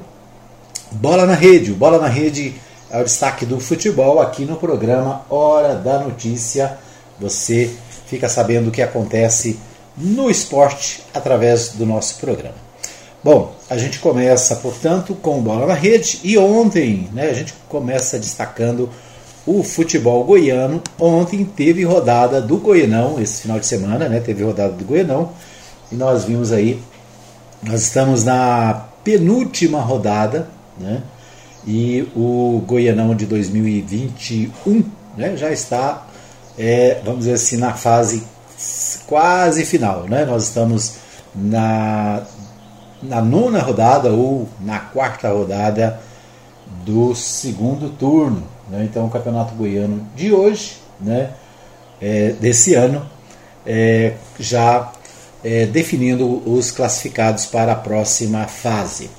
Bola 0.91 1.25
na 1.25 1.33
Rede. 1.33 1.71
O 1.71 1.75
Bola 1.75 1.99
na 1.99 2.07
Rede 2.07 2.55
é 2.89 2.99
o 2.99 3.03
destaque 3.03 3.45
do 3.45 3.59
futebol 3.59 4.19
aqui 4.19 4.45
no 4.45 4.55
programa 4.55 5.21
Hora 5.29 5.75
da 5.75 5.99
Notícia. 5.99 6.77
Você 7.19 7.71
fica 8.07 8.27
sabendo 8.27 8.69
o 8.69 8.71
que 8.71 8.81
acontece 8.81 9.59
no 9.95 10.29
esporte 10.29 11.03
através 11.13 11.69
do 11.69 11.85
nosso 11.85 12.15
programa. 12.19 12.55
Bom, 13.23 13.53
a 13.69 13.77
gente 13.77 13.99
começa, 13.99 14.55
portanto, 14.55 15.13
com 15.13 15.41
bola 15.41 15.67
na 15.67 15.73
rede 15.73 16.19
e 16.23 16.37
ontem 16.37 17.09
né, 17.13 17.29
a 17.29 17.33
gente 17.33 17.53
começa 17.67 18.17
destacando 18.17 18.89
o 19.45 19.61
futebol 19.61 20.23
goiano. 20.23 20.81
Ontem 20.97 21.43
teve 21.43 21.83
rodada 21.83 22.41
do 22.41 22.57
Goianão, 22.57 23.21
esse 23.21 23.41
final 23.41 23.59
de 23.59 23.67
semana, 23.67 24.07
né, 24.07 24.19
teve 24.19 24.43
rodada 24.43 24.71
do 24.71 24.85
Goianão 24.85 25.31
e 25.91 25.95
nós 25.95 26.23
vimos 26.23 26.51
aí, 26.51 26.81
nós 27.61 27.81
estamos 27.81 28.23
na 28.23 28.85
penúltima 29.03 29.81
rodada, 29.81 30.47
né? 30.77 31.03
E 31.65 32.07
o 32.15 32.63
Goianão 32.65 33.15
de 33.15 33.25
2021 33.25 34.83
né, 35.17 35.35
já 35.35 35.51
está, 35.51 36.07
é, 36.57 37.01
vamos 37.03 37.19
dizer 37.19 37.33
assim, 37.33 37.57
na 37.57 37.73
fase 37.73 38.23
quase 39.05 39.65
final. 39.65 40.03
Né? 40.03 40.25
Nós 40.25 40.43
estamos 40.43 40.95
na, 41.35 42.23
na 43.01 43.21
nona 43.21 43.59
rodada 43.61 44.11
ou 44.11 44.47
na 44.59 44.79
quarta 44.79 45.29
rodada 45.29 45.99
do 46.85 47.13
segundo 47.15 47.89
turno. 47.89 48.43
Né? 48.69 48.87
Então, 48.89 49.05
o 49.05 49.09
Campeonato 49.09 49.53
Goiano 49.55 50.05
de 50.15 50.31
hoje, 50.31 50.77
né, 50.99 51.31
é, 52.01 52.31
desse 52.33 52.75
ano, 52.75 53.05
é, 53.65 54.13
já 54.39 54.91
é, 55.43 55.65
definindo 55.65 56.41
os 56.49 56.71
classificados 56.71 57.45
para 57.45 57.73
a 57.73 57.75
próxima 57.75 58.47
fase. 58.47 59.09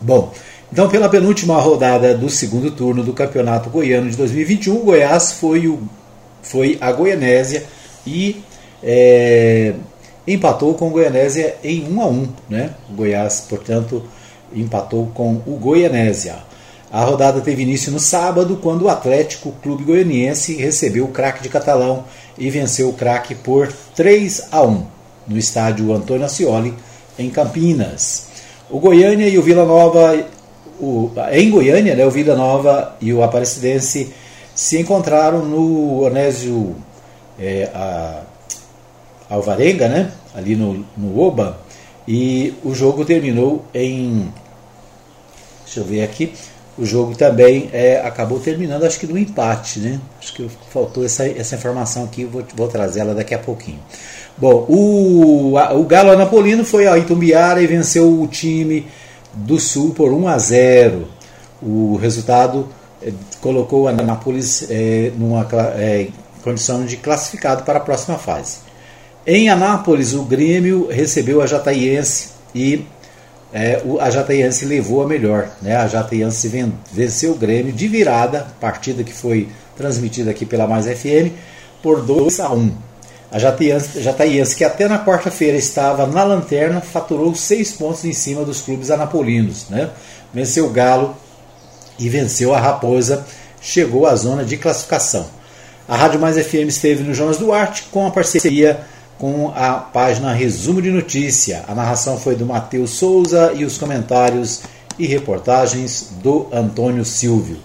Bom, 0.00 0.32
então, 0.70 0.88
pela 0.88 1.08
penúltima 1.08 1.58
rodada 1.60 2.14
do 2.14 2.28
segundo 2.28 2.70
turno 2.70 3.02
do 3.02 3.12
Campeonato 3.12 3.70
Goiano 3.70 4.10
de 4.10 4.16
2021, 4.16 4.76
o 4.76 4.84
Goiás 4.84 5.32
foi, 5.32 5.66
o, 5.66 5.80
foi 6.42 6.76
a 6.80 6.92
Goianésia 6.92 7.64
e 8.06 8.42
é, 8.82 9.72
empatou 10.26 10.74
com 10.74 10.88
o 10.88 10.90
Goianésia 10.90 11.56
em 11.64 11.90
1 11.90 12.02
a 12.02 12.06
1 12.06 12.28
né? 12.50 12.70
O 12.90 12.92
Goiás, 12.92 13.46
portanto, 13.48 14.04
empatou 14.54 15.10
com 15.14 15.40
o 15.46 15.58
Goianésia. 15.58 16.36
A 16.90 17.02
rodada 17.02 17.40
teve 17.40 17.62
início 17.62 17.90
no 17.90 17.98
sábado, 17.98 18.58
quando 18.62 18.82
o 18.82 18.88
Atlético 18.88 19.52
Clube 19.62 19.84
Goianiense 19.84 20.54
recebeu 20.56 21.04
o 21.04 21.08
craque 21.12 21.42
de 21.42 21.48
Catalão 21.48 22.04
e 22.38 22.50
venceu 22.50 22.88
o 22.90 22.94
craque 22.94 23.34
por 23.34 23.72
3 23.94 24.48
a 24.52 24.62
1 24.62 24.86
no 25.26 25.38
estádio 25.38 25.92
Antônio 25.92 26.24
Ascioli, 26.24 26.74
em 27.18 27.28
Campinas. 27.28 28.28
O 28.70 28.78
Goiânia 28.78 29.28
e 29.28 29.38
o 29.38 29.42
Vila 29.42 29.66
Nova 29.66 30.24
o, 30.80 31.12
em 31.32 31.50
Goiânia, 31.50 31.94
né, 31.94 32.06
o 32.06 32.10
Vila 32.10 32.34
Nova 32.34 32.96
e 33.00 33.12
o 33.12 33.22
Aparecidense 33.22 34.12
se 34.54 34.78
encontraram 34.78 35.44
no 35.44 36.02
Onésio 36.02 36.76
é, 37.38 37.70
a, 37.74 38.22
Alvarenga, 39.30 39.88
né, 39.88 40.10
ali 40.34 40.56
no, 40.56 40.84
no 40.96 41.20
Oba, 41.20 41.58
e 42.06 42.54
o 42.64 42.74
jogo 42.74 43.04
terminou 43.04 43.64
em. 43.74 44.32
Deixa 45.64 45.80
eu 45.80 45.84
ver 45.84 46.02
aqui. 46.02 46.32
O 46.78 46.86
jogo 46.86 47.14
também 47.16 47.68
é, 47.72 48.00
acabou 48.04 48.38
terminando, 48.38 48.84
acho 48.84 49.00
que 49.00 49.06
no 49.06 49.18
empate, 49.18 49.80
né? 49.80 50.00
Acho 50.18 50.32
que 50.32 50.48
faltou 50.70 51.04
essa, 51.04 51.28
essa 51.28 51.56
informação 51.56 52.04
aqui, 52.04 52.24
vou, 52.24 52.42
vou 52.54 52.68
trazer 52.68 53.00
ela 53.00 53.14
daqui 53.14 53.34
a 53.34 53.38
pouquinho. 53.38 53.80
Bom, 54.38 54.64
o, 54.68 55.58
a, 55.58 55.74
o 55.74 55.82
Galo 55.82 56.12
Anapolino 56.12 56.64
foi 56.64 56.86
a 56.86 56.96
Itumbiara 56.96 57.60
e 57.60 57.66
venceu 57.66 58.22
o 58.22 58.28
time 58.28 58.86
do 59.34 59.58
Sul 59.58 59.94
por 59.94 60.12
1 60.12 60.28
a 60.28 60.38
0. 60.38 61.08
O 61.62 61.96
resultado 61.96 62.68
eh, 63.02 63.12
colocou 63.40 63.82
o 63.82 63.88
Anápolis 63.88 64.66
eh, 64.70 65.12
numa 65.16 65.46
eh, 65.76 66.08
condição 66.42 66.84
de 66.84 66.96
classificado 66.96 67.64
para 67.64 67.78
a 67.78 67.82
próxima 67.82 68.18
fase. 68.18 68.58
Em 69.26 69.48
Anápolis, 69.48 70.14
o 70.14 70.22
Grêmio 70.22 70.88
recebeu 70.90 71.42
a 71.42 71.46
Jataiense 71.46 72.30
e 72.54 72.86
a 74.00 74.10
Jataiense 74.10 74.64
levou 74.66 75.02
a 75.02 75.06
melhor. 75.06 75.50
Né? 75.62 75.76
A 75.76 75.86
Jataiense 75.86 76.50
venceu 76.92 77.32
o 77.32 77.36
Grêmio 77.36 77.72
de 77.72 77.88
virada, 77.88 78.46
partida 78.60 79.02
que 79.02 79.12
foi 79.12 79.48
transmitida 79.76 80.30
aqui 80.30 80.44
pela 80.44 80.66
Mais 80.66 80.86
FM, 80.86 81.32
por 81.82 82.02
2 82.02 82.40
a 82.40 82.52
1. 82.52 82.87
A 83.30 83.38
Jataiense, 83.38 84.56
que 84.56 84.64
até 84.64 84.88
na 84.88 85.04
quarta-feira 85.04 85.56
estava 85.56 86.06
na 86.06 86.24
lanterna, 86.24 86.80
faturou 86.80 87.34
seis 87.34 87.72
pontos 87.72 88.04
em 88.04 88.12
cima 88.12 88.42
dos 88.42 88.62
clubes 88.62 88.90
anapolinos. 88.90 89.66
Né? 89.68 89.90
Venceu 90.32 90.66
o 90.66 90.70
Galo 90.70 91.14
e 91.98 92.08
venceu 92.08 92.54
a 92.54 92.60
Raposa, 92.60 93.26
chegou 93.60 94.06
à 94.06 94.16
zona 94.16 94.44
de 94.44 94.56
classificação. 94.56 95.26
A 95.86 95.96
Rádio 95.96 96.20
Mais 96.20 96.38
FM 96.38 96.68
esteve 96.68 97.02
no 97.02 97.12
Jonas 97.12 97.36
Duarte 97.36 97.84
com 97.90 98.06
a 98.06 98.10
parceria 98.10 98.80
com 99.18 99.52
a 99.54 99.72
página 99.74 100.32
Resumo 100.32 100.80
de 100.80 100.90
Notícia. 100.90 101.64
A 101.66 101.74
narração 101.74 102.18
foi 102.18 102.36
do 102.36 102.46
Matheus 102.46 102.90
Souza 102.90 103.52
e 103.54 103.64
os 103.64 103.76
comentários 103.76 104.62
e 104.98 105.06
reportagens 105.06 106.10
do 106.22 106.46
Antônio 106.52 107.04
Silvio. 107.04 107.58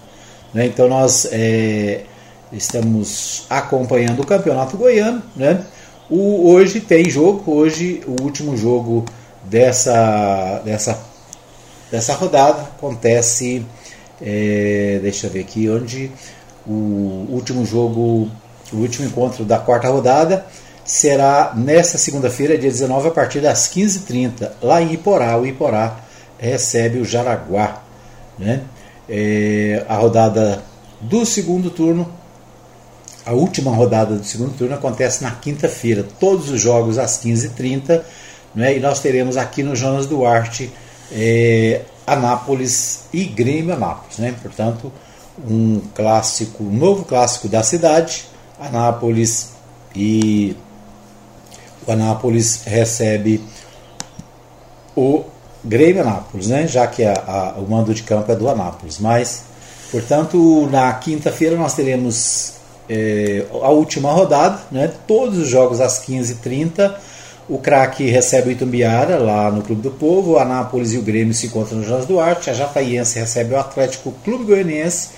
Né? 0.54 0.66
Então 0.66 0.88
nós 0.88 1.28
é, 1.32 2.02
estamos 2.54 3.46
acompanhando 3.50 4.22
o 4.22 4.26
Campeonato 4.26 4.78
Goiano, 4.78 5.22
né? 5.36 5.64
O, 6.10 6.50
hoje 6.52 6.80
tem 6.80 7.10
jogo, 7.10 7.52
hoje 7.52 8.02
o 8.06 8.22
último 8.22 8.56
jogo 8.56 9.06
dessa, 9.44 10.62
dessa, 10.64 11.00
dessa 11.90 12.14
rodada 12.14 12.62
acontece, 12.62 13.66
é, 14.22 15.00
deixa 15.02 15.28
eu 15.28 15.32
ver 15.32 15.42
aqui, 15.42 15.70
onde 15.70 16.12
o 16.68 17.26
último 17.30 17.66
jogo, 17.66 18.30
o 18.72 18.78
último 18.78 19.08
encontro 19.08 19.44
da 19.44 19.58
quarta 19.58 19.90
rodada 19.90 20.46
será 20.86 21.54
nesta 21.56 21.98
segunda-feira, 21.98 22.58
dia 22.58 22.70
19, 22.70 23.08
a 23.08 23.12
partir 23.12 23.40
das 23.40 23.70
15h30, 23.74 24.52
lá 24.62 24.82
em 24.82 24.94
Iporá. 24.94 25.38
O 25.38 25.46
Iporá 25.46 26.00
recebe 26.38 27.00
o 27.00 27.06
Jaraguá. 27.06 27.82
Né? 28.38 28.62
É, 29.08 29.86
a 29.88 29.96
rodada 29.96 30.64
do 31.00 31.26
segundo 31.26 31.70
turno 31.70 32.10
a 33.26 33.32
última 33.34 33.72
rodada 33.72 34.16
do 34.16 34.26
segundo 34.26 34.56
turno 34.58 34.76
acontece 34.76 35.24
na 35.24 35.32
quinta-feira, 35.32 36.06
todos 36.20 36.50
os 36.50 36.60
jogos 36.60 36.98
às 36.98 37.24
15h30, 37.24 38.02
né, 38.54 38.76
e 38.76 38.80
nós 38.80 39.00
teremos 39.00 39.38
aqui 39.38 39.64
no 39.64 39.76
Jonas 39.76 40.06
Duarte 40.06 40.72
é, 41.12 41.82
Anápolis 42.06 43.06
e 43.14 43.24
Grêmio 43.24 43.74
Anápolis. 43.74 44.18
Né, 44.18 44.36
portanto, 44.42 44.92
um 45.48 45.82
clássico, 45.96 46.64
um 46.64 46.76
novo 46.76 47.06
clássico 47.06 47.48
da 47.48 47.64
cidade, 47.64 48.26
Anápolis 48.60 49.52
e 49.96 50.56
o 51.88 51.92
Anápolis 51.92 52.64
recebe 52.66 53.44
o 54.96 55.24
Grêmio 55.64 56.02
Anápolis, 56.02 56.48
né, 56.48 56.68
já 56.68 56.86
que 56.88 57.04
a, 57.04 57.14
a, 57.14 57.60
o 57.60 57.70
mando 57.70 57.94
de 57.94 58.04
campo 58.04 58.32
é 58.32 58.36
do 58.36 58.50
Anápolis. 58.50 59.00
Mas, 59.00 59.44
portanto, 59.90 60.68
na 60.70 60.92
quinta-feira 60.94 61.56
nós 61.56 61.74
teremos 61.74 62.54
é, 62.90 63.46
a 63.52 63.70
última 63.70 64.12
rodada, 64.12 64.60
né? 64.72 64.92
todos 65.08 65.38
os 65.38 65.48
jogos 65.48 65.80
às 65.80 66.06
15h30. 66.06 66.94
O 67.48 67.58
craque 67.58 68.10
recebe 68.10 68.50
o 68.50 68.52
Itumbiara 68.52 69.18
lá 69.18 69.52
no 69.52 69.62
Clube 69.62 69.82
do 69.82 69.92
Povo, 69.92 70.32
o 70.32 70.40
Anápolis 70.40 70.94
e 70.94 70.98
o 70.98 71.02
Grêmio 71.02 71.34
se 71.34 71.48
encontram 71.48 71.80
no 71.80 71.84
Jonas 71.84 72.06
Duarte, 72.06 72.50
a 72.50 72.54
Jataiense 72.54 73.20
recebe 73.20 73.54
o 73.54 73.60
Atlético 73.60 74.14
Clube 74.24 74.46
Goianiense, 74.46 75.10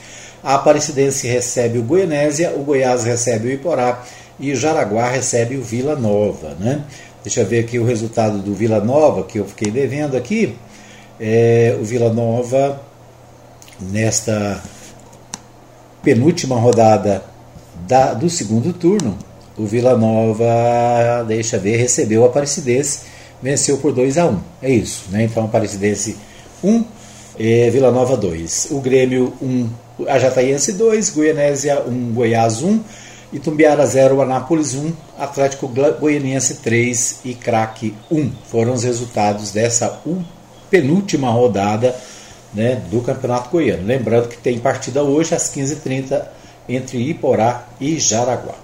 A 0.43 0.55
Aparecidense 0.55 1.27
recebe 1.27 1.77
o 1.77 1.83
Goianésia, 1.83 2.51
o 2.55 2.63
Goiás 2.63 3.03
recebe 3.03 3.47
o 3.47 3.51
Iporá 3.51 4.03
e 4.39 4.51
o 4.51 4.55
Jaraguá 4.55 5.07
recebe 5.07 5.55
o 5.55 5.61
Vila 5.61 5.95
Nova. 5.95 6.55
Né? 6.59 6.81
Deixa 7.23 7.41
eu 7.41 7.45
ver 7.45 7.59
aqui 7.59 7.77
o 7.77 7.85
resultado 7.85 8.39
do 8.39 8.55
Vila 8.55 8.79
Nova, 8.79 9.23
que 9.23 9.37
eu 9.37 9.45
fiquei 9.45 9.71
devendo 9.71 10.17
aqui. 10.17 10.57
É, 11.19 11.77
o 11.79 11.83
Vila 11.83 12.11
Nova, 12.11 12.81
nesta 13.79 14.61
penúltima 16.03 16.55
rodada 16.55 17.23
da, 17.87 18.13
do 18.13 18.29
segundo 18.29 18.73
turno, 18.73 19.17
o 19.57 19.65
Vila 19.65 19.97
Nova, 19.97 21.23
deixa 21.27 21.57
ver, 21.57 21.77
recebeu 21.77 22.21
o 22.21 22.25
Aparecidense, 22.25 23.01
venceu 23.41 23.77
por 23.77 23.93
2 23.93 24.17
a 24.17 24.25
1 24.25 24.39
É 24.61 24.69
isso, 24.69 25.05
né? 25.09 25.23
Então, 25.23 25.45
Aparecidense 25.45 26.17
1, 26.63 26.83
é, 27.39 27.69
Vila 27.69 27.91
Nova 27.91 28.17
2. 28.17 28.69
O 28.71 28.81
Grêmio 28.81 29.33
1, 29.41 29.69
a 30.07 30.19
Jataiense 30.19 30.73
2, 30.73 31.09
Goianésia 31.11 31.81
1, 31.87 32.13
Goiás 32.13 32.61
1, 32.61 32.81
Itumbiara 33.31 33.85
0, 33.85 34.21
Anápolis 34.21 34.73
1, 34.73 34.91
Atlético 35.17 35.67
Goianiense 35.99 36.55
3 36.55 37.19
e 37.25 37.33
Craque 37.33 37.93
1. 38.09 38.31
Foram 38.49 38.73
os 38.73 38.83
resultados 38.83 39.51
dessa 39.51 40.01
penúltima 40.69 41.29
rodada 41.29 41.95
né, 42.53 42.81
do 42.89 43.01
Campeonato 43.01 43.49
Goiano. 43.49 43.85
Lembrando 43.85 44.29
que 44.29 44.37
tem 44.37 44.57
partida 44.59 45.03
hoje 45.03 45.35
às 45.35 45.53
15h30 45.53 46.23
entre 46.67 46.97
Iporá 46.97 47.65
e 47.79 47.99
Jaraguá. 47.99 48.55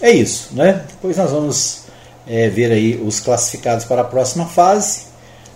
É 0.00 0.10
isso, 0.10 0.50
né? 0.52 0.84
Depois 0.88 1.16
nós 1.16 1.30
vamos 1.30 1.82
é, 2.26 2.48
ver 2.48 2.70
aí 2.70 3.00
os 3.04 3.20
classificados 3.20 3.84
para 3.84 4.02
a 4.02 4.04
próxima 4.04 4.46
fase. 4.46 5.08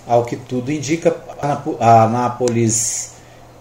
Ao 0.07 0.25
que 0.25 0.37
tudo 0.37 0.73
indica, 0.73 1.15
a 1.79 2.09
Nápoles 2.09 3.13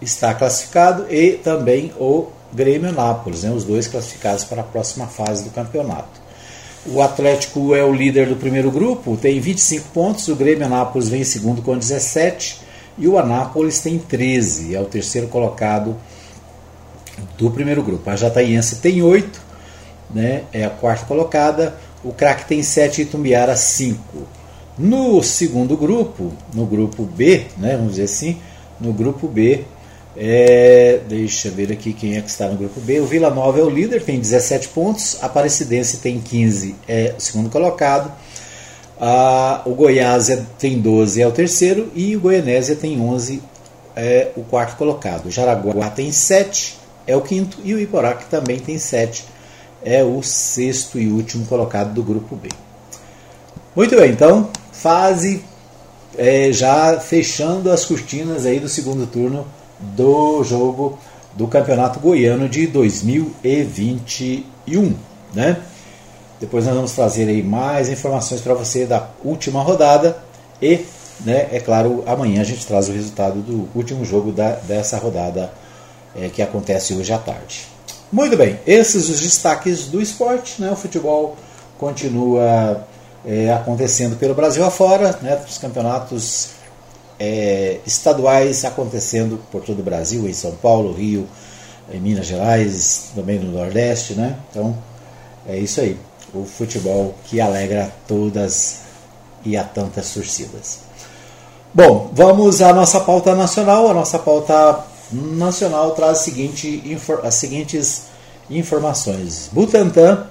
está 0.01 0.33
classificado 0.33 1.05
e 1.13 1.33
também 1.33 1.93
o 1.99 2.27
Grêmio 2.51 2.91
Nápoles, 2.91 3.43
né? 3.43 3.51
os 3.51 3.63
dois 3.63 3.87
classificados 3.87 4.43
para 4.43 4.61
a 4.61 4.63
próxima 4.63 5.07
fase 5.07 5.43
do 5.43 5.51
campeonato. 5.51 6.19
O 6.85 7.01
Atlético 7.01 7.75
é 7.75 7.83
o 7.83 7.93
líder 7.93 8.27
do 8.27 8.35
primeiro 8.35 8.71
grupo, 8.71 9.15
tem 9.15 9.39
25 9.39 9.89
pontos, 9.89 10.27
o 10.27 10.35
Grêmio 10.35 10.67
Nápoles 10.67 11.09
vem 11.09 11.21
em 11.21 11.25
segundo 11.25 11.61
com 11.61 11.77
17 11.77 12.59
e 12.97 13.07
o 13.07 13.19
Anápolis 13.19 13.79
tem 13.79 13.99
13, 13.99 14.75
é 14.75 14.81
o 14.81 14.85
terceiro 14.85 15.27
colocado 15.27 15.95
do 17.37 17.51
primeiro 17.51 17.83
grupo. 17.83 18.09
A 18.09 18.15
Jataiense 18.15 18.77
tem 18.77 19.01
8, 19.01 19.41
né, 20.13 20.43
é 20.51 20.63
a 20.65 20.69
quarta 20.69 21.05
colocada. 21.05 21.75
O 22.03 22.11
craque 22.11 22.45
tem 22.45 22.63
7 22.63 23.01
e 23.01 23.05
Tumbiara 23.05 23.55
5. 23.55 24.01
No 24.77 25.21
segundo 25.21 25.77
grupo, 25.77 26.33
no 26.53 26.65
grupo 26.65 27.03
B, 27.03 27.45
né, 27.57 27.75
vamos 27.75 27.91
dizer 27.91 28.03
assim, 28.03 28.37
no 28.79 28.91
grupo 28.93 29.27
B, 29.27 29.63
é, 30.15 30.99
deixa 31.07 31.47
eu 31.47 31.53
ver 31.53 31.71
aqui 31.71 31.93
quem 31.93 32.17
é 32.17 32.21
que 32.21 32.29
está 32.29 32.47
no 32.47 32.57
grupo 32.57 32.79
B. 32.81 32.99
O 32.99 33.05
Vila 33.05 33.29
Nova 33.29 33.59
é 33.59 33.63
o 33.63 33.69
líder, 33.69 34.03
tem 34.03 34.19
17 34.19 34.69
pontos. 34.69 35.17
A 35.21 35.27
Aparecidense 35.27 35.97
tem 35.97 36.19
15, 36.19 36.75
é 36.87 37.15
o 37.17 37.21
segundo 37.21 37.49
colocado. 37.49 38.11
Ah, 38.99 39.61
o 39.65 39.71
Goiás 39.71 40.29
é, 40.29 40.43
tem 40.59 40.79
12, 40.79 41.21
é 41.21 41.27
o 41.27 41.31
terceiro. 41.31 41.91
E 41.95 42.15
o 42.15 42.19
Goianésia 42.19 42.75
tem 42.75 42.99
11, 42.99 43.41
é 43.95 44.29
o 44.35 44.43
quarto 44.43 44.75
colocado. 44.75 45.27
O 45.27 45.31
Jaraguá 45.31 45.89
tem 45.89 46.11
7, 46.11 46.77
é 47.07 47.15
o 47.15 47.21
quinto. 47.21 47.57
E 47.63 47.73
o 47.73 47.79
Iporá, 47.79 48.13
que 48.13 48.25
também 48.25 48.59
tem 48.59 48.77
7, 48.77 49.25
é 49.83 50.03
o 50.03 50.21
sexto 50.21 50.99
e 50.99 51.07
último 51.07 51.45
colocado 51.45 51.93
do 51.93 52.03
grupo 52.03 52.35
B. 52.35 52.49
Muito 53.75 53.95
bem, 53.95 54.11
então, 54.11 54.49
fase 54.71 55.43
é, 56.17 56.51
já 56.51 56.99
fechando 56.99 57.71
as 57.71 57.85
cortinas 57.85 58.45
aí 58.45 58.59
do 58.59 58.67
segundo 58.67 59.07
turno 59.07 59.47
do 59.79 60.43
jogo 60.43 60.99
do 61.33 61.47
Campeonato 61.47 61.97
Goiano 61.99 62.49
de 62.49 62.67
2021, 62.67 64.93
né? 65.33 65.57
Depois 66.39 66.65
nós 66.65 66.75
vamos 66.75 66.91
trazer 66.91 67.27
aí 67.29 67.41
mais 67.43 67.87
informações 67.87 68.41
para 68.41 68.53
você 68.53 68.85
da 68.85 69.07
última 69.23 69.61
rodada 69.61 70.17
e, 70.61 70.85
né, 71.21 71.47
é 71.51 71.59
claro, 71.59 72.03
amanhã 72.05 72.41
a 72.41 72.43
gente 72.43 72.65
traz 72.65 72.89
o 72.89 72.91
resultado 72.91 73.41
do 73.41 73.69
último 73.75 74.03
jogo 74.03 74.31
da, 74.31 74.55
dessa 74.55 74.97
rodada 74.97 75.53
é, 76.15 76.29
que 76.29 76.41
acontece 76.41 76.93
hoje 76.93 77.11
à 77.11 77.17
tarde. 77.17 77.67
Muito 78.11 78.35
bem, 78.35 78.59
esses 78.67 79.09
os 79.09 79.21
destaques 79.21 79.85
do 79.87 80.01
esporte. 80.01 80.61
Né? 80.61 80.69
O 80.71 80.75
futebol 80.75 81.37
continua 81.77 82.85
é, 83.25 83.51
acontecendo 83.53 84.17
pelo 84.17 84.33
Brasil 84.33 84.65
afora, 84.65 85.17
né? 85.21 85.41
os 85.47 85.57
campeonatos 85.57 86.49
é, 87.19 87.79
estaduais 87.85 88.65
acontecendo 88.65 89.39
por 89.51 89.61
todo 89.63 89.79
o 89.79 89.83
Brasil, 89.83 90.27
em 90.27 90.33
São 90.33 90.51
Paulo, 90.51 90.93
Rio, 90.93 91.27
em 91.91 91.99
Minas 91.99 92.25
Gerais, 92.25 93.11
também 93.15 93.39
no 93.39 93.51
Nordeste. 93.51 94.13
Né? 94.13 94.35
Então 94.49 94.75
é 95.47 95.57
isso 95.57 95.79
aí, 95.79 95.97
o 96.33 96.45
futebol 96.45 97.15
que 97.25 97.39
alegra 97.39 97.91
todas 98.07 98.81
e 99.45 99.55
a 99.55 99.63
tantas 99.63 100.11
torcidas. 100.13 100.79
Bom, 101.73 102.11
vamos 102.13 102.61
à 102.61 102.73
nossa 102.73 102.99
pauta 102.99 103.33
nacional. 103.33 103.89
A 103.89 103.93
nossa 103.93 104.19
pauta 104.19 104.83
Nacional 105.11 105.91
traz 105.91 106.19
seguinte, 106.19 106.81
as 107.23 107.35
seguintes 107.35 108.03
informações. 108.49 109.49
Butantan 109.51 110.25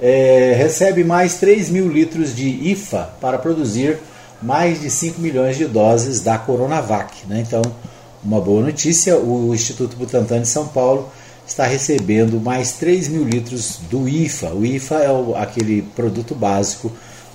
é, 0.00 0.54
recebe 0.56 1.04
mais 1.04 1.34
3 1.34 1.70
mil 1.70 1.88
litros 1.88 2.34
de 2.34 2.48
IFA 2.70 3.10
para 3.20 3.38
produzir 3.38 3.98
mais 4.42 4.80
de 4.80 4.90
5 4.90 5.20
milhões 5.20 5.56
de 5.56 5.66
doses 5.66 6.20
da 6.20 6.36
Coronavac. 6.38 7.26
Né? 7.26 7.44
Então, 7.46 7.62
uma 8.24 8.40
boa 8.40 8.62
notícia: 8.62 9.16
o 9.16 9.54
Instituto 9.54 9.96
Butantan 9.96 10.42
de 10.42 10.48
São 10.48 10.66
Paulo 10.66 11.10
está 11.46 11.66
recebendo 11.66 12.40
mais 12.40 12.72
3 12.72 13.08
mil 13.08 13.24
litros 13.24 13.78
do 13.90 14.08
IFA. 14.08 14.50
O 14.50 14.64
IFA 14.64 14.94
é 14.96 15.10
o, 15.10 15.34
aquele 15.36 15.82
produto 15.82 16.34
básico 16.34 16.90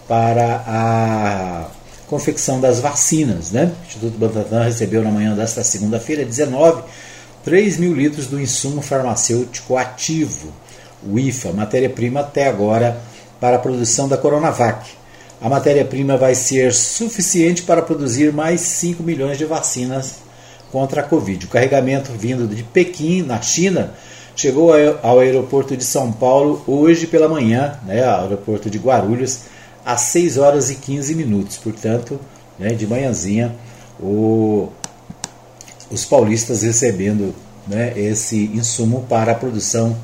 para 0.07 0.63
a 0.65 1.65
confecção 2.07 2.59
das 2.59 2.79
vacinas. 2.79 3.51
Né? 3.51 3.71
O 3.81 3.85
Instituto 3.85 4.17
Butantan 4.17 4.63
recebeu 4.63 5.03
na 5.03 5.11
manhã 5.11 5.35
desta 5.35 5.63
segunda-feira, 5.63 6.25
19, 6.25 6.83
3 7.43 7.77
mil 7.77 7.93
litros 7.93 8.27
do 8.27 8.39
insumo 8.39 8.81
farmacêutico 8.81 9.77
ativo, 9.77 10.51
o 11.07 11.19
IFA, 11.19 11.53
matéria-prima 11.53 12.21
até 12.21 12.47
agora 12.47 12.99
para 13.39 13.57
a 13.57 13.59
produção 13.59 14.07
da 14.07 14.17
Coronavac. 14.17 14.89
A 15.39 15.47
matéria-prima 15.47 16.17
vai 16.17 16.33
ser 16.33 16.73
suficiente 16.73 17.61
para 17.61 17.81
produzir 17.81 18.33
mais 18.33 18.61
5 18.61 19.03
milhões 19.03 19.37
de 19.37 19.45
vacinas 19.45 20.15
contra 20.71 21.01
a 21.01 21.03
Covid. 21.03 21.45
O 21.45 21.49
carregamento 21.49 22.11
vindo 22.13 22.47
de 22.47 22.63
Pequim, 22.63 23.21
na 23.21 23.39
China, 23.41 23.93
chegou 24.35 24.71
ao 25.03 25.19
aeroporto 25.19 25.77
de 25.77 25.83
São 25.83 26.11
Paulo 26.11 26.63
hoje 26.67 27.05
pela 27.05 27.29
manhã, 27.29 27.79
né, 27.85 28.03
aeroporto 28.03 28.69
de 28.69 28.77
Guarulhos, 28.77 29.41
às 29.87 30.01
6 30.01 30.37
horas 30.37 30.69
e 30.69 30.75
15 30.75 31.15
minutos. 31.15 31.55
Portanto, 31.55 32.19
né, 32.59 32.73
de 32.73 32.85
manhãzinha, 32.85 33.55
o, 33.97 34.67
os 35.89 36.03
paulistas 36.03 36.61
recebendo 36.61 37.33
né, 37.65 37.93
esse 37.95 38.51
insumo 38.53 39.05
para 39.07 39.31
a 39.31 39.35
produção 39.35 39.95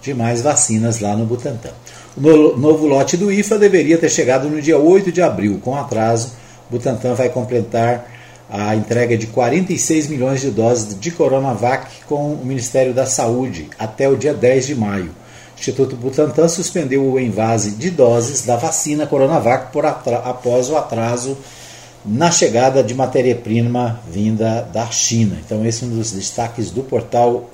de 0.00 0.14
mais 0.14 0.40
vacinas 0.40 1.00
lá 1.00 1.16
no 1.16 1.26
Butantan. 1.26 1.72
O 2.16 2.56
novo 2.56 2.86
lote 2.86 3.16
do 3.16 3.32
IFA 3.32 3.58
deveria 3.58 3.98
ter 3.98 4.08
chegado 4.08 4.48
no 4.48 4.62
dia 4.62 4.78
8 4.78 5.10
de 5.10 5.20
abril. 5.20 5.58
Com 5.64 5.74
atraso, 5.74 6.34
Butantan 6.70 7.14
vai 7.14 7.28
completar 7.28 8.08
a 8.48 8.76
entrega 8.76 9.18
de 9.18 9.26
46 9.26 10.06
milhões 10.06 10.42
de 10.42 10.50
doses 10.50 10.96
de 11.00 11.10
Coronavac 11.10 12.04
com 12.06 12.34
o 12.34 12.46
Ministério 12.46 12.94
da 12.94 13.04
Saúde 13.04 13.68
até 13.76 14.08
o 14.08 14.16
dia 14.16 14.32
10 14.32 14.66
de 14.66 14.74
maio. 14.76 15.10
Instituto 15.64 15.96
Butantan 15.96 16.46
suspendeu 16.46 17.02
o 17.02 17.18
envase 17.18 17.70
de 17.70 17.88
doses 17.88 18.42
da 18.42 18.54
vacina 18.54 19.06
Coronavac 19.06 19.72
por 19.72 19.86
após 19.86 20.68
o 20.68 20.76
atraso 20.76 21.38
na 22.04 22.30
chegada 22.30 22.84
de 22.84 22.94
matéria-prima 22.94 23.98
vinda 24.06 24.68
da 24.70 24.90
China. 24.90 25.38
Então, 25.42 25.64
esse 25.64 25.82
é 25.82 25.86
um 25.86 25.90
dos 25.90 26.12
destaques 26.12 26.70
do 26.70 26.82
portal 26.82 27.48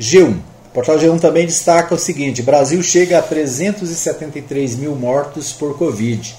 G1. 0.00 0.32
O 0.32 0.70
portal 0.74 0.98
G1 0.98 1.20
também 1.20 1.46
destaca 1.46 1.94
o 1.94 1.98
seguinte: 1.98 2.42
Brasil 2.42 2.82
chega 2.82 3.20
a 3.20 3.22
373 3.22 4.74
mil 4.74 4.96
mortos 4.96 5.52
por 5.52 5.78
Covid. 5.78 6.34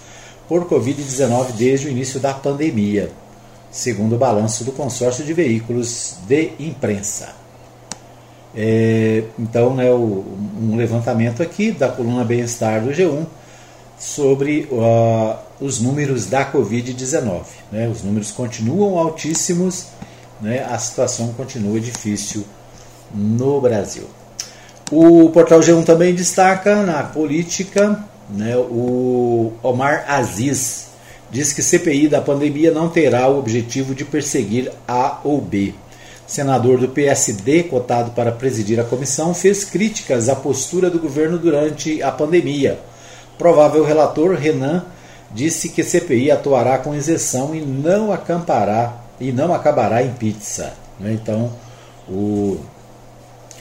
por 0.47 0.65
Covid-19 0.65 1.51
desde 1.51 1.87
o 1.87 1.91
início 1.91 2.19
da 2.19 2.33
pandemia, 2.33 3.11
segundo 3.69 4.15
o 4.15 4.17
balanço 4.17 4.63
do 4.63 4.71
consórcio 4.71 5.23
de 5.23 5.31
veículos 5.33 6.15
de 6.27 6.53
imprensa. 6.59 7.35
É, 8.55 9.25
então, 9.37 9.75
né, 9.75 9.91
o, 9.91 10.25
um 10.59 10.75
levantamento 10.75 11.43
aqui 11.43 11.71
da 11.71 11.89
coluna 11.89 12.25
Bem-Estar 12.25 12.81
do 12.81 12.89
G1 12.89 13.27
sobre 13.99 14.67
uh, 14.71 15.37
os 15.61 15.79
números 15.79 16.25
da 16.25 16.51
Covid-19. 16.51 17.43
Né, 17.71 17.87
os 17.87 18.01
números 18.01 18.31
continuam 18.31 18.97
altíssimos, 18.97 19.89
né, 20.41 20.65
a 20.67 20.79
situação 20.79 21.31
continua 21.33 21.79
difícil 21.79 22.43
no 23.13 23.59
Brasil. 23.61 24.03
O 24.91 25.29
portal 25.29 25.59
G1 25.59 25.85
também 25.85 26.15
destaca 26.15 26.83
na 26.83 27.03
política 27.03 28.03
né, 28.29 28.55
o 28.55 29.51
Omar 29.63 30.05
Aziz 30.07 30.89
diz 31.31 31.51
que 31.51 31.63
CPI 31.63 32.07
da 32.07 32.21
pandemia 32.21 32.71
não 32.71 32.89
terá 32.89 33.27
o 33.27 33.39
objetivo 33.39 33.95
de 33.95 34.05
perseguir 34.05 34.71
A 34.87 35.19
ou 35.23 35.41
B. 35.41 35.73
Senador 36.27 36.77
do 36.77 36.87
PSD, 36.87 37.63
cotado 37.63 38.11
para 38.11 38.31
presidir 38.31 38.79
a 38.79 38.83
comissão, 38.83 39.33
fez 39.33 39.63
críticas 39.63 40.29
à 40.29 40.35
postura 40.35 40.89
do 40.89 40.99
governo 40.99 41.39
durante 41.39 42.03
a 42.03 42.11
pandemia. 42.11 42.79
Provável 43.37 43.83
relator 43.83 44.35
Renan 44.35 44.85
disse 45.31 45.69
que 45.69 45.83
CPI 45.83 46.29
atuará 46.29 46.77
com 46.77 46.95
isenção 46.95 47.55
e 47.55 47.61
não 47.61 48.11
acampará 48.11 48.93
e 49.19 49.31
não 49.31 49.53
acabará 49.53 50.03
em 50.03 50.11
pizza. 50.13 50.73
Né? 50.99 51.13
Então, 51.13 51.51
o 52.07 52.59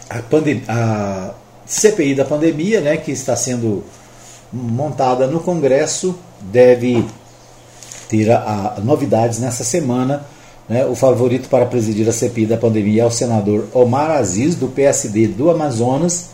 a, 0.08 0.22
a 0.68 1.34
CPI 1.66 2.14
da 2.14 2.24
pandemia, 2.24 2.80
né, 2.80 2.96
que 2.96 3.12
está 3.12 3.36
sendo 3.36 3.84
montada 4.52 5.26
no 5.26 5.40
Congresso, 5.40 6.18
deve 6.40 7.04
ter 8.08 8.30
a, 8.30 8.74
a 8.76 8.80
novidades 8.80 9.38
nessa 9.38 9.64
semana. 9.64 10.24
Né, 10.68 10.84
o 10.86 10.94
favorito 10.94 11.48
para 11.48 11.66
presidir 11.66 12.08
a 12.08 12.12
CPI 12.12 12.46
da 12.46 12.56
pandemia 12.56 13.02
é 13.02 13.06
o 13.06 13.10
senador 13.10 13.68
Omar 13.72 14.10
Aziz, 14.10 14.54
do 14.54 14.68
PSD 14.68 15.28
do 15.28 15.50
Amazonas. 15.50 16.30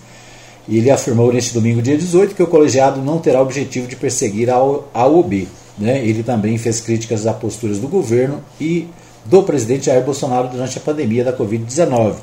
Ele 0.68 0.90
afirmou 0.90 1.32
neste 1.32 1.52
domingo, 1.52 1.82
dia 1.82 1.96
18, 1.96 2.34
que 2.34 2.42
o 2.42 2.46
colegiado 2.46 3.02
não 3.02 3.18
terá 3.18 3.42
objetivo 3.42 3.86
de 3.86 3.96
perseguir 3.96 4.50
a, 4.50 4.54
a 4.54 5.06
OB. 5.06 5.48
Né? 5.76 6.04
Ele 6.06 6.22
também 6.22 6.56
fez 6.56 6.80
críticas 6.80 7.26
às 7.26 7.36
posturas 7.36 7.78
do 7.78 7.88
governo 7.88 8.42
e 8.60 8.88
do 9.24 9.42
presidente 9.42 9.86
Jair 9.86 10.04
Bolsonaro 10.04 10.48
durante 10.48 10.78
a 10.78 10.80
pandemia 10.80 11.24
da 11.24 11.36
Covid-19 11.36 12.14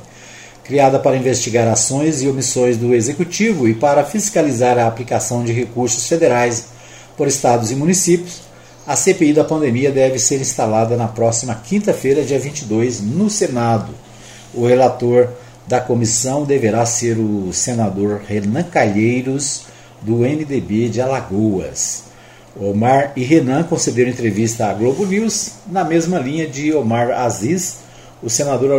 criada 0.64 0.98
para 0.98 1.16
investigar 1.16 1.66
ações 1.68 2.22
e 2.22 2.28
omissões 2.28 2.76
do 2.76 2.94
Executivo 2.94 3.68
e 3.68 3.74
para 3.74 4.04
fiscalizar 4.04 4.78
a 4.78 4.86
aplicação 4.86 5.44
de 5.44 5.52
recursos 5.52 6.06
federais 6.06 6.66
por 7.16 7.26
estados 7.26 7.70
e 7.70 7.74
municípios, 7.74 8.40
a 8.86 8.96
CPI 8.96 9.32
da 9.32 9.44
pandemia 9.44 9.90
deve 9.90 10.18
ser 10.18 10.40
instalada 10.40 10.96
na 10.96 11.06
próxima 11.06 11.54
quinta-feira, 11.54 12.24
dia 12.24 12.38
22, 12.38 13.00
no 13.00 13.30
Senado. 13.30 13.94
O 14.52 14.66
relator 14.66 15.28
da 15.66 15.80
comissão 15.80 16.44
deverá 16.44 16.84
ser 16.84 17.16
o 17.18 17.52
senador 17.52 18.22
Renan 18.26 18.64
Calheiros, 18.64 19.62
do 20.00 20.18
MDB 20.18 20.88
de 20.88 21.00
Alagoas. 21.00 22.04
Omar 22.60 23.12
e 23.16 23.22
Renan 23.22 23.62
concederam 23.62 24.10
entrevista 24.10 24.66
à 24.66 24.74
Globo 24.74 25.06
News 25.06 25.52
na 25.66 25.84
mesma 25.84 26.18
linha 26.18 26.46
de 26.46 26.74
Omar 26.74 27.10
Aziz, 27.12 27.78
o 28.22 28.30
senador 28.30 28.70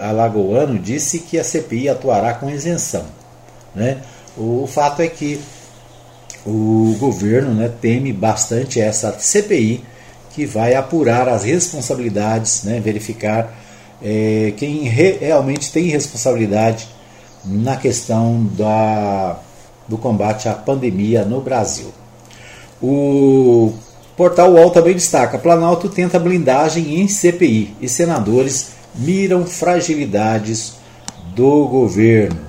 alagoano 0.00 0.78
disse 0.78 1.20
que 1.20 1.38
a 1.38 1.44
CPI 1.44 1.88
atuará 1.88 2.34
com 2.34 2.50
isenção. 2.50 3.04
Né? 3.74 4.02
O 4.36 4.66
fato 4.66 5.00
é 5.00 5.08
que 5.08 5.40
o 6.44 6.94
governo 6.98 7.54
né, 7.54 7.70
teme 7.80 8.12
bastante 8.12 8.80
essa 8.80 9.18
CPI 9.18 9.82
que 10.30 10.44
vai 10.44 10.74
apurar 10.74 11.28
as 11.28 11.44
responsabilidades, 11.44 12.64
né, 12.64 12.80
verificar 12.80 13.54
é, 14.02 14.52
quem 14.56 14.82
re, 14.84 15.18
realmente 15.20 15.70
tem 15.70 15.84
responsabilidade 15.84 16.88
na 17.44 17.76
questão 17.76 18.44
da, 18.56 19.38
do 19.86 19.96
combate 19.96 20.48
à 20.48 20.54
pandemia 20.54 21.24
no 21.24 21.40
Brasil. 21.40 21.92
O 22.82 23.72
portal 24.16 24.52
UOL 24.52 24.70
também 24.70 24.94
destaca: 24.94 25.38
Planalto 25.38 25.88
tenta 25.88 26.18
blindagem 26.18 27.00
em 27.00 27.08
CPI 27.08 27.76
e 27.80 27.88
senadores 27.88 28.72
miram 28.94 29.46
fragilidades 29.46 30.74
do 31.34 31.66
governo. 31.66 32.40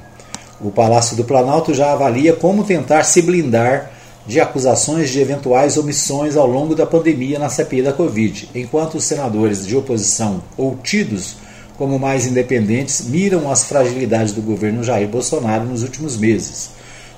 O 0.60 0.72
Palácio 0.72 1.16
do 1.16 1.24
Planalto 1.24 1.74
já 1.74 1.92
avalia 1.92 2.34
como 2.34 2.64
tentar 2.64 3.04
se 3.04 3.22
blindar 3.22 3.92
de 4.26 4.40
acusações 4.40 5.10
de 5.10 5.20
eventuais 5.20 5.78
omissões 5.78 6.38
ao 6.38 6.48
longo 6.48 6.76
da 6.76 6.86
pandemia 6.86 7.38
na 7.38 7.50
CPI 7.50 7.82
da 7.82 7.94
Covid, 7.94 8.50
enquanto 8.56 8.96
os 8.96 9.04
senadores 9.04 9.68
de 9.68 9.76
oposição 9.76 10.42
ou 10.58 10.78
tidos 10.78 11.36
como 11.78 12.00
mais 12.00 12.26
independentes 12.26 13.06
miram 13.06 13.52
as 13.52 13.66
fragilidades 13.66 14.34
do 14.34 14.42
governo 14.42 14.84
Jair 14.84 15.08
Bolsonaro 15.08 15.66
nos 15.66 15.84
últimos 15.84 16.16
meses. 16.16 16.70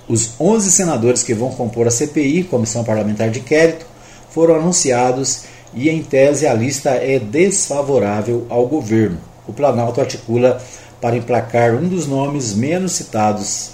Os 0.08 0.32
11 0.39 0.72
senadores 0.72 1.24
que 1.24 1.34
vão 1.34 1.51
compor 1.51 1.88
a 1.88 1.91
CPI, 1.91 2.44
Comissão 2.46 2.84
Parlamentar 2.84 3.29
de 3.29 3.39
Inquérito, 3.39 3.86
foram 4.29 4.55
anunciados 4.55 5.44
e, 5.75 5.89
em 5.89 6.01
tese, 6.01 6.48
a 6.48 6.53
lista 6.53 6.91
é 6.91 7.20
desfavorável 7.20 8.46
ao 8.50 8.65
governo. 8.65 9.20
O 9.46 9.53
Planalto 9.53 10.00
articula 10.00 10.62
para 11.01 11.17
emplacar 11.17 11.75
um 11.75 11.88
dos 11.88 12.08
nomes 12.08 12.55
menos 12.55 12.94
citados, 12.94 13.72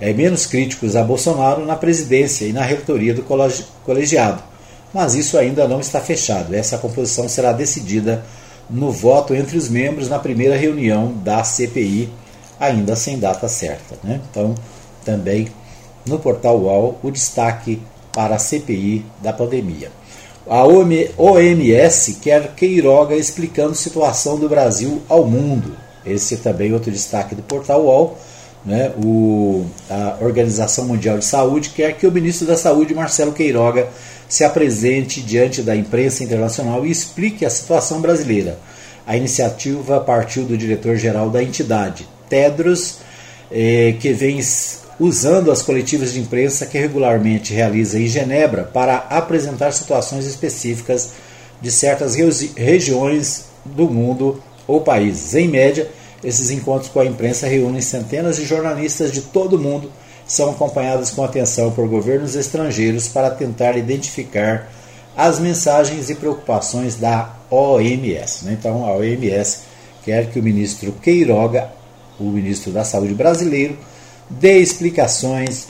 é, 0.00 0.12
menos 0.12 0.44
críticos 0.44 0.96
a 0.96 1.04
Bolsonaro 1.04 1.64
na 1.64 1.76
presidência 1.76 2.44
e 2.44 2.52
na 2.52 2.62
reitoria 2.62 3.14
do 3.14 3.24
colegiado. 3.84 4.42
Mas 4.92 5.14
isso 5.14 5.38
ainda 5.38 5.68
não 5.68 5.80
está 5.80 6.00
fechado. 6.00 6.54
Essa 6.54 6.78
composição 6.78 7.28
será 7.28 7.52
decidida 7.52 8.24
no 8.68 8.90
voto 8.90 9.34
entre 9.34 9.56
os 9.56 9.68
membros 9.68 10.08
na 10.08 10.18
primeira 10.18 10.56
reunião 10.56 11.12
da 11.22 11.44
CPI, 11.44 12.10
ainda 12.58 12.96
sem 12.96 13.18
data 13.18 13.48
certa. 13.48 13.96
Né? 14.02 14.20
Então, 14.30 14.54
também 15.04 15.48
no 16.04 16.18
portal 16.18 16.58
UOL, 16.58 16.98
o 17.02 17.10
destaque 17.10 17.80
para 18.12 18.36
a 18.36 18.38
CPI 18.38 19.04
da 19.22 19.32
pandemia. 19.32 19.90
A 20.48 20.64
OMS 20.64 22.14
quer 22.22 22.54
Queiroga 22.54 23.16
explicando 23.16 23.74
situação 23.74 24.38
do 24.38 24.48
Brasil 24.48 25.02
ao 25.08 25.24
mundo. 25.24 25.76
Esse 26.04 26.34
é 26.34 26.36
também 26.36 26.72
outro 26.72 26.90
destaque 26.92 27.34
do 27.34 27.42
portal 27.42 27.82
UOL. 27.82 28.16
Né? 28.64 28.92
O, 29.04 29.66
a 29.90 30.18
Organização 30.20 30.84
Mundial 30.84 31.18
de 31.18 31.24
Saúde 31.24 31.70
quer 31.70 31.96
que 31.96 32.06
o 32.06 32.12
ministro 32.12 32.46
da 32.46 32.56
Saúde, 32.56 32.94
Marcelo 32.94 33.32
Queiroga, 33.32 33.88
se 34.28 34.44
apresente 34.44 35.20
diante 35.20 35.62
da 35.62 35.74
imprensa 35.74 36.22
internacional 36.22 36.86
e 36.86 36.92
explique 36.92 37.44
a 37.44 37.50
situação 37.50 38.00
brasileira. 38.00 38.58
A 39.04 39.16
iniciativa 39.16 40.00
partiu 40.00 40.44
do 40.44 40.56
diretor-geral 40.56 41.28
da 41.28 41.42
entidade, 41.42 42.08
Tedros, 42.28 42.98
eh, 43.50 43.94
que 44.00 44.12
vem 44.12 44.40
usando 44.98 45.50
as 45.50 45.62
coletivas 45.62 46.12
de 46.12 46.20
imprensa 46.20 46.66
que 46.66 46.78
regularmente 46.78 47.52
realiza 47.52 47.98
em 47.98 48.06
Genebra 48.06 48.64
para 48.64 48.96
apresentar 49.10 49.72
situações 49.72 50.24
específicas 50.24 51.10
de 51.60 51.70
certas 51.70 52.14
regiões 52.56 53.46
do 53.64 53.88
mundo 53.88 54.42
ou 54.66 54.80
países. 54.80 55.34
Em 55.34 55.48
média, 55.48 55.88
esses 56.24 56.50
encontros 56.50 56.90
com 56.90 57.00
a 57.00 57.04
imprensa 57.04 57.46
reúnem 57.46 57.80
centenas 57.80 58.36
de 58.36 58.44
jornalistas 58.44 59.12
de 59.12 59.20
todo 59.20 59.56
o 59.56 59.58
mundo, 59.58 59.90
são 60.26 60.50
acompanhados 60.50 61.10
com 61.10 61.22
atenção 61.22 61.70
por 61.70 61.86
governos 61.86 62.34
estrangeiros 62.34 63.06
para 63.06 63.30
tentar 63.30 63.76
identificar 63.76 64.68
as 65.16 65.38
mensagens 65.38 66.10
e 66.10 66.14
preocupações 66.14 66.96
da 66.96 67.36
OMS. 67.50 68.44
Né? 68.44 68.56
Então, 68.58 68.84
a 68.84 68.96
OMS 68.96 69.60
quer 70.04 70.30
que 70.30 70.38
o 70.38 70.42
ministro 70.42 70.92
Queiroga, 70.92 71.70
o 72.18 72.24
ministro 72.24 72.72
da 72.72 72.84
Saúde 72.84 73.14
brasileiro, 73.14 73.78
dê 74.28 74.58
explicações 74.58 75.68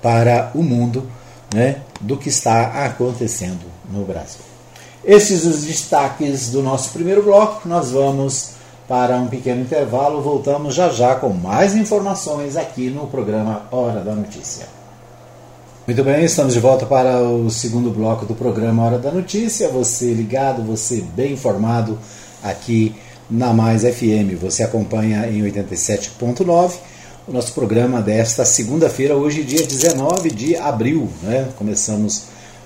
para 0.00 0.50
o 0.54 0.62
mundo 0.62 1.08
né, 1.54 1.76
do 2.00 2.16
que 2.16 2.28
está 2.28 2.84
acontecendo 2.84 3.64
no 3.90 4.04
Brasil. 4.04 4.40
Esses 5.04 5.44
os 5.44 5.64
destaques 5.64 6.50
do 6.50 6.62
nosso 6.62 6.90
primeiro 6.90 7.22
bloco. 7.22 7.68
Nós 7.68 7.90
vamos 7.90 8.52
para 8.88 9.16
um 9.16 9.26
pequeno 9.26 9.62
intervalo. 9.62 10.22
Voltamos 10.22 10.74
já 10.74 10.88
já 10.88 11.14
com 11.14 11.30
mais 11.30 11.74
informações 11.74 12.56
aqui 12.56 12.88
no 12.88 13.06
programa 13.06 13.66
Hora 13.70 14.00
da 14.00 14.14
Notícia. 14.14 14.66
Muito 15.84 16.04
bem, 16.04 16.24
estamos 16.24 16.54
de 16.54 16.60
volta 16.60 16.86
para 16.86 17.20
o 17.20 17.50
segundo 17.50 17.90
bloco 17.90 18.24
do 18.24 18.34
programa 18.34 18.84
Hora 18.84 18.98
da 18.98 19.10
Notícia. 19.10 19.68
Você 19.70 20.12
ligado, 20.14 20.62
você 20.62 21.00
bem 21.00 21.32
informado 21.32 21.98
aqui 22.40 22.94
na 23.28 23.52
Mais 23.52 23.82
FM. 23.82 24.38
Você 24.40 24.62
acompanha 24.62 25.26
em 25.26 25.42
87.9 25.42 26.91
o 27.26 27.32
nosso 27.32 27.52
programa 27.52 28.02
desta 28.02 28.44
segunda-feira, 28.44 29.14
hoje, 29.14 29.44
dia 29.44 29.64
19 29.64 30.30
de 30.30 30.56
abril. 30.56 31.08
Né? 31.22 31.48
Começamos 31.56 32.24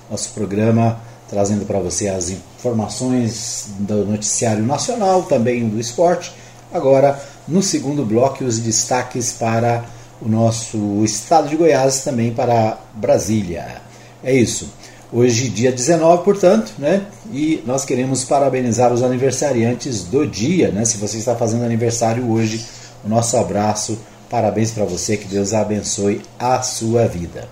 nosso 0.09 0.31
programa 0.31 0.99
trazendo 1.29 1.65
para 1.65 1.79
você 1.79 2.07
as 2.07 2.29
informações 2.29 3.67
do 3.79 4.05
noticiário 4.05 4.63
nacional, 4.63 5.23
também 5.23 5.67
do 5.67 5.79
esporte. 5.79 6.31
Agora, 6.73 7.21
no 7.47 7.61
segundo 7.61 8.03
bloco, 8.05 8.43
os 8.43 8.59
destaques 8.59 9.33
para 9.33 9.85
o 10.21 10.27
nosso 10.27 11.03
estado 11.03 11.49
de 11.49 11.55
Goiás, 11.55 12.03
também 12.03 12.33
para 12.33 12.79
Brasília. 12.95 13.81
É 14.23 14.33
isso. 14.33 14.69
Hoje, 15.13 15.49
dia 15.49 15.71
19, 15.71 16.23
portanto, 16.23 16.73
né? 16.79 17.05
E 17.31 17.61
nós 17.65 17.85
queremos 17.85 18.23
parabenizar 18.23 18.91
os 18.91 19.03
aniversariantes 19.03 20.03
do 20.03 20.25
dia, 20.25 20.71
né? 20.71 20.83
Se 20.83 20.97
você 20.97 21.17
está 21.17 21.35
fazendo 21.35 21.63
aniversário 21.63 22.29
hoje, 22.29 22.65
o 23.05 23.09
nosso 23.09 23.37
abraço 23.37 23.97
Parabéns 24.29 24.71
para 24.71 24.85
você, 24.85 25.17
que 25.17 25.27
Deus 25.27 25.53
abençoe 25.53 26.21
a 26.37 26.61
sua 26.61 27.07
vida. 27.07 27.47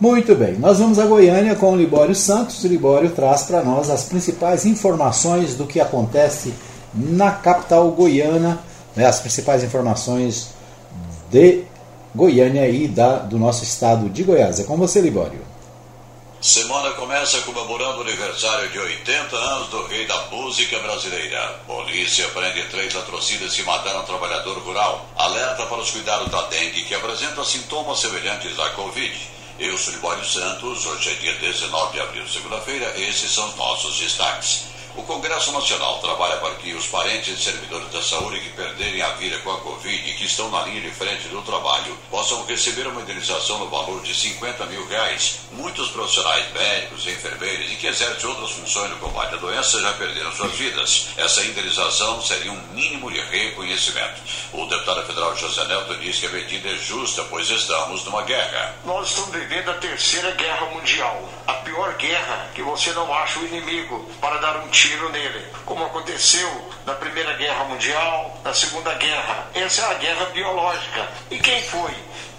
Muito 0.00 0.34
bem, 0.34 0.54
nós 0.58 0.78
vamos 0.78 0.98
a 0.98 1.06
Goiânia 1.06 1.54
com 1.54 1.72
o 1.72 1.76
Libório 1.76 2.14
Santos. 2.14 2.62
O 2.64 2.68
Libório 2.68 3.10
traz 3.10 3.44
para 3.44 3.62
nós 3.62 3.88
as 3.88 4.04
principais 4.04 4.66
informações 4.66 5.54
do 5.54 5.66
que 5.66 5.80
acontece 5.80 6.52
na 6.92 7.30
capital 7.30 7.90
goiana 7.92 8.60
né, 8.94 9.06
as 9.06 9.20
principais 9.20 9.62
informações 9.62 10.48
de 11.30 11.64
Goiânia 12.14 12.68
e 12.68 12.86
da, 12.86 13.18
do 13.18 13.38
nosso 13.38 13.64
estado 13.64 14.08
de 14.10 14.22
Goiás. 14.22 14.60
É 14.60 14.64
com 14.64 14.76
você, 14.76 15.00
Libório. 15.00 15.51
Semana 16.42 16.90
começa 16.94 17.40
comemorando 17.42 17.98
o 17.98 18.02
aniversário 18.02 18.68
de 18.70 18.76
80 18.76 19.36
anos 19.36 19.68
do 19.68 19.86
rei 19.86 20.06
da 20.06 20.22
música 20.22 20.76
brasileira. 20.80 21.62
Polícia 21.68 22.26
prende 22.30 22.64
três 22.64 22.92
latrocidas 22.92 23.54
que 23.54 23.62
mataram 23.62 24.02
trabalhador 24.02 24.58
rural. 24.58 25.08
Alerta 25.14 25.64
para 25.66 25.78
os 25.78 25.92
cuidados 25.92 26.28
da 26.32 26.42
dengue, 26.48 26.82
que 26.82 26.96
apresenta 26.96 27.44
sintomas 27.44 28.00
semelhantes 28.00 28.58
à 28.58 28.70
Covid. 28.70 29.16
Eu 29.60 29.78
sou 29.78 29.94
Libório 29.94 30.24
Santos, 30.24 30.84
hoje 30.84 31.10
é 31.10 31.14
dia 31.14 31.34
19 31.34 31.92
de 31.92 32.00
abril, 32.00 32.28
segunda-feira, 32.28 32.92
esses 32.98 33.30
são 33.30 33.48
os 33.48 33.54
nossos 33.54 33.96
destaques. 33.98 34.71
O 34.94 35.02
Congresso 35.04 35.52
Nacional 35.52 35.98
trabalha 36.00 36.36
para 36.36 36.54
que 36.56 36.74
os 36.74 36.86
parentes 36.86 37.38
de 37.38 37.42
servidores 37.42 37.88
da 37.90 38.02
saúde 38.02 38.40
que 38.40 38.50
perderem 38.50 39.00
a 39.00 39.08
vida 39.14 39.38
com 39.38 39.50
a 39.50 39.58
Covid 39.60 40.10
e 40.10 40.14
que 40.14 40.26
estão 40.26 40.50
na 40.50 40.62
linha 40.64 40.82
de 40.82 40.90
frente 40.90 41.28
do 41.28 41.40
trabalho 41.40 41.96
possam 42.10 42.44
receber 42.44 42.86
uma 42.86 43.00
indenização 43.00 43.58
no 43.58 43.70
valor 43.70 44.02
de 44.02 44.14
50 44.14 44.66
mil 44.66 44.86
reais. 44.88 45.38
Muitos 45.52 45.88
profissionais 45.88 46.52
médicos, 46.52 47.06
enfermeiros 47.06 47.72
e 47.72 47.76
que 47.76 47.86
exercem 47.86 48.28
outras 48.28 48.50
funções 48.50 48.90
no 48.90 48.98
combate 48.98 49.34
à 49.34 49.38
doença 49.38 49.80
já 49.80 49.94
perderam 49.94 50.30
suas 50.32 50.52
vidas. 50.52 51.08
Essa 51.16 51.42
indenização 51.42 52.20
seria 52.20 52.52
um 52.52 52.62
mínimo 52.74 53.10
de 53.10 53.20
reconhecimento. 53.20 54.20
O 54.52 54.66
deputado 54.66 55.06
federal 55.06 55.34
José 55.34 55.64
Neto 55.68 55.96
diz 56.00 56.18
que 56.18 56.26
a 56.26 56.30
medida 56.30 56.68
é 56.68 56.76
justa, 56.76 57.24
pois 57.30 57.48
estamos 57.48 58.04
numa 58.04 58.22
guerra. 58.22 58.74
Nós 58.84 59.08
estamos 59.08 59.30
vivendo 59.30 59.70
a 59.70 59.74
terceira 59.74 60.32
guerra 60.32 60.66
mundial. 60.66 61.26
A 61.46 61.54
pior 61.72 61.94
guerra 61.94 62.48
que 62.54 62.62
você 62.62 62.92
não 62.92 63.12
acha 63.14 63.38
o 63.38 63.46
inimigo 63.46 64.06
para 64.20 64.36
dar 64.38 64.58
um 64.58 64.68
tiro 64.68 65.08
nele, 65.08 65.46
como 65.64 65.84
aconteceu 65.86 66.70
na 66.84 66.92
Primeira 66.92 67.32
Guerra 67.32 67.64
Mundial, 67.64 68.38
na 68.44 68.52
Segunda 68.52 68.92
Guerra. 68.94 69.48
Essa 69.54 69.80
é 69.80 69.90
a 69.90 69.94
guerra 69.94 70.26
biológica. 70.26 71.08
E 71.30 71.38
quem 71.38 71.62
foi? 71.62 71.92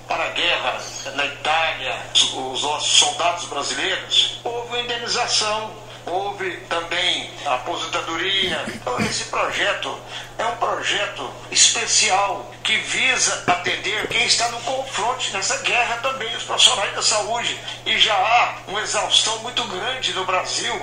para 0.08 0.26
a 0.26 0.30
guerra 0.30 0.82
na 1.16 1.26
Itália, 1.26 1.98
os 2.14 2.62
nossos 2.62 2.92
soldados 2.92 3.46
brasileiros, 3.46 4.42
houve 4.44 4.82
indenização 4.82 5.72
houve 6.06 6.58
também 6.70 7.32
a 7.46 7.56
aposentadoria. 7.56 8.64
Então, 8.68 9.00
esse 9.00 9.26
projeto 9.26 9.98
é 10.38 10.46
um 10.46 10.56
projeto 10.58 11.30
especial 11.52 12.52
que 12.64 12.78
visa 12.78 13.44
atender 13.48 14.08
quem 14.08 14.26
está 14.26 14.50
no 14.50 14.60
confronto 14.62 15.32
nessa 15.34 15.58
guerra 15.58 15.98
também, 15.98 16.36
os 16.36 16.44
profissionais 16.44 16.94
da 16.94 17.02
saúde. 17.02 17.60
E 17.86 17.98
já 17.98 18.14
há 18.14 18.56
uma 18.68 18.82
exaustão 18.82 19.38
muito 19.40 19.64
grande 19.66 20.14
no 20.14 20.26
Brasil, 20.26 20.74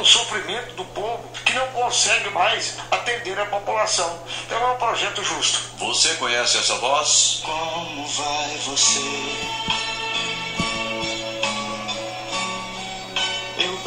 o 0.00 0.04
sofrimento 0.04 0.74
do 0.74 0.84
povo 0.86 1.28
que 1.44 1.52
não 1.52 1.66
consegue 1.68 2.30
mais 2.30 2.76
atender 2.90 3.38
a 3.38 3.46
população. 3.46 4.22
Então 4.46 4.60
é 4.60 4.72
um 4.72 4.76
projeto 4.76 5.22
justo. 5.22 5.60
Você 5.78 6.14
conhece 6.14 6.58
essa 6.58 6.76
voz? 6.76 7.42
Como 7.44 8.06
vai 8.08 8.56
você? 8.66 9.64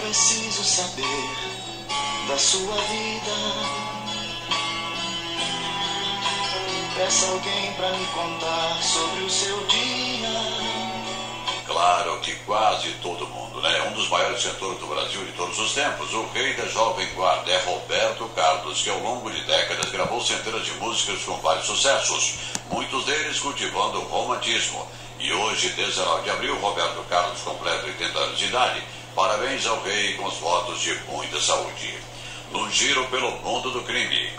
preciso 0.08 0.47
saber 0.78 1.30
da 2.28 2.38
sua 2.38 2.76
vida. 2.76 3.36
Peça 6.96 7.32
alguém 7.32 7.74
para 7.74 7.90
me 7.94 8.06
contar 8.06 8.84
sobre 8.84 9.24
o 9.24 9.30
seu 9.30 9.58
dia. 9.66 10.30
Claro 11.66 12.20
que 12.20 12.36
quase 12.46 12.92
todo 13.02 13.26
mundo, 13.26 13.60
né? 13.60 13.90
Um 13.90 13.94
dos 13.94 14.08
maiores 14.10 14.44
cantores 14.44 14.80
do 14.80 14.86
Brasil 14.86 15.26
de 15.26 15.32
todos 15.32 15.58
os 15.58 15.74
tempos, 15.74 16.14
o 16.14 16.28
rei 16.28 16.54
da 16.54 16.68
jovem 16.68 17.12
guarda 17.16 17.52
é 17.52 17.58
Roberto 17.66 18.30
Carlos, 18.36 18.84
que 18.84 18.92
ao 18.92 19.00
longo 19.00 19.32
de 19.32 19.42
décadas 19.46 19.90
gravou 19.90 20.22
centenas 20.22 20.64
de 20.64 20.74
músicas 20.74 21.24
com 21.24 21.38
vários 21.38 21.66
sucessos, 21.66 22.36
muitos 22.70 23.04
deles 23.04 23.40
cultivando 23.40 23.98
o 23.98 24.06
romantismo. 24.10 24.88
E 25.20 25.34
hoje, 25.34 25.70
19 25.70 26.22
de 26.22 26.30
abril, 26.30 26.56
Roberto 26.60 27.04
Carlos 27.10 27.42
completa 27.42 27.84
80 27.88 28.20
anos 28.20 28.38
de 28.38 28.46
idade 28.46 28.84
Parabéns 29.18 29.66
ao 29.66 29.82
rei 29.82 30.14
com 30.14 30.26
os 30.26 30.38
votos 30.38 30.80
de 30.80 30.94
muita 31.08 31.42
saúde. 31.42 31.98
No 32.52 32.70
giro 32.70 33.04
pelo 33.08 33.32
mundo 33.40 33.72
do 33.72 33.82
crime. 33.82 34.30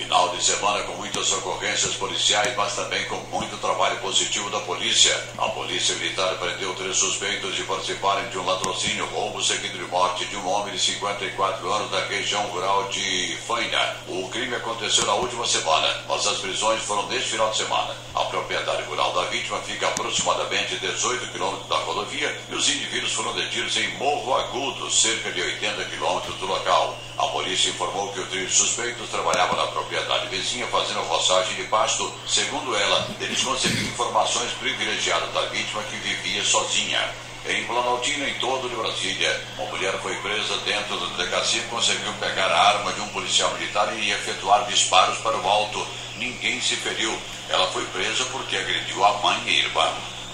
Final 0.00 0.30
de 0.30 0.42
semana 0.42 0.82
com 0.84 0.94
muitas 0.94 1.30
ocorrências 1.30 1.94
policiais, 1.94 2.56
mas 2.56 2.74
também 2.74 3.04
com 3.04 3.16
muito 3.30 3.58
trabalho 3.58 3.98
positivo 3.98 4.48
da 4.48 4.58
polícia. 4.60 5.14
A 5.36 5.50
polícia 5.50 5.94
militar 5.96 6.36
prendeu 6.36 6.74
três 6.74 6.96
suspeitos 6.96 7.54
de 7.54 7.64
participarem 7.64 8.26
de 8.30 8.38
um 8.38 8.46
latrocínio, 8.46 9.04
roubo 9.08 9.42
seguido 9.42 9.76
de 9.76 9.84
morte 9.90 10.24
de 10.24 10.36
um 10.38 10.48
homem 10.48 10.72
de 10.72 10.80
54 10.80 11.70
anos 11.70 11.90
da 11.90 12.00
região 12.06 12.42
rural 12.44 12.88
de 12.88 13.36
Faina. 13.46 13.96
O 14.08 14.26
crime 14.30 14.56
aconteceu 14.56 15.04
na 15.04 15.14
última 15.16 15.46
semana, 15.46 16.02
mas 16.08 16.26
as 16.26 16.38
prisões 16.38 16.80
foram 16.82 17.06
neste 17.06 17.32
final 17.32 17.50
de 17.50 17.58
semana. 17.58 17.94
A 18.14 18.24
propriedade 18.24 18.82
rural 18.84 19.12
da 19.12 19.24
vítima 19.24 19.58
fica 19.58 19.86
aproximadamente 19.86 20.78
18 20.78 21.30
quilômetros 21.30 21.68
da 21.68 21.76
rodovia 21.76 22.40
e 22.48 22.54
os 22.54 22.66
indivíduos 22.70 23.12
foram 23.12 23.34
detidos 23.34 23.76
em 23.76 23.88
Morro 23.98 24.34
Agudo, 24.34 24.90
cerca 24.90 25.30
de 25.30 25.42
80 25.42 25.84
quilômetros 25.84 26.36
do 26.36 26.46
local. 26.46 26.98
A 27.20 27.26
polícia 27.26 27.68
informou 27.68 28.10
que 28.14 28.20
o 28.20 28.26
trio 28.28 28.46
de 28.46 28.54
suspeitos 28.54 29.10
trabalhava 29.10 29.54
na 29.54 29.66
propriedade 29.66 30.28
vizinha 30.28 30.66
fazendo 30.68 31.02
roçagem 31.02 31.54
de 31.54 31.64
pasto. 31.64 32.10
Segundo 32.26 32.74
ela, 32.74 33.06
eles 33.20 33.42
conseguiram 33.42 33.90
informações 33.90 34.50
privilegiadas 34.52 35.30
da 35.34 35.42
vítima 35.42 35.82
que 35.82 35.96
vivia 35.96 36.42
sozinha. 36.42 36.98
Em 37.46 37.62
Planaltina, 37.66 38.26
em 38.26 38.38
todo 38.38 38.70
de 38.70 38.74
Brasília, 38.74 39.38
uma 39.58 39.66
mulher 39.66 39.92
foi 40.00 40.16
presa 40.16 40.56
dentro 40.64 40.98
da 40.98 41.16
delegacia 41.16 41.60
e 41.60 41.68
conseguiu 41.68 42.10
pegar 42.14 42.50
a 42.50 42.68
arma 42.68 42.90
de 42.94 43.02
um 43.02 43.08
policial 43.08 43.52
militar 43.52 43.94
e 43.98 44.12
efetuar 44.12 44.64
disparos 44.64 45.18
para 45.18 45.36
o 45.36 45.46
alto. 45.46 45.86
Ninguém 46.16 46.58
se 46.62 46.74
feriu. 46.76 47.14
Ela 47.50 47.66
foi 47.66 47.84
presa 47.88 48.24
porque 48.32 48.56
agrediu 48.56 49.04
a 49.04 49.12
mãe 49.18 49.42
e 49.44 49.58
irmã. 49.58 49.92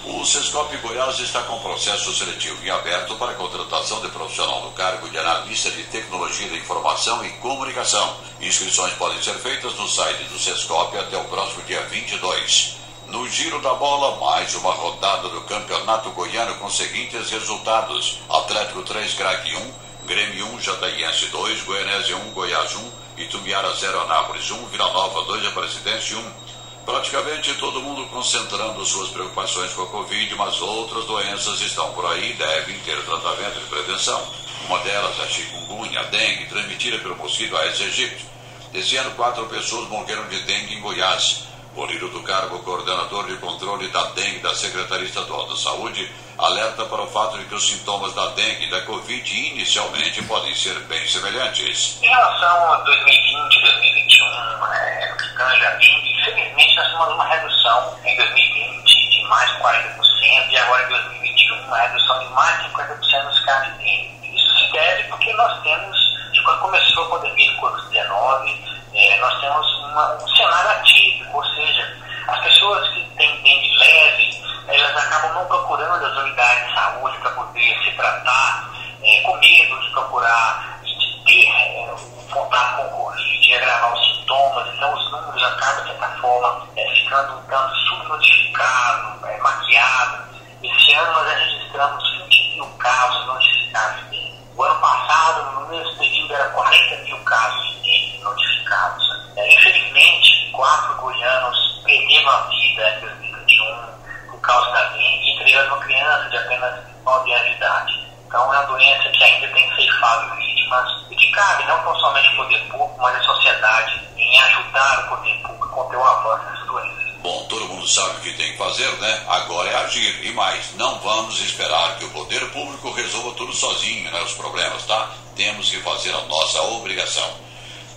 O 0.09 0.25
Sescop 0.25 0.75
Goiás 0.77 1.19
está 1.19 1.41
com 1.43 1.59
processo 1.59 2.15
seletivo 2.15 2.65
em 2.65 2.69
aberto 2.69 3.15
para 3.15 3.33
a 3.33 3.35
contratação 3.35 3.99
de 3.99 4.07
profissional 4.07 4.61
no 4.63 4.71
cargo 4.71 5.09
de 5.09 5.17
analista 5.17 5.69
de 5.69 5.83
tecnologia 5.83 6.47
da 6.47 6.55
informação 6.55 7.25
e 7.25 7.29
comunicação. 7.33 8.15
Inscrições 8.39 8.93
podem 8.93 9.21
ser 9.21 9.33
feitas 9.33 9.73
no 9.75 9.85
site 9.85 10.23
do 10.23 10.39
Sescop 10.39 10.97
até 10.97 11.17
o 11.17 11.25
próximo 11.25 11.61
dia 11.63 11.81
22. 11.87 12.77
No 13.07 13.27
giro 13.27 13.61
da 13.61 13.73
bola, 13.73 14.17
mais 14.17 14.55
uma 14.55 14.71
rodada 14.71 15.27
do 15.27 15.41
Campeonato 15.41 16.09
Goiano 16.11 16.55
com 16.55 16.69
seguintes 16.69 17.29
resultados: 17.29 18.19
Atlético 18.29 18.83
3, 18.83 19.13
Craque 19.13 19.57
1, 19.57 19.73
Grêmio 20.05 20.45
1, 20.53 20.61
Jataiense 20.61 21.25
2, 21.25 21.63
Goianésia 21.63 22.15
1, 22.15 22.31
Goiás 22.31 22.73
1, 22.73 22.91
Itumbiara 23.17 23.75
0, 23.75 23.99
Anápolis 24.03 24.49
1, 24.49 24.67
Vila 24.67 24.89
Nova 24.93 25.25
2, 25.25 25.47
Aparecidense 25.47 26.15
1. 26.15 26.46
Praticamente 26.87 27.53
todo 27.55 27.81
mundo 27.81 28.07
concentrando 28.07 28.85
suas 28.85 29.09
preocupações 29.09 29.73
com 29.73 29.81
a 29.81 29.87
Covid, 29.87 30.33
mas 30.35 30.61
outras 30.61 31.03
doenças 31.03 31.59
estão 31.59 31.91
por 31.91 32.05
aí 32.05 32.31
e 32.31 32.33
devem 32.35 32.79
ter 32.79 33.03
tratamento 33.03 33.59
de 33.59 33.65
prevenção. 33.65 34.25
Uma 34.65 34.79
delas, 34.79 35.19
a 35.19 35.27
chikungunya, 35.27 35.99
a 35.99 36.03
dengue, 36.03 36.45
transmitida 36.45 36.97
pelo 36.99 37.17
mosquito 37.17 37.57
Aedes 37.57 37.81
aegypti. 37.81 38.25
Esse 38.73 38.95
ano, 38.95 39.11
quatro 39.15 39.45
pessoas 39.47 39.89
morreram 39.89 40.29
de 40.29 40.39
dengue 40.43 40.75
em 40.75 40.79
Goiás. 40.79 41.46
Bonito 41.77 42.07
do 42.07 42.23
cargo 42.23 42.57
coordenador 42.63 43.27
de 43.27 43.37
controle 43.37 43.87
da 43.89 44.01
dengue 44.05 44.39
da 44.39 44.55
Secretaria 44.55 45.05
Estadual 45.05 45.47
da 45.47 45.55
Saúde 45.55 46.11
alerta 46.35 46.83
para 46.85 47.03
o 47.03 47.07
fato 47.07 47.37
de 47.37 47.45
que 47.45 47.53
os 47.53 47.69
sintomas 47.69 48.15
da 48.15 48.25
dengue 48.29 48.65
e 48.65 48.69
da 48.71 48.81
Covid 48.81 49.51
inicialmente 49.51 50.23
podem 50.23 50.55
ser 50.55 50.73
bem 50.85 51.07
semelhantes. 51.07 51.99
Em 52.01 52.07
relação 52.07 52.73
a 52.73 52.77
2020 52.77 53.61
2021, 53.61 54.25
é, 54.73 55.11
no 55.11 55.17
que 55.17 55.37
tange 55.37 56.01
infelizmente 56.17 56.75
nós 56.77 56.87
temos 56.87 57.13
uma 57.13 57.25
redução 57.27 57.99
em 58.03 58.17
2020 58.17 59.09
de 59.11 59.21
mais 59.27 59.47
de 59.51 59.57
40% 59.61 60.49
e 60.49 60.57
agora 60.57 60.83
em 60.83 60.89
2021 60.89 61.59
uma 61.67 61.77
redução 61.77 62.19
de 62.19 62.25
mais 62.33 62.57
de 62.57 62.69
50% 62.71 63.23
nos 63.23 63.39
casos 63.41 63.73
de 63.73 63.77
dengue. 63.77 64.35
Isso 64.35 64.65
se 64.65 64.71
deve 64.71 65.03
porque 65.09 65.31
nós 65.33 65.61
temos, 65.61 65.95
de 66.33 66.41
quando 66.41 66.59
começou 66.59 67.03
a 67.03 67.09
pandemia 67.19 67.51
do 67.51 67.57
Covid-19, 67.59 68.76
é, 68.97 69.17
nós 69.19 69.39
temos 69.39 69.75
uma, 69.83 70.15
um 70.15 70.27
cenário 70.27 70.71
atípico, 70.71 71.37
ou 71.37 71.45
seja, 71.45 71.95
as 72.27 72.39
pessoas 72.41 72.89
que 72.89 73.01
têm 73.15 73.41
dengue 73.43 73.77
leve, 73.77 74.43
elas 74.67 74.97
acabam 74.97 75.33
não 75.33 75.45
procurando 75.45 76.03
as 76.03 76.17
unidades 76.17 76.67
de 76.67 76.73
saúde 76.73 77.17
para 77.19 77.31
poder 77.31 77.83
se 77.83 77.91
tratar, 77.91 78.71
é, 79.03 79.21
com 79.21 79.37
medo 79.37 79.79
de 79.79 79.89
procurar 79.91 80.79
e 80.83 80.95
de 80.97 81.23
ter 81.25 81.47
é, 81.47 81.93
um 81.93 82.27
contato 82.31 82.77
com 82.77 82.87
o 82.87 83.05
Covid, 83.05 83.39
de 83.39 83.53
agravar 83.53 83.93
os 83.93 84.05
sintomas, 84.07 84.67
então 84.73 84.93
os 84.93 85.11
números 85.11 85.43
acabam, 85.43 85.85
de 85.85 85.91
certa 85.91 86.09
forma, 86.19 86.67
é, 86.75 86.89
ficando 86.95 87.37
um 87.37 87.41
tanto 87.43 87.75
subnotificados, 87.75 89.23
é, 89.23 89.37
maquiados. 89.37 90.25
Esse 90.63 90.93
ano 90.95 91.11
nós 91.13 91.33
registramos 91.33 92.17
20 92.23 92.55
mil 92.55 92.65
casos 92.79 93.27
notificados. 93.27 94.26
O 94.57 94.63
ano 94.63 94.81
passado, 94.81 95.51
no 95.51 95.67
mesmo 95.67 95.95
período, 95.97 96.33
era 96.33 96.49
40 96.49 96.95
mil 97.03 97.17
casos 97.19 97.75
notificados. 98.23 99.05
É, 99.35 99.53
infelizmente, 99.53 100.51
quatro 100.51 100.95
goianos 100.95 101.81
perderam 101.85 102.31
a 102.31 102.41
vida 102.49 102.89
em 102.89 102.99
2021 103.01 104.31
por 104.31 104.41
causa 104.41 104.71
da 104.71 104.83
dengue, 104.93 105.31
entre 105.31 105.53
elas 105.53 105.67
uma 105.67 105.77
criança 105.77 106.29
de 106.31 106.37
apenas 106.37 106.75
9 107.05 107.33
anos 107.33 107.45
de 107.45 107.53
idade. 107.53 108.07
Então 108.25 108.53
é 108.53 108.57
uma 108.57 108.65
doença 108.65 109.09
que 109.09 109.23
ainda 109.23 109.47
tem 109.49 109.75
ceifado 109.75 110.35
vítimas. 110.35 111.05
E 111.11 111.15
que 111.15 111.31
cabe 111.31 111.63
não 111.65 111.95
somente 111.99 112.33
o 112.33 112.35
poder 112.37 112.59
público, 112.61 112.95
mas 112.97 113.15
a 113.15 113.23
sociedade 113.23 114.09
em 114.17 114.41
ajudar 114.41 115.05
o 115.05 115.09
poder 115.09 115.35
público 115.43 115.65
a 115.65 115.69
conter 115.69 115.97
o 115.97 116.03
avanço 116.03 116.45
dessa 116.51 116.65
doença. 116.65 116.97
Bom, 117.21 117.45
todo 117.47 117.67
mundo 117.67 117.76
sabe 117.87 118.17
o 118.17 118.21
que 118.21 118.33
tem 118.33 118.51
que 118.51 118.57
fazer, 118.57 118.91
né? 118.99 119.23
Agora 119.27 119.69
é 119.69 119.75
agir. 119.77 120.25
E 120.25 120.31
mais, 120.33 120.65
não 120.77 120.99
vamos 120.99 121.39
esperar 121.39 121.97
que 121.97 122.05
o 122.05 122.09
poder 122.09 122.49
público 122.51 122.91
resolva 122.91 123.31
tudo 123.31 123.53
sozinho, 123.53 124.11
né? 124.11 124.21
Os 124.23 124.33
problemas, 124.33 124.83
tá? 124.85 125.15
Temos 125.35 125.69
que 125.69 125.77
fazer 125.77 126.11
a 126.11 126.25
nossa 126.25 126.61
obrigação. 126.61 127.29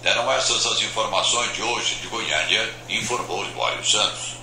Eram 0.03 0.31
essas 0.33 0.65
as 0.65 0.81
informações 0.83 1.53
de 1.55 1.63
hoje 1.63 1.97
de 1.97 2.07
Goiânia, 2.09 2.71
informou 2.89 3.45
Libório 3.45 3.85
Santos. 3.85 4.41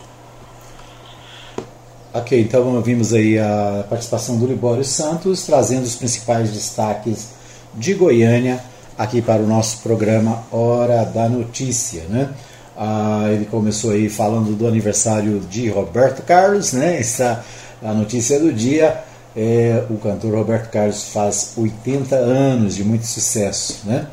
Ok, 2.13 2.39
então 2.39 2.81
vimos 2.81 3.13
aí 3.13 3.38
a 3.38 3.86
participação 3.89 4.38
do 4.38 4.47
Libório 4.47 4.83
Santos, 4.83 5.43
trazendo 5.43 5.83
os 5.83 5.95
principais 5.95 6.51
destaques 6.51 7.29
de 7.73 7.93
Goiânia 7.93 8.63
aqui 8.97 9.21
para 9.21 9.41
o 9.41 9.47
nosso 9.47 9.79
programa 9.79 10.43
Hora 10.51 11.05
da 11.05 11.29
Notícia, 11.29 12.03
né? 12.10 12.33
Ah, 12.78 13.30
ele 13.32 13.46
começou 13.46 13.90
aí 13.90 14.08
falando 14.08 14.56
do 14.56 14.68
aniversário 14.68 15.40
de 15.40 15.68
Roberto 15.68 16.22
Carlos, 16.22 16.74
né? 16.74 17.00
Essa 17.00 17.44
a 17.84 17.92
notícia 17.92 18.40
do 18.40 18.54
dia. 18.54 19.04
É, 19.36 19.84
o 19.90 19.98
cantor 19.98 20.34
Roberto 20.34 20.72
Carlos 20.72 21.04
faz 21.06 21.54
80 21.58 22.16
anos 22.16 22.76
de 22.76 22.84
muito 22.84 23.06
sucesso, 23.06 23.82
né? 23.84 24.08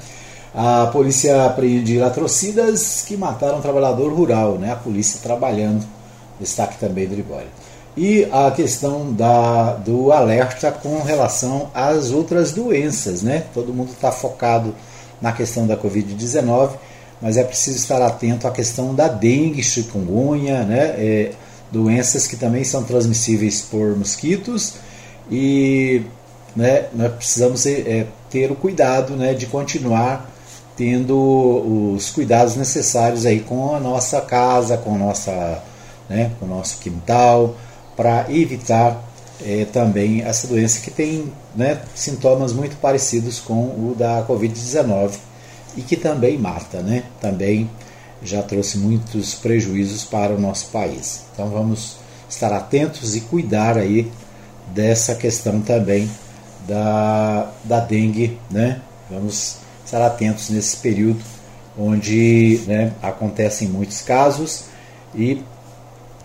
A 0.54 0.86
polícia 0.86 1.46
apreende 1.46 1.98
latrocidas 1.98 3.02
que 3.06 3.16
mataram 3.16 3.58
um 3.58 3.60
trabalhador 3.60 4.12
rural, 4.12 4.56
né? 4.58 4.72
A 4.72 4.76
polícia 4.76 5.20
trabalhando, 5.22 5.84
destaque 6.38 6.78
também 6.78 7.06
do 7.06 7.14
Libório. 7.14 7.48
E 7.96 8.28
a 8.32 8.50
questão 8.50 9.12
da, 9.12 9.74
do 9.74 10.12
alerta 10.12 10.72
com 10.72 11.02
relação 11.02 11.70
às 11.74 12.10
outras 12.10 12.52
doenças, 12.52 13.22
né? 13.22 13.44
Todo 13.52 13.74
mundo 13.74 13.92
está 13.92 14.12
focado 14.12 14.74
na 15.20 15.32
questão 15.32 15.66
da 15.66 15.76
Covid-19, 15.76 16.70
mas 17.24 17.38
é 17.38 17.42
preciso 17.42 17.78
estar 17.78 18.02
atento 18.02 18.46
à 18.46 18.50
questão 18.50 18.94
da 18.94 19.08
dengue, 19.08 19.62
chikungunya, 19.62 20.62
né? 20.62 20.94
É, 20.98 21.32
doenças 21.72 22.26
que 22.26 22.36
também 22.36 22.62
são 22.64 22.84
transmissíveis 22.84 23.62
por 23.62 23.96
mosquitos 23.96 24.74
e 25.30 26.02
né, 26.54 26.84
nós 26.92 27.14
precisamos 27.14 27.64
é, 27.64 28.06
ter 28.28 28.52
o 28.52 28.54
cuidado 28.54 29.16
né, 29.16 29.32
de 29.32 29.46
continuar 29.46 30.30
tendo 30.76 31.94
os 31.94 32.10
cuidados 32.10 32.56
necessários 32.56 33.24
aí 33.24 33.40
com 33.40 33.74
a 33.74 33.80
nossa 33.80 34.20
casa, 34.20 34.76
com, 34.76 34.98
nossa, 34.98 35.62
né, 36.08 36.30
com 36.38 36.44
o 36.44 36.48
nosso 36.48 36.76
quintal, 36.78 37.56
para 37.96 38.26
evitar 38.28 39.02
é, 39.42 39.64
também 39.72 40.20
essa 40.20 40.46
doença 40.46 40.78
que 40.80 40.90
tem 40.90 41.32
né, 41.56 41.80
sintomas 41.94 42.52
muito 42.52 42.76
parecidos 42.76 43.40
com 43.40 43.62
o 43.62 43.94
da 43.96 44.22
Covid-19 44.28 45.12
e 45.76 45.82
que 45.82 45.96
também 45.96 46.38
mata, 46.38 46.80
né? 46.80 47.04
Também 47.20 47.70
já 48.22 48.42
trouxe 48.42 48.78
muitos 48.78 49.34
prejuízos 49.34 50.04
para 50.04 50.34
o 50.34 50.40
nosso 50.40 50.66
país. 50.66 51.24
Então 51.32 51.48
vamos 51.50 51.96
estar 52.28 52.52
atentos 52.52 53.14
e 53.14 53.20
cuidar 53.20 53.76
aí 53.76 54.10
dessa 54.72 55.14
questão 55.14 55.60
também 55.60 56.10
da, 56.66 57.50
da 57.64 57.80
dengue, 57.80 58.38
né? 58.50 58.80
Vamos 59.10 59.58
estar 59.84 60.04
atentos 60.04 60.48
nesse 60.48 60.76
período 60.78 61.20
onde 61.78 62.60
né, 62.66 62.92
acontecem 63.02 63.68
muitos 63.68 64.00
casos 64.00 64.64
e 65.14 65.42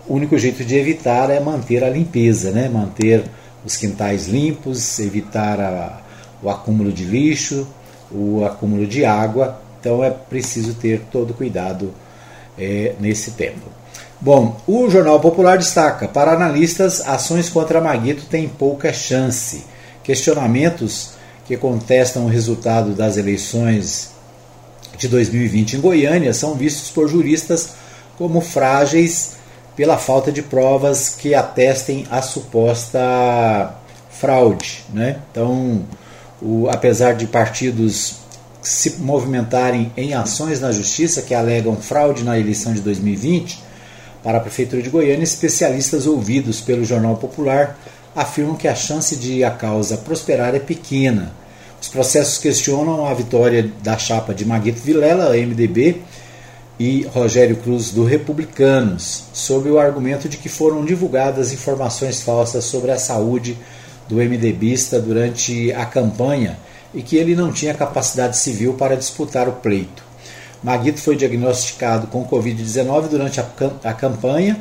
o 0.08 0.14
único 0.14 0.36
jeito 0.38 0.64
de 0.64 0.76
evitar 0.76 1.30
é 1.30 1.38
manter 1.40 1.84
a 1.84 1.90
limpeza, 1.90 2.50
né? 2.50 2.68
manter 2.68 3.24
os 3.64 3.76
quintais 3.76 4.26
limpos, 4.26 4.98
evitar 4.98 5.60
a, 5.60 6.00
o 6.42 6.48
acúmulo 6.48 6.92
de 6.92 7.04
lixo, 7.04 7.66
o 8.10 8.44
acúmulo 8.44 8.86
de 8.86 9.04
água. 9.04 9.60
Então 9.80 10.04
é 10.04 10.10
preciso 10.10 10.74
ter 10.74 11.02
todo 11.10 11.34
cuidado 11.34 11.92
é, 12.58 12.94
nesse 13.00 13.32
tempo. 13.32 13.68
Bom, 14.20 14.60
o 14.66 14.90
Jornal 14.90 15.18
Popular 15.20 15.56
destaca: 15.56 16.06
para 16.06 16.32
analistas, 16.32 17.00
ações 17.06 17.48
contra 17.48 17.80
Maguito 17.80 18.26
têm 18.26 18.48
pouca 18.48 18.92
chance. 18.92 19.64
Questionamentos 20.02 21.12
que 21.46 21.56
contestam 21.56 22.26
o 22.26 22.28
resultado 22.28 22.92
das 22.92 23.16
eleições 23.16 24.10
de 24.98 25.08
2020 25.08 25.76
em 25.76 25.80
Goiânia 25.80 26.34
são 26.34 26.54
vistos 26.54 26.90
por 26.90 27.08
juristas 27.08 27.70
como 28.18 28.40
frágeis 28.40 29.36
pela 29.74 29.96
falta 29.96 30.30
de 30.30 30.42
provas 30.42 31.08
que 31.08 31.34
atestem 31.34 32.06
a 32.10 32.20
suposta 32.20 33.74
fraude. 34.10 34.84
Né? 34.92 35.16
Então, 35.30 35.82
o, 36.40 36.68
apesar 36.68 37.14
de 37.14 37.26
partidos 37.26 38.16
se 38.62 38.98
movimentarem 38.98 39.90
em 39.96 40.14
ações 40.14 40.60
na 40.60 40.70
justiça 40.70 41.22
que 41.22 41.34
alegam 41.34 41.76
fraude 41.76 42.22
na 42.22 42.38
eleição 42.38 42.72
de 42.74 42.80
2020, 42.80 43.62
para 44.22 44.38
a 44.38 44.40
Prefeitura 44.40 44.82
de 44.82 44.90
Goiânia, 44.90 45.24
especialistas 45.24 46.06
ouvidos 46.06 46.60
pelo 46.60 46.84
Jornal 46.84 47.16
Popular 47.16 47.78
afirmam 48.14 48.56
que 48.56 48.68
a 48.68 48.74
chance 48.74 49.16
de 49.16 49.42
a 49.44 49.50
causa 49.50 49.96
prosperar 49.96 50.54
é 50.54 50.58
pequena. 50.58 51.32
Os 51.80 51.88
processos 51.88 52.36
questionam 52.36 53.06
a 53.06 53.14
vitória 53.14 53.70
da 53.82 53.96
chapa 53.96 54.34
de 54.34 54.44
Maguito 54.44 54.80
Vilela, 54.80 55.34
MDB, 55.34 56.02
e 56.78 57.02
Rogério 57.12 57.56
Cruz, 57.56 57.90
do 57.90 58.04
Republicanos, 58.04 59.24
sob 59.34 59.68
o 59.70 59.78
argumento 59.78 60.30
de 60.30 60.38
que 60.38 60.48
foram 60.48 60.82
divulgadas 60.82 61.52
informações 61.52 62.22
falsas 62.22 62.64
sobre 62.64 62.90
a 62.90 62.98
saúde 62.98 63.56
do 64.10 64.16
MDBista 64.16 65.00
durante 65.00 65.72
a 65.72 65.86
campanha 65.86 66.58
e 66.92 67.00
que 67.00 67.16
ele 67.16 67.36
não 67.36 67.52
tinha 67.52 67.72
capacidade 67.72 68.36
civil 68.36 68.74
para 68.74 68.96
disputar 68.96 69.48
o 69.48 69.52
pleito. 69.52 70.02
Maguito 70.62 71.00
foi 71.00 71.16
diagnosticado 71.16 72.08
com 72.08 72.26
Covid-19 72.26 73.08
durante 73.08 73.40
a, 73.40 73.94
campanha, 73.94 74.58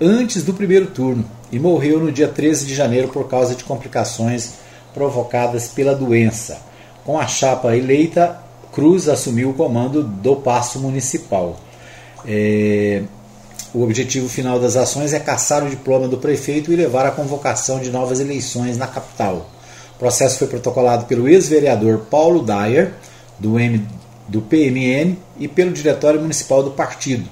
antes 0.00 0.44
do 0.44 0.54
primeiro 0.54 0.86
turno, 0.86 1.24
e 1.50 1.58
morreu 1.58 1.98
no 1.98 2.12
dia 2.12 2.28
13 2.28 2.66
de 2.66 2.74
janeiro 2.74 3.08
por 3.08 3.26
causa 3.28 3.54
de 3.54 3.64
complicações 3.64 4.54
provocadas 4.94 5.68
pela 5.68 5.94
doença. 5.94 6.60
Com 7.04 7.18
a 7.18 7.26
chapa 7.26 7.76
eleita, 7.76 8.38
Cruz 8.70 9.08
assumiu 9.08 9.50
o 9.50 9.54
comando 9.54 10.02
do 10.04 10.36
Paço 10.36 10.78
Municipal. 10.78 11.58
É, 12.24 13.02
o 13.74 13.82
objetivo 13.82 14.28
final 14.28 14.60
das 14.60 14.76
ações 14.76 15.12
é 15.12 15.18
caçar 15.18 15.64
o 15.64 15.70
diploma 15.70 16.06
do 16.06 16.18
prefeito 16.18 16.72
e 16.72 16.76
levar 16.76 17.06
à 17.06 17.10
convocação 17.10 17.80
de 17.80 17.90
novas 17.90 18.20
eleições 18.20 18.76
na 18.76 18.86
capital. 18.86 19.50
O 19.96 19.98
processo 19.98 20.38
foi 20.38 20.46
protocolado 20.46 21.06
pelo 21.06 21.28
ex-vereador 21.28 22.06
Paulo 22.10 22.42
Dyer, 22.42 22.92
do, 23.38 23.58
M, 23.58 23.86
do 24.28 24.42
PMN, 24.42 25.16
e 25.38 25.48
pelo 25.48 25.72
Diretório 25.72 26.20
Municipal 26.20 26.62
do 26.62 26.72
Partido. 26.72 27.28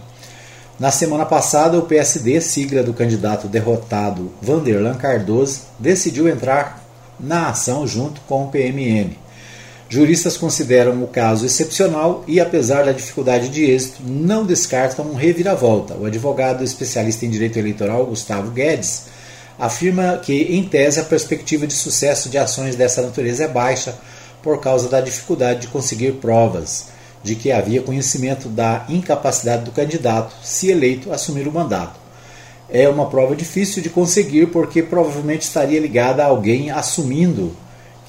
Na 0.78 0.90
semana 0.90 1.26
passada, 1.26 1.78
o 1.78 1.82
PSD, 1.82 2.40
sigla 2.40 2.82
do 2.82 2.94
candidato 2.94 3.46
derrotado 3.46 4.32
Vanderlan 4.40 4.94
Cardoso, 4.94 5.60
decidiu 5.78 6.26
entrar 6.26 6.82
na 7.18 7.50
ação 7.50 7.86
junto 7.86 8.22
com 8.22 8.44
o 8.44 8.48
PMN. 8.48 9.10
Juristas 9.92 10.36
consideram 10.36 11.02
o 11.02 11.08
caso 11.08 11.44
excepcional 11.44 12.22
e, 12.28 12.38
apesar 12.38 12.84
da 12.84 12.92
dificuldade 12.92 13.48
de 13.48 13.64
êxito, 13.64 14.00
não 14.06 14.46
descartam 14.46 15.04
um 15.04 15.16
reviravolta. 15.16 15.94
O 15.94 16.06
advogado 16.06 16.62
especialista 16.62 17.26
em 17.26 17.30
direito 17.30 17.58
eleitoral, 17.58 18.06
Gustavo 18.06 18.52
Guedes, 18.52 19.06
afirma 19.58 20.20
que, 20.24 20.42
em 20.42 20.62
tese, 20.62 21.00
a 21.00 21.04
perspectiva 21.04 21.66
de 21.66 21.72
sucesso 21.72 22.28
de 22.28 22.38
ações 22.38 22.76
dessa 22.76 23.02
natureza 23.02 23.42
é 23.42 23.48
baixa 23.48 23.96
por 24.40 24.60
causa 24.60 24.88
da 24.88 25.00
dificuldade 25.00 25.62
de 25.62 25.66
conseguir 25.66 26.12
provas 26.12 26.86
de 27.24 27.34
que 27.34 27.50
havia 27.50 27.82
conhecimento 27.82 28.48
da 28.48 28.86
incapacidade 28.88 29.64
do 29.64 29.72
candidato, 29.72 30.36
se 30.40 30.70
eleito, 30.70 31.12
assumir 31.12 31.48
o 31.48 31.52
mandato. 31.52 31.98
É 32.68 32.88
uma 32.88 33.10
prova 33.10 33.34
difícil 33.34 33.82
de 33.82 33.90
conseguir 33.90 34.46
porque 34.46 34.84
provavelmente 34.84 35.42
estaria 35.42 35.80
ligada 35.80 36.22
a 36.22 36.26
alguém 36.26 36.70
assumindo 36.70 37.56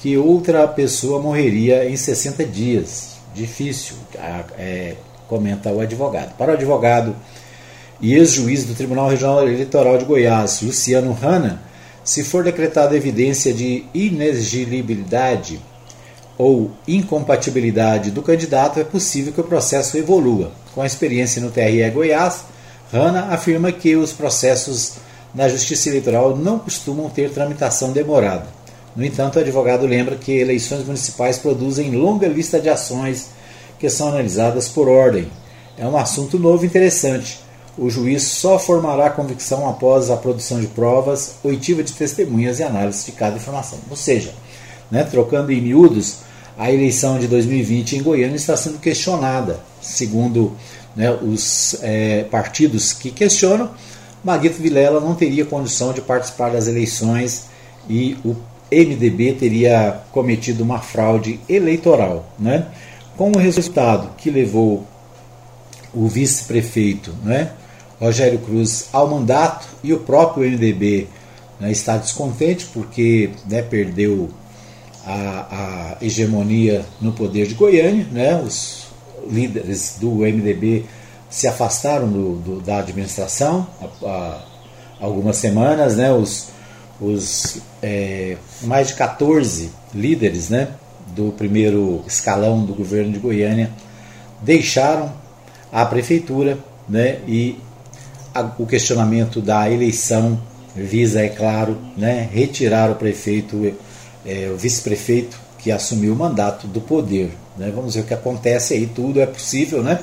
que 0.02 0.18
outra 0.18 0.66
pessoa 0.66 1.22
morreria 1.22 1.88
em 1.88 1.96
60 1.96 2.44
dias. 2.44 3.12
Difícil, 3.32 3.94
é, 4.58 4.96
comenta 5.28 5.70
o 5.70 5.80
advogado. 5.80 6.36
Para 6.36 6.50
o 6.50 6.54
advogado 6.54 7.14
e 8.00 8.12
ex-juiz 8.14 8.64
do 8.64 8.74
Tribunal 8.74 9.08
Regional 9.08 9.46
Eleitoral 9.46 9.96
de 9.96 10.04
Goiás, 10.04 10.60
Luciano 10.60 11.12
Hanna, 11.12 11.62
se 12.02 12.24
for 12.24 12.42
decretada 12.42 12.96
evidência 12.96 13.54
de 13.54 13.84
inelegibilidade 13.94 15.60
ou 16.36 16.72
incompatibilidade 16.88 18.10
do 18.10 18.22
candidato, 18.22 18.80
é 18.80 18.84
possível 18.84 19.32
que 19.32 19.40
o 19.40 19.44
processo 19.44 19.96
evolua. 19.96 20.50
Com 20.74 20.82
a 20.82 20.86
experiência 20.86 21.40
no 21.40 21.52
TRE 21.52 21.88
Goiás, 21.90 22.44
Hanna 22.92 23.28
afirma 23.30 23.70
que 23.70 23.94
os 23.94 24.12
processos 24.12 24.94
na 25.32 25.48
Justiça 25.48 25.90
Eleitoral 25.90 26.36
não 26.36 26.58
costumam 26.58 27.08
ter 27.08 27.30
tramitação 27.30 27.92
demorada. 27.92 28.61
No 28.94 29.04
entanto, 29.04 29.36
o 29.36 29.40
advogado 29.40 29.86
lembra 29.86 30.16
que 30.16 30.32
eleições 30.32 30.84
municipais 30.84 31.38
produzem 31.38 31.90
longa 31.90 32.28
lista 32.28 32.60
de 32.60 32.68
ações 32.68 33.28
que 33.78 33.88
são 33.88 34.08
analisadas 34.08 34.68
por 34.68 34.88
ordem. 34.88 35.28
É 35.78 35.86
um 35.86 35.96
assunto 35.96 36.38
novo 36.38 36.64
e 36.64 36.66
interessante. 36.66 37.40
O 37.76 37.88
juiz 37.88 38.22
só 38.24 38.58
formará 38.58 39.08
convicção 39.08 39.66
após 39.68 40.10
a 40.10 40.16
produção 40.16 40.60
de 40.60 40.66
provas, 40.66 41.36
oitiva 41.42 41.82
de 41.82 41.92
testemunhas 41.92 42.58
e 42.58 42.62
análise 42.62 43.06
de 43.06 43.12
cada 43.12 43.36
informação. 43.36 43.78
Ou 43.88 43.96
seja, 43.96 44.34
né, 44.90 45.04
trocando 45.04 45.50
em 45.50 45.60
miúdos, 45.60 46.18
a 46.58 46.70
eleição 46.70 47.18
de 47.18 47.26
2020 47.26 47.96
em 47.96 48.02
Goiânia 48.02 48.36
está 48.36 48.56
sendo 48.58 48.78
questionada, 48.78 49.58
segundo 49.80 50.54
né, 50.94 51.10
os 51.10 51.76
é, 51.80 52.24
partidos 52.24 52.92
que 52.92 53.10
questionam. 53.10 53.70
Maguito 54.22 54.60
Vilela 54.60 55.00
não 55.00 55.14
teria 55.14 55.46
condição 55.46 55.94
de 55.94 56.02
participar 56.02 56.50
das 56.50 56.68
eleições 56.68 57.46
e 57.88 58.18
o 58.24 58.36
MDB 58.72 59.34
teria 59.34 60.00
cometido 60.10 60.62
uma 60.64 60.78
fraude 60.80 61.38
eleitoral. 61.48 62.26
Né? 62.38 62.66
Com 63.16 63.32
o 63.32 63.38
resultado 63.38 64.10
que 64.16 64.30
levou 64.30 64.86
o 65.94 66.08
vice-prefeito 66.08 67.14
né, 67.22 67.52
Rogério 68.00 68.38
Cruz 68.38 68.88
ao 68.92 69.08
mandato 69.08 69.68
e 69.82 69.92
o 69.92 69.98
próprio 69.98 70.50
MDB 70.50 71.06
né, 71.60 71.70
está 71.70 71.96
descontente 71.96 72.66
porque 72.72 73.30
né, 73.48 73.62
perdeu 73.62 74.30
a, 75.04 75.96
a, 76.00 76.04
hegemonia 76.04 76.84
no 77.00 77.12
poder 77.12 77.46
de 77.46 77.54
Goiânia, 77.54 78.06
né, 78.10 78.40
os 78.40 78.86
líderes 79.28 79.96
do 80.00 80.10
MDB 80.10 80.84
se 81.28 81.46
afastaram 81.46 82.08
do, 82.08 82.36
do, 82.36 82.60
da 82.60 82.78
administração 82.78 83.66
há, 84.02 84.44
algumas 85.00 85.36
semanas, 85.36 85.96
né, 85.96 86.12
os, 86.12 86.48
os 87.00 87.58
é, 87.82 88.36
mais 88.62 88.88
de 88.88 88.94
14 88.94 89.70
líderes 89.94 90.48
né, 90.48 90.68
do 91.08 91.32
primeiro 91.32 92.04
escalão 92.06 92.64
do 92.64 92.74
governo 92.74 93.12
de 93.12 93.18
Goiânia 93.18 93.70
deixaram 94.40 95.12
a 95.70 95.84
prefeitura 95.84 96.58
né, 96.88 97.18
e 97.26 97.58
a, 98.34 98.42
o 98.58 98.66
questionamento 98.66 99.40
da 99.40 99.70
eleição 99.70 100.40
visa, 100.74 101.22
é 101.22 101.28
claro, 101.28 101.78
né, 101.96 102.28
retirar 102.32 102.90
o 102.90 102.94
prefeito, 102.94 103.74
é, 104.24 104.50
o 104.52 104.56
vice-prefeito 104.56 105.38
que 105.58 105.70
assumiu 105.70 106.12
o 106.12 106.16
mandato 106.16 106.66
do 106.66 106.80
poder. 106.80 107.32
Né? 107.56 107.70
Vamos 107.74 107.94
ver 107.94 108.00
o 108.00 108.04
que 108.04 108.14
acontece 108.14 108.74
aí, 108.74 108.86
tudo 108.86 109.20
é 109.20 109.26
possível, 109.26 109.82
né? 109.82 110.00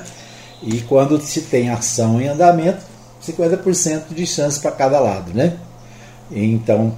E 0.62 0.80
quando 0.82 1.20
se 1.20 1.42
tem 1.42 1.70
ação 1.70 2.20
em 2.20 2.28
andamento, 2.28 2.82
50% 3.26 4.14
de 4.14 4.26
chance 4.26 4.60
para 4.60 4.70
cada 4.70 5.00
lado, 5.00 5.32
né? 5.34 5.56
Então, 6.30 6.96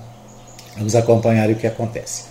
vamos 0.77 0.95
acompanhar 0.95 1.51
o 1.51 1.55
que 1.55 1.67
acontece. 1.67 2.25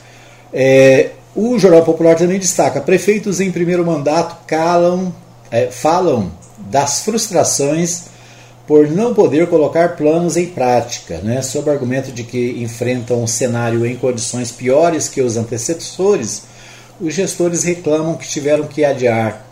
É, 0.54 1.12
o 1.36 1.58
Jornal 1.58 1.84
Popular 1.84 2.16
também 2.16 2.40
destaca: 2.40 2.82
prefeitos 2.82 3.40
em 3.40 3.52
primeiro 3.52 3.86
mandato 3.86 4.46
calam, 4.46 5.14
é, 5.50 5.68
falam 5.68 6.32
das 6.58 7.02
frustrações 7.02 8.12
por 8.68 8.90
não 8.90 9.14
poder 9.14 9.48
colocar 9.48 9.98
planos 9.98 10.38
em 10.38 10.46
prática, 10.46 11.18
né, 11.18 11.42
sob 11.42 11.70
o 11.70 11.74
argumento 11.74 12.12
de 12.12 12.24
que 12.24 12.62
enfrentam 12.64 13.22
um 13.22 13.28
cenário 13.28 13.86
em 13.86 13.96
condições 13.96 14.52
piores 14.52 15.10
que 15.10 15.22
os 15.22 15.36
antecessores, 15.36 16.44
os 17.00 17.14
gestores 17.14 17.64
reclamam 17.64 18.16
que 18.16 18.28
tiveram 18.28 18.68
que 18.68 18.86
adiar 18.86 19.46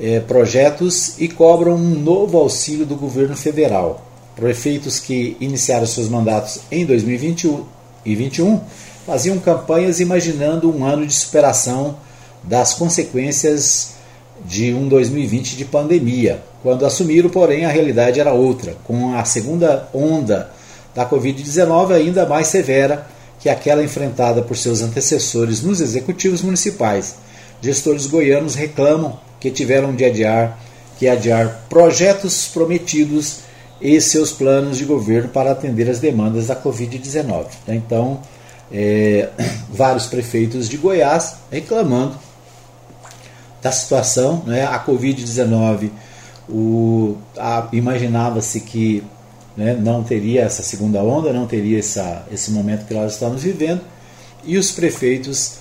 é, 0.00 0.18
projetos 0.20 1.14
e 1.18 1.28
cobram 1.28 1.74
um 1.74 1.94
novo 2.00 2.38
auxílio 2.38 2.86
do 2.86 2.96
governo 2.96 3.36
federal. 3.36 4.09
Prefeitos 4.36 4.98
que 4.98 5.36
iniciaram 5.40 5.86
seus 5.86 6.08
mandatos 6.08 6.60
em 6.70 6.86
2021 6.86 7.64
e 8.04 8.14
2021 8.14 8.60
faziam 9.06 9.38
campanhas 9.38 10.00
imaginando 10.00 10.74
um 10.74 10.84
ano 10.84 11.06
de 11.06 11.12
superação 11.12 11.96
das 12.42 12.74
consequências 12.74 13.94
de 14.44 14.72
um 14.72 14.88
2020 14.88 15.56
de 15.56 15.64
pandemia. 15.64 16.42
Quando 16.62 16.86
assumiram, 16.86 17.28
porém, 17.28 17.64
a 17.64 17.70
realidade 17.70 18.20
era 18.20 18.32
outra, 18.32 18.76
com 18.84 19.14
a 19.14 19.24
segunda 19.24 19.88
onda 19.92 20.50
da 20.94 21.08
Covid-19 21.08 21.92
ainda 21.92 22.26
mais 22.26 22.46
severa 22.46 23.06
que 23.38 23.48
aquela 23.48 23.82
enfrentada 23.82 24.42
por 24.42 24.56
seus 24.56 24.82
antecessores 24.82 25.62
nos 25.62 25.80
executivos 25.80 26.42
municipais. 26.42 27.16
Gestores 27.62 28.06
goianos 28.06 28.54
reclamam 28.54 29.18
que 29.38 29.50
tiveram 29.50 29.94
de 29.94 30.04
adiar, 30.04 30.58
que 30.98 31.08
adiar 31.08 31.64
projetos 31.68 32.46
prometidos 32.52 33.38
e 33.80 34.00
seus 34.00 34.32
planos 34.32 34.76
de 34.76 34.84
governo 34.84 35.28
para 35.28 35.52
atender 35.52 35.88
as 35.88 35.98
demandas 35.98 36.48
da 36.48 36.56
Covid-19. 36.56 37.46
Então, 37.68 38.20
é, 38.70 39.28
vários 39.72 40.06
prefeitos 40.06 40.68
de 40.68 40.76
Goiás 40.76 41.36
reclamando 41.50 42.16
da 43.62 43.72
situação, 43.72 44.42
né? 44.46 44.64
a 44.64 44.82
Covid-19 44.84 45.90
imaginava-se 47.72 48.60
que 48.60 49.04
né, 49.56 49.74
não 49.74 50.02
teria 50.02 50.42
essa 50.42 50.62
segunda 50.62 51.02
onda, 51.02 51.32
não 51.32 51.46
teria 51.46 51.78
essa, 51.78 52.26
esse 52.32 52.50
momento 52.50 52.86
que 52.86 52.94
nós 52.94 53.12
estamos 53.12 53.42
vivendo, 53.42 53.82
e 54.44 54.56
os 54.56 54.70
prefeitos 54.70 55.58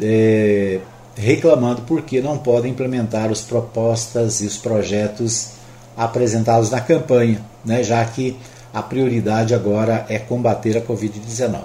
é, 0.00 0.80
reclamando 1.16 1.82
porque 1.82 2.20
não 2.20 2.38
podem 2.38 2.70
implementar 2.70 3.30
as 3.30 3.40
propostas 3.40 4.40
e 4.40 4.46
os 4.46 4.56
projetos 4.56 5.50
apresentados 5.96 6.70
na 6.70 6.80
campanha, 6.80 7.40
né, 7.64 7.82
já 7.82 8.04
que 8.04 8.36
a 8.72 8.82
prioridade 8.82 9.54
agora 9.54 10.06
é 10.08 10.18
combater 10.18 10.76
a 10.76 10.80
Covid-19. 10.80 11.60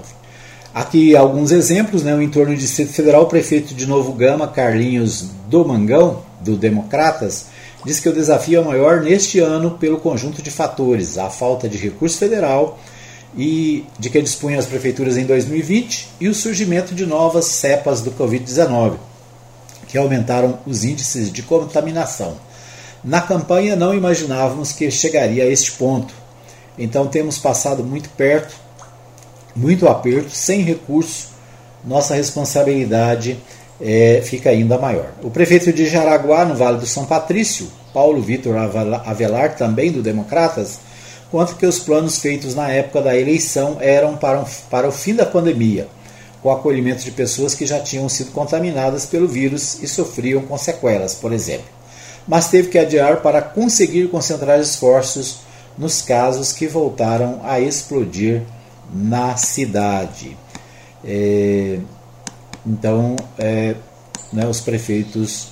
Aqui 0.74 1.16
alguns 1.16 1.52
exemplos, 1.52 2.04
né, 2.04 2.14
o 2.14 2.22
entorno 2.22 2.54
do 2.54 2.60
Distrito 2.60 2.94
Federal, 2.94 3.24
o 3.24 3.28
prefeito 3.28 3.74
de 3.74 3.88
Novo 3.88 4.12
Gama, 4.14 4.48
Carlinhos 4.48 5.26
do 5.50 5.66
Mangão, 5.66 6.22
do 6.42 6.56
Democratas, 6.56 7.48
diz 7.86 8.00
que 8.00 8.10
o 8.10 8.14
desafio 8.14 8.62
é 8.62 8.64
maior 8.64 9.02
neste 9.02 9.40
ano 9.40 9.72
pelo 9.72 9.98
conjunto 9.98 10.42
de 10.42 10.52
fatores, 10.52 11.18
a 11.18 11.30
falta 11.30 11.70
de 11.70 11.78
recurso 11.78 12.18
federal 12.18 12.78
e 13.36 13.86
de 13.98 14.10
que 14.10 14.22
dispunham 14.22 14.60
as 14.60 14.66
prefeituras 14.66 15.18
em 15.18 15.26
2020 15.26 16.10
e 16.20 16.28
o 16.28 16.36
surgimento 16.36 16.94
de 16.94 17.06
novas 17.06 17.46
cepas 17.46 18.02
do 18.02 18.12
Covid-19, 18.12 18.96
que 19.88 19.98
aumentaram 19.98 20.60
os 20.66 20.84
índices 20.84 21.32
de 21.32 21.42
contaminação. 21.44 22.36
Na 23.04 23.22
campanha 23.22 23.76
não 23.76 23.94
imaginávamos 23.94 24.72
que 24.72 24.90
chegaria 24.90 25.44
a 25.44 25.48
este 25.48 25.72
ponto, 25.74 26.14
então 26.78 27.08
temos 27.08 27.38
passado 27.38 27.84
muito 27.84 28.10
perto, 28.10 28.56
muito 29.56 29.88
aperto, 29.88 30.32
sem 30.32 30.62
recurso, 30.62 31.30
nossa 31.84 32.16
responsabilidade 32.16 33.38
é, 33.80 34.22
fica 34.24 34.50
ainda 34.50 34.78
maior. 34.78 35.12
O 35.24 35.30
prefeito 35.30 35.72
de 35.72 35.88
Jaraguá, 35.88 36.46
no 36.46 36.56
Vale 36.56 36.80
do 36.80 36.86
São 36.86 37.06
Patrício, 37.06 37.68
Paulo 37.94 38.22
Vitor 38.22 38.56
Avelar, 39.06 39.56
também 39.56 39.92
do 39.92 40.02
Democratas, 40.02 40.80
conta 41.32 41.54
que 41.54 41.66
os 41.66 41.80
planos 41.80 42.20
feitos 42.20 42.56
na 42.56 42.70
época 42.70 43.02
da 43.02 43.18
eleição 43.18 43.78
eram 43.80 44.18
para, 44.18 44.40
um, 44.40 44.46
para 44.70 44.88
o 44.88 44.92
fim 44.92 45.14
da 45.14 45.26
pandemia, 45.26 45.88
com 46.42 46.52
acolhimento 46.52 47.04
de 47.04 47.12
pessoas 47.12 47.54
que 47.54 47.66
já 47.66 47.80
tinham 47.80 48.08
sido 48.10 48.32
contaminadas 48.32 49.06
pelo 49.06 49.28
vírus 49.28 49.82
e 49.82 49.88
sofriam 49.88 50.42
com 50.44 50.58
sequelas, 50.58 51.14
por 51.16 51.34
exemplo. 51.34 51.77
Mas 52.28 52.50
teve 52.50 52.70
que 52.70 52.78
adiar 52.78 53.22
para 53.22 53.42
conseguir 53.42 54.10
concentrar 54.10 54.60
esforços 54.60 55.40
nos 55.78 56.02
casos 56.02 56.52
que 56.52 56.68
voltaram 56.68 57.40
a 57.44 57.60
explodir 57.60 58.44
na 58.94 59.38
cidade. 59.38 60.38
É, 61.06 61.80
então, 62.66 63.16
é, 63.38 63.76
né, 64.34 64.46
os 64.46 64.60
prefeitos 64.60 65.48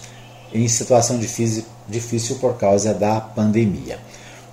em 0.53 0.67
situação 0.67 1.17
difícil, 1.17 1.63
difícil 1.87 2.37
por 2.37 2.55
causa 2.55 2.93
da 2.93 3.19
pandemia. 3.19 3.99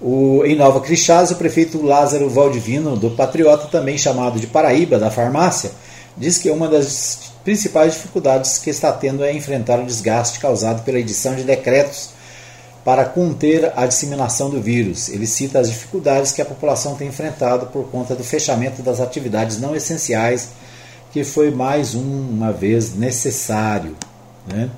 O, 0.00 0.42
em 0.44 0.56
Nova 0.56 0.80
Crixás, 0.80 1.30
o 1.30 1.36
prefeito 1.36 1.80
Lázaro 1.80 2.28
Valdivino, 2.28 2.96
do 2.96 3.10
Patriota, 3.10 3.68
também 3.68 3.96
chamado 3.96 4.40
de 4.40 4.48
Paraíba, 4.48 4.98
da 4.98 5.10
farmácia, 5.10 5.70
diz 6.16 6.38
que 6.38 6.50
uma 6.50 6.68
das 6.68 7.31
principais 7.44 7.94
dificuldades 7.94 8.58
que 8.58 8.70
está 8.70 8.92
tendo 8.92 9.24
é 9.24 9.32
enfrentar 9.32 9.80
o 9.80 9.86
desgaste 9.86 10.38
causado 10.38 10.82
pela 10.84 10.98
edição 10.98 11.34
de 11.34 11.42
decretos 11.42 12.10
para 12.84 13.04
conter 13.04 13.72
a 13.76 13.86
disseminação 13.86 14.50
do 14.50 14.60
vírus. 14.60 15.08
Ele 15.08 15.26
cita 15.26 15.60
as 15.60 15.68
dificuldades 15.68 16.32
que 16.32 16.42
a 16.42 16.44
população 16.44 16.94
tem 16.94 17.08
enfrentado 17.08 17.66
por 17.66 17.84
conta 17.90 18.14
do 18.14 18.24
fechamento 18.24 18.82
das 18.82 19.00
atividades 19.00 19.60
não 19.60 19.74
essenciais 19.74 20.50
que 21.12 21.22
foi 21.22 21.50
mais 21.50 21.94
uma 21.94 22.52
vez 22.52 22.94
necessário. 22.96 23.94
Né? 24.46 24.70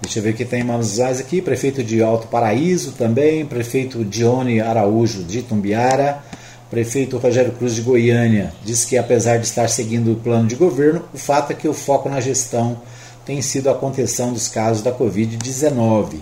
Deixa 0.00 0.18
eu 0.18 0.22
ver 0.22 0.34
que 0.34 0.44
tem 0.44 0.62
mais 0.62 1.00
aqui, 1.00 1.40
prefeito 1.40 1.82
de 1.82 2.02
Alto 2.02 2.26
Paraíso 2.28 2.92
também, 2.92 3.44
prefeito 3.46 4.04
Dione 4.04 4.60
Araújo 4.60 5.24
de 5.24 5.42
Tumbiara, 5.42 6.22
prefeito 6.70 7.18
Rogério 7.18 7.52
Cruz 7.52 7.74
de 7.74 7.82
Goiânia, 7.82 8.52
diz 8.64 8.84
que 8.84 8.96
apesar 8.96 9.38
de 9.38 9.46
estar 9.46 9.68
seguindo 9.68 10.12
o 10.12 10.16
plano 10.16 10.46
de 10.46 10.54
governo, 10.54 11.04
o 11.12 11.18
fato 11.18 11.50
é 11.50 11.54
que 11.54 11.66
o 11.66 11.74
foco 11.74 12.08
na 12.08 12.20
gestão 12.20 12.80
tem 13.26 13.42
sido 13.42 13.68
a 13.68 13.74
contenção 13.74 14.32
dos 14.32 14.46
casos 14.48 14.82
da 14.82 14.92
Covid-19. 14.92 16.14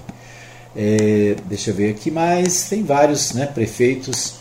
É, 0.74 1.36
deixa 1.46 1.70
eu 1.70 1.74
ver 1.74 1.90
aqui 1.90 2.10
mais, 2.10 2.68
tem 2.68 2.82
vários 2.82 3.32
né, 3.34 3.46
prefeitos 3.46 4.34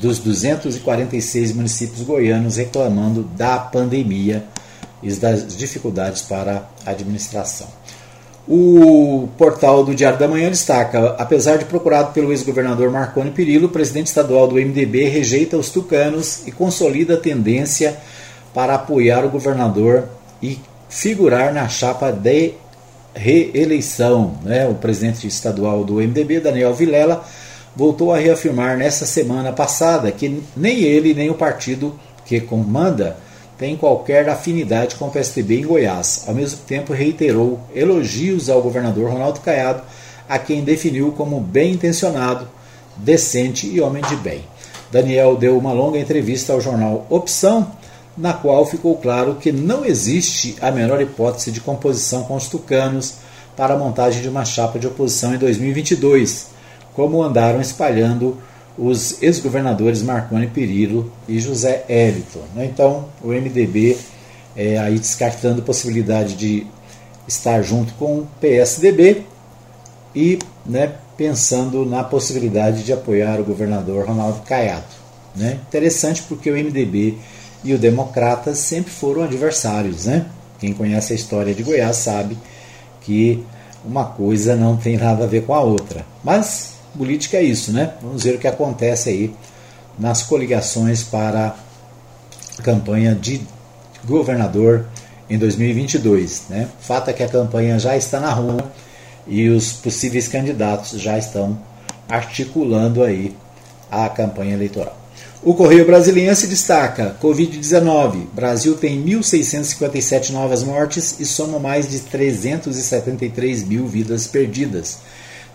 dos 0.00 0.18
246 0.18 1.52
municípios 1.52 2.02
goianos 2.02 2.56
reclamando 2.56 3.22
da 3.22 3.58
pandemia 3.58 4.44
e 5.02 5.12
das 5.12 5.56
dificuldades 5.56 6.22
para 6.22 6.68
a 6.84 6.90
administração. 6.90 7.68
O 8.46 9.26
portal 9.38 9.82
do 9.82 9.94
Diário 9.94 10.18
da 10.18 10.28
Manhã 10.28 10.50
destaca: 10.50 11.14
apesar 11.18 11.56
de 11.56 11.64
procurado 11.64 12.12
pelo 12.12 12.30
ex-governador 12.30 12.90
Marconi 12.90 13.30
Perillo, 13.30 13.66
o 13.66 13.70
presidente 13.70 14.08
estadual 14.08 14.46
do 14.46 14.56
MDB 14.56 15.08
rejeita 15.08 15.56
os 15.56 15.70
tucanos 15.70 16.46
e 16.46 16.52
consolida 16.52 17.14
a 17.14 17.20
tendência 17.20 17.96
para 18.52 18.74
apoiar 18.74 19.24
o 19.24 19.30
governador 19.30 20.04
e 20.42 20.58
figurar 20.90 21.54
na 21.54 21.68
chapa 21.68 22.12
de 22.12 22.52
reeleição. 23.14 24.34
Né? 24.42 24.68
O 24.68 24.74
presidente 24.74 25.26
estadual 25.26 25.82
do 25.82 25.94
MDB, 25.94 26.40
Daniel 26.40 26.74
Vilela, 26.74 27.24
voltou 27.74 28.12
a 28.12 28.18
reafirmar 28.18 28.76
nessa 28.76 29.06
semana 29.06 29.52
passada 29.52 30.12
que 30.12 30.42
nem 30.54 30.82
ele 30.82 31.14
nem 31.14 31.30
o 31.30 31.34
partido 31.34 31.98
que 32.26 32.40
comanda 32.40 33.16
tem 33.58 33.76
qualquer 33.76 34.28
afinidade 34.28 34.96
com 34.96 35.06
o 35.06 35.10
PSDB 35.10 35.60
em 35.60 35.66
Goiás. 35.66 36.24
Ao 36.26 36.34
mesmo 36.34 36.60
tempo, 36.66 36.92
reiterou 36.92 37.60
elogios 37.74 38.50
ao 38.50 38.62
governador 38.62 39.10
Ronaldo 39.10 39.40
Caiado, 39.40 39.82
a 40.28 40.38
quem 40.38 40.64
definiu 40.64 41.12
como 41.12 41.40
bem 41.40 41.74
intencionado, 41.74 42.48
decente 42.96 43.66
e 43.66 43.80
homem 43.80 44.02
de 44.02 44.16
bem. 44.16 44.44
Daniel 44.90 45.36
deu 45.36 45.58
uma 45.58 45.72
longa 45.72 45.98
entrevista 45.98 46.52
ao 46.52 46.60
jornal 46.60 47.06
Opção, 47.10 47.72
na 48.16 48.32
qual 48.32 48.64
ficou 48.64 48.96
claro 48.96 49.34
que 49.34 49.50
não 49.50 49.84
existe 49.84 50.56
a 50.60 50.70
menor 50.70 51.00
hipótese 51.00 51.50
de 51.50 51.60
composição 51.60 52.22
com 52.22 52.36
os 52.36 52.48
tucanos 52.48 53.14
para 53.56 53.74
a 53.74 53.78
montagem 53.78 54.22
de 54.22 54.28
uma 54.28 54.44
chapa 54.44 54.78
de 54.78 54.86
oposição 54.86 55.34
em 55.34 55.38
2022, 55.38 56.48
como 56.92 57.22
andaram 57.22 57.60
espalhando 57.60 58.36
os 58.76 59.22
ex-governadores 59.22 60.02
Marconi 60.02 60.48
Perillo 60.48 61.12
e 61.28 61.38
José 61.38 61.84
Hélito. 61.88 62.40
Né? 62.54 62.66
Então, 62.66 63.06
o 63.22 63.28
MDB 63.28 63.96
é, 64.56 64.78
aí 64.78 64.98
descartando 64.98 65.60
a 65.60 65.64
possibilidade 65.64 66.34
de 66.34 66.66
estar 67.26 67.62
junto 67.62 67.94
com 67.94 68.18
o 68.18 68.28
PSDB 68.40 69.22
e 70.14 70.38
né, 70.66 70.92
pensando 71.16 71.84
na 71.84 72.04
possibilidade 72.04 72.82
de 72.82 72.92
apoiar 72.92 73.40
o 73.40 73.44
governador 73.44 74.06
Ronaldo 74.06 74.42
Caiado. 74.42 74.84
Né? 75.34 75.58
Interessante 75.68 76.22
porque 76.22 76.50
o 76.50 76.54
MDB 76.54 77.18
e 77.62 77.72
o 77.72 77.78
Democratas 77.78 78.58
sempre 78.58 78.90
foram 78.90 79.22
adversários. 79.22 80.06
Né? 80.06 80.26
Quem 80.58 80.72
conhece 80.72 81.12
a 81.12 81.16
história 81.16 81.54
de 81.54 81.62
Goiás 81.62 81.96
sabe 81.96 82.36
que 83.00 83.44
uma 83.84 84.04
coisa 84.04 84.56
não 84.56 84.76
tem 84.76 84.96
nada 84.96 85.24
a 85.24 85.26
ver 85.26 85.44
com 85.44 85.54
a 85.54 85.60
outra. 85.60 86.04
Mas 86.22 86.73
política 86.96 87.36
é 87.36 87.42
isso, 87.42 87.72
né? 87.72 87.94
Vamos 88.00 88.22
ver 88.22 88.36
o 88.36 88.38
que 88.38 88.46
acontece 88.46 89.10
aí 89.10 89.34
nas 89.98 90.22
coligações 90.22 91.02
para 91.02 91.54
a 92.58 92.62
campanha 92.62 93.14
de 93.14 93.40
governador 94.04 94.86
em 95.28 95.38
2022. 95.38 96.44
Né? 96.48 96.68
Fato 96.80 97.10
é 97.10 97.12
que 97.12 97.22
a 97.22 97.28
campanha 97.28 97.78
já 97.78 97.96
está 97.96 98.20
na 98.20 98.32
rua 98.32 98.70
e 99.26 99.48
os 99.48 99.72
possíveis 99.72 100.28
candidatos 100.28 101.00
já 101.00 101.16
estão 101.16 101.58
articulando 102.08 103.02
aí 103.02 103.34
a 103.90 104.08
campanha 104.08 104.54
eleitoral. 104.54 105.04
O 105.42 105.54
Correio 105.54 105.86
Brasiliense 105.86 106.46
destaca: 106.46 107.16
Covid-19. 107.22 108.26
Brasil 108.32 108.76
tem 108.76 109.02
1.657 109.04 110.30
novas 110.30 110.62
mortes 110.62 111.20
e 111.20 111.26
soma 111.26 111.58
mais 111.58 111.88
de 111.88 112.00
373 112.00 113.62
mil 113.64 113.86
vidas 113.86 114.26
perdidas. 114.26 114.98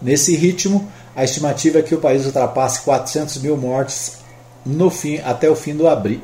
Nesse 0.02 0.36
ritmo, 0.36 0.88
a 1.16 1.24
estimativa 1.24 1.80
é 1.80 1.82
que 1.82 1.96
o 1.96 2.00
país 2.00 2.26
ultrapasse 2.26 2.82
400 2.82 3.38
mil 3.42 3.58
mortes 3.58 4.20
no 4.66 4.90
fim, 4.90 5.18
até 5.18 5.50
o 5.50 5.56
fim 5.56 5.76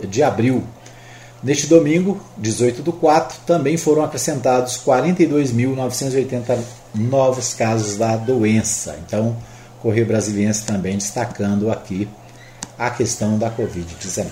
de 0.10 0.24
abril. 0.24 0.64
Neste 1.44 1.68
domingo, 1.68 2.20
18 2.38 2.82
do 2.82 2.92
4, 2.92 3.40
também 3.46 3.78
foram 3.78 4.04
acrescentados 4.04 4.82
42.980 4.84 6.60
novos 6.96 7.54
casos 7.54 7.98
da 7.98 8.16
doença. 8.16 8.98
Então, 9.06 9.36
Correio 9.82 10.08
Brasiliense 10.08 10.66
também 10.66 10.98
destacando 10.98 11.70
aqui 11.72 12.08
a 12.78 12.90
questão 12.90 13.38
da 13.38 13.52
Covid-19. 13.52 14.28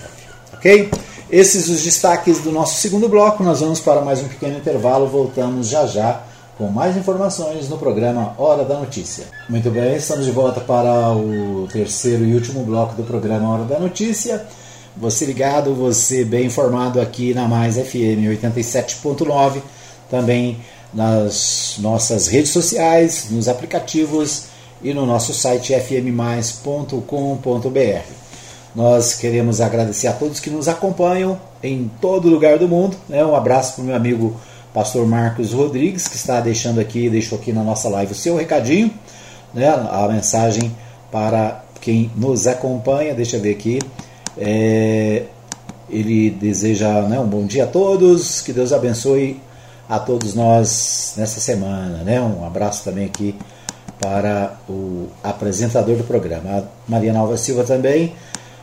Ok? 0.54 0.90
Esses 1.30 1.68
os 1.68 1.82
destaques 1.82 2.40
do 2.40 2.50
nosso 2.50 2.80
segundo 2.80 3.08
bloco. 3.08 3.42
Nós 3.44 3.60
vamos 3.60 3.80
para 3.80 4.00
mais 4.00 4.20
um 4.20 4.28
pequeno 4.28 4.58
intervalo. 4.58 5.06
Voltamos 5.06 5.68
já 5.68 5.86
já 5.86 6.22
com 6.56 6.68
mais 6.68 6.96
informações 6.96 7.68
no 7.68 7.76
programa 7.76 8.34
Hora 8.38 8.64
da 8.64 8.78
Notícia. 8.78 9.24
Muito 9.48 9.70
bem, 9.70 9.96
estamos 9.96 10.24
de 10.24 10.30
volta 10.30 10.60
para 10.60 11.12
o 11.12 11.66
terceiro 11.72 12.24
e 12.24 12.34
último 12.34 12.62
bloco 12.64 12.94
do 12.94 13.02
programa 13.02 13.50
Hora 13.50 13.64
da 13.64 13.78
Notícia. 13.78 14.44
Você 14.96 15.24
ligado, 15.24 15.74
você 15.74 16.24
bem 16.24 16.46
informado 16.46 17.00
aqui 17.00 17.34
na 17.34 17.48
Mais 17.48 17.74
FM 17.74 18.30
87.9, 18.40 19.60
também 20.08 20.58
nas 20.92 21.74
nossas 21.80 22.28
redes 22.28 22.52
sociais, 22.52 23.26
nos 23.30 23.48
aplicativos 23.48 24.44
e 24.80 24.94
no 24.94 25.04
nosso 25.04 25.34
site 25.34 25.74
fmmais.com.br. 25.74 27.00
Nós 28.76 29.14
queremos 29.14 29.60
agradecer 29.60 30.06
a 30.06 30.12
todos 30.12 30.38
que 30.38 30.50
nos 30.50 30.68
acompanham 30.68 31.40
em 31.62 31.90
todo 32.00 32.28
lugar 32.28 32.58
do 32.58 32.68
mundo. 32.68 32.96
Né? 33.08 33.24
Um 33.24 33.34
abraço 33.34 33.74
para 33.74 33.82
o 33.82 33.86
meu 33.86 33.96
amigo 33.96 34.36
pastor 34.74 35.06
Marcos 35.06 35.52
Rodrigues, 35.52 36.08
que 36.08 36.16
está 36.16 36.40
deixando 36.40 36.80
aqui, 36.80 37.08
deixou 37.08 37.38
aqui 37.38 37.52
na 37.52 37.62
nossa 37.62 37.88
live 37.88 38.10
o 38.10 38.14
seu 38.14 38.36
recadinho, 38.36 38.90
né, 39.54 39.68
a 39.68 40.08
mensagem 40.08 40.74
para 41.12 41.62
quem 41.80 42.10
nos 42.16 42.48
acompanha, 42.48 43.14
deixa 43.14 43.36
eu 43.36 43.40
ver 43.40 43.52
aqui. 43.52 43.78
É, 44.36 45.22
ele 45.88 46.28
deseja 46.28 47.02
né, 47.02 47.20
um 47.20 47.26
bom 47.26 47.46
dia 47.46 47.64
a 47.64 47.66
todos, 47.68 48.40
que 48.40 48.52
Deus 48.52 48.72
abençoe 48.72 49.40
a 49.88 50.00
todos 50.00 50.34
nós 50.34 51.14
nessa 51.16 51.38
semana. 51.38 51.98
Né? 51.98 52.20
Um 52.20 52.44
abraço 52.44 52.82
também 52.82 53.04
aqui 53.04 53.36
para 54.00 54.58
o 54.68 55.06
apresentador 55.22 55.96
do 55.96 56.02
programa, 56.02 56.50
a 56.58 56.62
Maria 56.88 57.12
Nova 57.12 57.36
Silva 57.36 57.62
também 57.62 58.12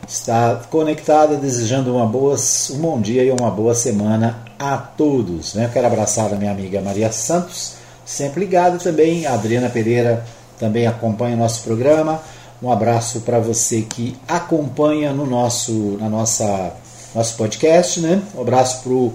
está 0.06 0.60
conectada, 0.70 1.36
desejando 1.36 1.94
uma 1.94 2.04
boa, 2.04 2.36
um 2.72 2.78
bom 2.78 3.00
dia 3.00 3.24
e 3.24 3.30
uma 3.30 3.50
boa 3.50 3.74
semana 3.74 4.51
a 4.62 4.76
todos. 4.76 5.54
Né? 5.54 5.68
Quero 5.72 5.88
abraçar 5.88 6.32
a 6.32 6.36
minha 6.36 6.52
amiga 6.52 6.80
Maria 6.80 7.10
Santos, 7.10 7.74
sempre 8.06 8.40
ligado 8.40 8.80
também. 8.80 9.26
A 9.26 9.34
Adriana 9.34 9.68
Pereira 9.68 10.24
também 10.56 10.86
acompanha 10.86 11.34
o 11.34 11.38
nosso 11.38 11.64
programa. 11.64 12.22
Um 12.62 12.70
abraço 12.70 13.22
para 13.22 13.40
você 13.40 13.82
que 13.82 14.16
acompanha 14.28 15.12
no 15.12 15.26
nosso, 15.26 15.96
na 15.98 16.08
nossa, 16.08 16.74
nosso 17.12 17.36
podcast. 17.36 17.98
Né? 17.98 18.22
Um 18.36 18.42
abraço 18.42 18.82
para 18.84 18.92
o 18.92 19.12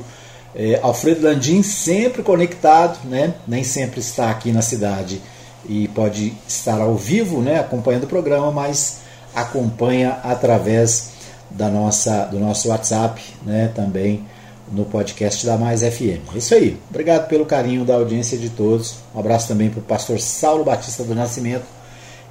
eh, 0.54 0.80
Alfredo 0.84 1.26
Landim, 1.26 1.64
sempre 1.64 2.22
conectado, 2.22 3.00
né? 3.06 3.34
nem 3.48 3.64
sempre 3.64 4.02
está 4.02 4.30
aqui 4.30 4.52
na 4.52 4.62
cidade 4.62 5.22
e 5.66 5.88
pode 5.90 6.34
estar 6.46 6.82
ao 6.82 6.96
vivo 6.96 7.42
né? 7.42 7.58
acompanhando 7.58 8.04
o 8.04 8.08
programa, 8.08 8.52
mas 8.52 8.98
acompanha 9.34 10.20
através 10.26 11.12
da 11.50 11.70
nossa, 11.70 12.26
do 12.26 12.38
nosso 12.38 12.68
WhatsApp 12.68 13.22
né? 13.46 13.72
também 13.74 14.26
no 14.72 14.86
podcast 14.86 15.46
da 15.46 15.58
Mais 15.58 15.82
FM. 15.82 16.34
É 16.34 16.38
isso 16.38 16.54
aí. 16.54 16.78
Obrigado 16.90 17.28
pelo 17.28 17.46
carinho 17.46 17.86
da 17.86 17.96
audiência 17.96 18.38
de 18.38 18.50
todos. 18.50 18.96
Um 19.14 19.20
abraço 19.20 19.48
também 19.48 19.70
para 19.70 19.80
o 19.80 19.84
pastor 19.84 20.20
Saulo 20.20 20.64
Batista 20.64 21.04
do 21.04 21.16
Nascimento, 21.16 21.66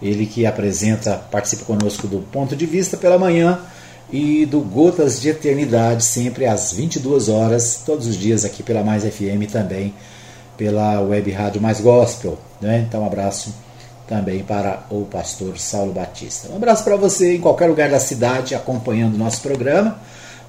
ele 0.01 0.27
que 0.27 0.45
apresenta, 0.45 1.17
participa 1.31 1.65
conosco 1.65 2.07
do 2.07 2.19
Ponto 2.19 2.55
de 2.55 2.67
Vista 2.67 2.97
pela 2.97 3.19
manhã 3.19 3.59
e 4.13 4.47
do 4.47 4.61
Gotas 4.61 5.21
de 5.21 5.31
Eternidade, 5.31 6.05
sempre 6.05 6.47
às 6.47 6.73
22 6.73 7.29
horas, 7.29 7.83
todos 7.85 8.07
os 8.07 8.17
dias 8.17 8.45
aqui 8.45 8.63
pela 8.63 8.85
Mais 8.85 9.05
FM 9.05 9.51
também 9.51 9.95
pela 10.57 11.01
Web 11.01 11.31
Rádio 11.31 11.61
Mais 11.61 11.81
Gospel. 11.81 12.39
Né? 12.61 12.85
Então, 12.87 13.03
um 13.03 13.07
abraço 13.07 13.55
também 14.07 14.43
para 14.43 14.85
o 14.91 15.05
pastor 15.05 15.59
Saulo 15.59 15.93
Batista. 15.93 16.49
Um 16.51 16.57
abraço 16.57 16.85
para 16.85 16.97
você 16.97 17.37
em 17.37 17.41
qualquer 17.41 17.67
lugar 17.67 17.91
da 17.91 18.01
cidade 18.01 18.55
acompanhando 18.55 19.15
o 19.15 19.19
nosso 19.19 19.41
programa. 19.43 19.99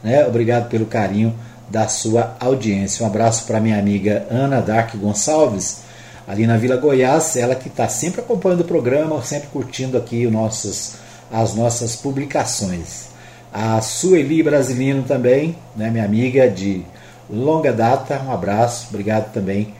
Né? 0.03 0.25
Obrigado 0.25 0.69
pelo 0.69 0.85
carinho 0.85 1.35
da 1.69 1.87
sua 1.87 2.35
audiência. 2.39 3.03
Um 3.03 3.07
abraço 3.07 3.45
para 3.45 3.59
minha 3.59 3.77
amiga 3.77 4.25
Ana 4.29 4.61
Dark 4.61 4.95
Gonçalves, 4.95 5.81
ali 6.27 6.45
na 6.45 6.57
Vila 6.57 6.77
Goiás, 6.77 7.35
ela 7.35 7.55
que 7.55 7.67
está 7.69 7.87
sempre 7.87 8.21
acompanhando 8.21 8.61
o 8.61 8.65
programa, 8.65 9.21
sempre 9.21 9.47
curtindo 9.47 9.97
aqui 9.97 10.25
os 10.25 10.31
nossos, 10.31 10.93
as 11.31 11.53
nossas 11.53 11.95
publicações. 11.95 13.07
A 13.53 13.81
Sueli 13.81 14.43
Brasilino 14.43 15.03
também, 15.03 15.55
né, 15.75 15.89
minha 15.89 16.03
amiga 16.03 16.49
de 16.49 16.85
longa 17.29 17.71
data, 17.71 18.21
um 18.25 18.31
abraço, 18.31 18.87
obrigado 18.89 19.31
também 19.31 19.73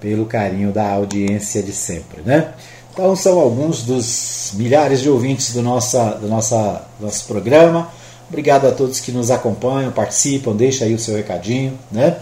pelo 0.00 0.26
carinho 0.26 0.70
da 0.70 0.86
audiência 0.90 1.62
de 1.62 1.72
sempre. 1.72 2.20
Né? 2.22 2.52
Então 2.92 3.16
são 3.16 3.40
alguns 3.40 3.82
dos 3.82 4.52
milhares 4.54 5.00
de 5.00 5.08
ouvintes 5.08 5.52
do, 5.52 5.62
nossa, 5.62 6.10
do 6.12 6.28
nossa, 6.28 6.82
nosso 7.00 7.26
programa. 7.26 7.88
Obrigado 8.34 8.66
a 8.66 8.72
todos 8.72 8.98
que 8.98 9.12
nos 9.12 9.30
acompanham, 9.30 9.92
participam, 9.92 10.56
deixa 10.56 10.84
aí 10.84 10.92
o 10.92 10.98
seu 10.98 11.14
recadinho, 11.14 11.78
né? 11.92 12.16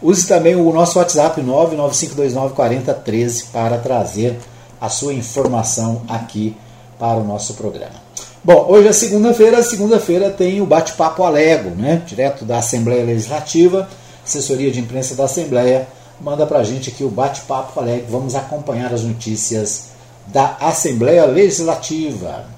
Use 0.00 0.26
também 0.26 0.56
o 0.56 0.72
nosso 0.72 0.98
WhatsApp 0.98 1.42
995294013 1.42 3.48
para 3.52 3.76
trazer 3.76 4.38
a 4.80 4.88
sua 4.88 5.12
informação 5.12 6.00
aqui 6.08 6.56
para 6.98 7.18
o 7.18 7.24
nosso 7.24 7.52
programa. 7.52 7.96
Bom, 8.42 8.64
hoje 8.70 8.88
é 8.88 8.92
segunda-feira, 8.94 9.62
segunda-feira 9.62 10.30
tem 10.30 10.62
o 10.62 10.66
bate-papo 10.66 11.22
Alego, 11.22 11.68
né? 11.76 12.00
Direto 12.06 12.46
da 12.46 12.60
Assembleia 12.60 13.04
Legislativa, 13.04 13.90
assessoria 14.24 14.70
de 14.70 14.80
imprensa 14.80 15.14
da 15.14 15.24
Assembleia, 15.24 15.86
manda 16.18 16.46
para 16.46 16.60
a 16.60 16.64
gente 16.64 16.88
aqui 16.88 17.04
o 17.04 17.10
bate-papo 17.10 17.78
Alego. 17.78 18.06
Vamos 18.08 18.34
acompanhar 18.34 18.94
as 18.94 19.02
notícias 19.02 19.88
da 20.28 20.56
Assembleia 20.60 21.26
Legislativa. 21.26 22.56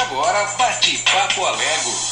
Agora 0.00 0.44
Bate-Papo 0.56 1.44
Alego. 1.44 2.07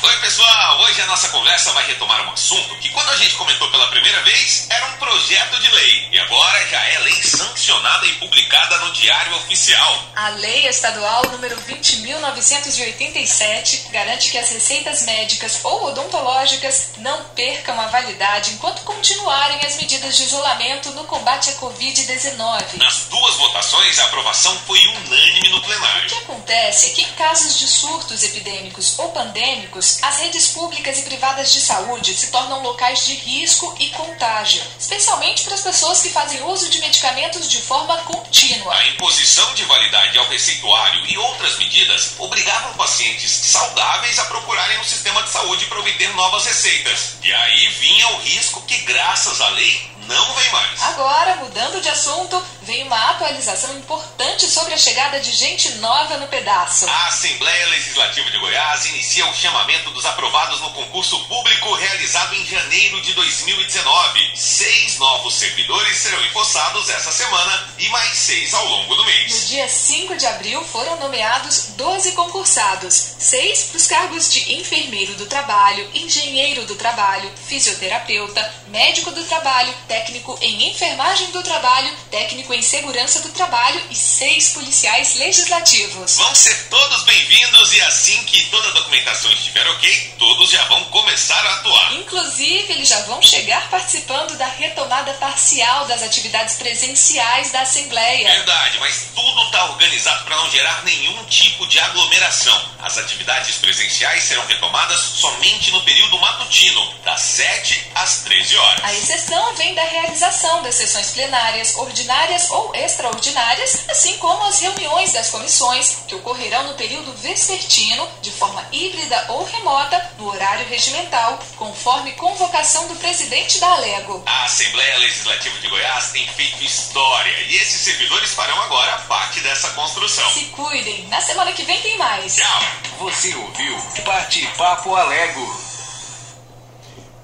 Oi, 0.00 0.16
pessoal! 0.18 0.80
Hoje 0.82 1.02
a 1.02 1.06
nossa 1.06 1.28
conversa 1.30 1.72
vai 1.72 1.84
retomar 1.88 2.24
um 2.28 2.30
assunto 2.30 2.72
que, 2.76 2.88
quando 2.90 3.10
a 3.10 3.16
gente 3.16 3.34
comentou 3.34 3.68
pela 3.68 3.88
primeira 3.88 4.22
vez, 4.22 4.68
era 4.70 4.86
um 4.86 4.96
projeto 4.96 5.60
de 5.60 5.68
lei. 5.72 6.08
E 6.12 6.20
agora 6.20 6.64
já 6.68 6.80
é 6.86 7.00
lei 7.00 7.20
sancionada 7.20 8.06
e 8.06 8.12
publicada 8.12 8.78
no 8.78 8.92
Diário 8.92 9.34
Oficial. 9.38 10.04
A 10.14 10.28
Lei 10.30 10.68
Estadual 10.68 11.24
número 11.32 11.56
20.987 11.62 13.90
garante 13.90 14.30
que 14.30 14.38
as 14.38 14.50
receitas 14.50 15.02
médicas 15.02 15.58
ou 15.64 15.86
odontológicas 15.86 16.92
não 16.98 17.24
percam 17.30 17.80
a 17.80 17.88
validade 17.88 18.52
enquanto 18.52 18.82
continuarem 18.82 19.58
as 19.66 19.78
medidas 19.78 20.16
de 20.16 20.22
isolamento 20.22 20.92
no 20.92 21.02
combate 21.04 21.50
à 21.50 21.54
Covid-19. 21.54 22.76
Nas 22.76 23.06
duas 23.06 23.34
votações, 23.34 23.98
a 23.98 24.04
aprovação 24.04 24.56
foi 24.60 24.78
unânime 24.86 25.48
no 25.48 25.60
plenário. 25.60 26.04
O 26.04 26.08
que 26.08 26.18
acontece 26.18 26.86
é 26.86 26.90
que 26.90 27.02
em 27.02 27.12
casos 27.14 27.58
de 27.58 27.66
surtos 27.66 28.22
epidêmicos 28.22 28.96
ou 28.98 29.10
pandêmicos, 29.10 29.87
as 30.02 30.18
redes 30.18 30.48
públicas 30.48 30.98
e 30.98 31.02
privadas 31.02 31.52
de 31.52 31.60
saúde 31.60 32.14
se 32.14 32.30
tornam 32.30 32.62
locais 32.62 33.06
de 33.06 33.14
risco 33.14 33.74
e 33.78 33.90
contágio, 33.90 34.62
especialmente 34.78 35.44
para 35.44 35.54
as 35.54 35.62
pessoas 35.62 36.00
que 36.02 36.10
fazem 36.10 36.42
uso 36.44 36.68
de 36.68 36.80
medicamentos 36.80 37.50
de 37.50 37.60
forma 37.62 37.96
contínua. 37.98 38.74
A 38.74 38.86
imposição 38.88 39.54
de 39.54 39.64
validade 39.64 40.18
ao 40.18 40.28
receituário 40.28 41.06
e 41.06 41.18
outras 41.18 41.58
medidas 41.58 42.14
obrigavam 42.18 42.72
pacientes 42.74 43.30
saudáveis 43.30 44.18
a 44.18 44.24
procurarem 44.26 44.80
o 44.80 44.84
sistema 44.84 45.22
de 45.22 45.30
saúde 45.30 45.66
para 45.66 45.80
obter 45.80 46.14
novas 46.14 46.44
receitas. 46.44 47.16
E 47.22 47.32
aí 47.32 47.68
vinha 47.80 48.08
o 48.08 48.20
risco 48.20 48.62
que, 48.62 48.78
graças 48.78 49.40
à 49.40 49.48
lei, 49.50 49.90
não 50.08 50.34
vem 50.34 50.50
mais. 50.50 50.82
Agora, 50.82 51.36
mudando 51.36 51.80
de 51.80 51.88
assunto, 51.88 52.42
vem 52.68 52.82
uma 52.82 53.12
atualização 53.12 53.78
importante 53.78 54.46
sobre 54.46 54.74
a 54.74 54.76
chegada 54.76 55.18
de 55.20 55.32
gente 55.32 55.76
nova 55.76 56.18
no 56.18 56.28
pedaço. 56.28 56.86
A 56.86 57.06
Assembleia 57.06 57.66
Legislativa 57.68 58.30
de 58.30 58.38
Goiás 58.38 58.84
inicia 58.84 59.26
o 59.26 59.34
chamamento 59.34 59.90
dos 59.92 60.04
aprovados 60.04 60.60
no 60.60 60.70
concurso 60.74 61.18
público 61.24 61.72
realizado 61.72 62.34
em 62.34 62.44
janeiro 62.44 63.00
de 63.00 63.14
2019. 63.14 64.32
Seis 64.36 64.98
novos 64.98 65.32
servidores 65.36 65.96
serão 65.96 66.22
empossados 66.26 66.90
essa 66.90 67.10
semana 67.10 67.68
e 67.78 67.88
mais 67.88 68.18
seis 68.18 68.52
ao 68.52 68.66
longo 68.66 68.94
do 68.96 69.04
mês. 69.06 69.32
No 69.32 69.46
dia 69.46 69.66
5 69.66 70.16
de 70.16 70.26
abril 70.26 70.62
foram 70.64 71.00
nomeados 71.00 71.68
12 71.68 72.12
concursados, 72.12 73.14
seis 73.18 73.62
para 73.62 73.76
os 73.78 73.86
cargos 73.86 74.30
de 74.30 74.56
enfermeiro 74.56 75.14
do 75.14 75.24
trabalho, 75.24 75.88
engenheiro 75.94 76.66
do 76.66 76.74
trabalho, 76.74 77.32
fisioterapeuta, 77.46 78.54
médico 78.68 79.10
do 79.12 79.24
trabalho, 79.24 79.74
técnico 79.86 80.36
em 80.42 80.68
enfermagem 80.68 81.30
do 81.30 81.42
trabalho, 81.42 81.90
técnico 82.10 82.52
em 82.52 82.57
segurança 82.62 83.20
do 83.20 83.30
trabalho 83.30 83.80
e 83.90 83.94
seis 83.94 84.50
policiais 84.50 85.14
legislativos. 85.16 86.16
Vão 86.16 86.34
ser 86.34 86.68
todos 86.68 87.02
bem-vindos 87.04 87.72
e 87.72 87.80
assim 87.82 88.22
que 88.24 88.46
toda 88.50 88.68
a 88.68 88.72
documentação 88.72 89.32
estiver 89.32 89.66
ok, 89.68 90.14
todos 90.18 90.50
já 90.50 90.64
vão 90.64 90.84
começar 90.84 91.44
a 91.44 91.54
atuar. 91.54 91.94
Inclusive, 91.94 92.72
eles 92.72 92.88
já 92.88 93.00
vão 93.02 93.20
chegar 93.22 93.68
participando 93.70 94.36
da 94.36 94.46
retomada 94.46 95.12
parcial 95.14 95.86
das 95.86 96.02
atividades 96.02 96.56
presenciais 96.56 97.50
da 97.50 97.62
Assembleia. 97.62 98.30
Verdade, 98.30 98.78
mas 98.80 99.08
tudo 99.14 99.42
está 99.44 99.64
organizado 99.66 100.24
para 100.24 100.36
não 100.36 100.50
gerar 100.50 100.84
nenhum 100.84 101.24
tipo 101.24 101.66
de 101.66 101.78
aglomeração. 101.78 102.70
As 102.80 102.96
atividades 102.98 103.56
presenciais 103.56 104.24
serão 104.24 104.46
retomadas 104.46 105.00
somente 105.00 105.70
no 105.70 105.82
período 105.82 106.18
matutino, 106.18 106.94
das 107.04 107.20
7 107.20 107.90
às 107.94 108.22
13 108.22 108.56
horas. 108.56 108.84
A 108.84 108.94
exceção 108.94 109.54
vem 109.54 109.74
da 109.74 109.82
realização 109.82 110.62
das 110.62 110.74
sessões 110.74 111.10
plenárias, 111.10 111.74
ordinárias 111.76 112.47
ou 112.50 112.74
extraordinárias, 112.74 113.84
assim 113.88 114.16
como 114.18 114.44
as 114.44 114.60
reuniões 114.60 115.12
das 115.12 115.30
comissões, 115.30 115.98
que 116.06 116.14
ocorrerão 116.14 116.64
no 116.64 116.74
período 116.74 117.12
vespertino, 117.12 118.06
de 118.22 118.30
forma 118.30 118.64
híbrida 118.72 119.26
ou 119.28 119.44
remota, 119.44 120.10
no 120.18 120.28
horário 120.28 120.66
regimental, 120.68 121.38
conforme 121.56 122.12
convocação 122.12 122.86
do 122.88 122.96
presidente 122.96 123.58
da 123.60 123.68
Alego. 123.72 124.22
A 124.26 124.44
Assembleia 124.44 124.98
Legislativa 124.98 125.58
de 125.60 125.68
Goiás 125.68 126.10
tem 126.12 126.26
feito 126.28 126.64
história 126.64 127.34
e 127.48 127.56
esses 127.56 127.80
servidores 127.80 128.32
farão 128.34 128.60
agora 128.62 128.98
parte 129.08 129.40
dessa 129.40 129.70
construção. 129.70 130.28
Se 130.30 130.44
cuidem, 130.46 131.06
na 131.08 131.20
semana 131.20 131.52
que 131.52 131.62
vem 131.62 131.80
tem 131.80 131.96
mais. 131.98 132.36
Tchau! 132.36 132.60
Você 133.00 133.34
ouviu 133.34 133.76
Bate-Papo 134.04 134.94
Alego. 134.94 135.68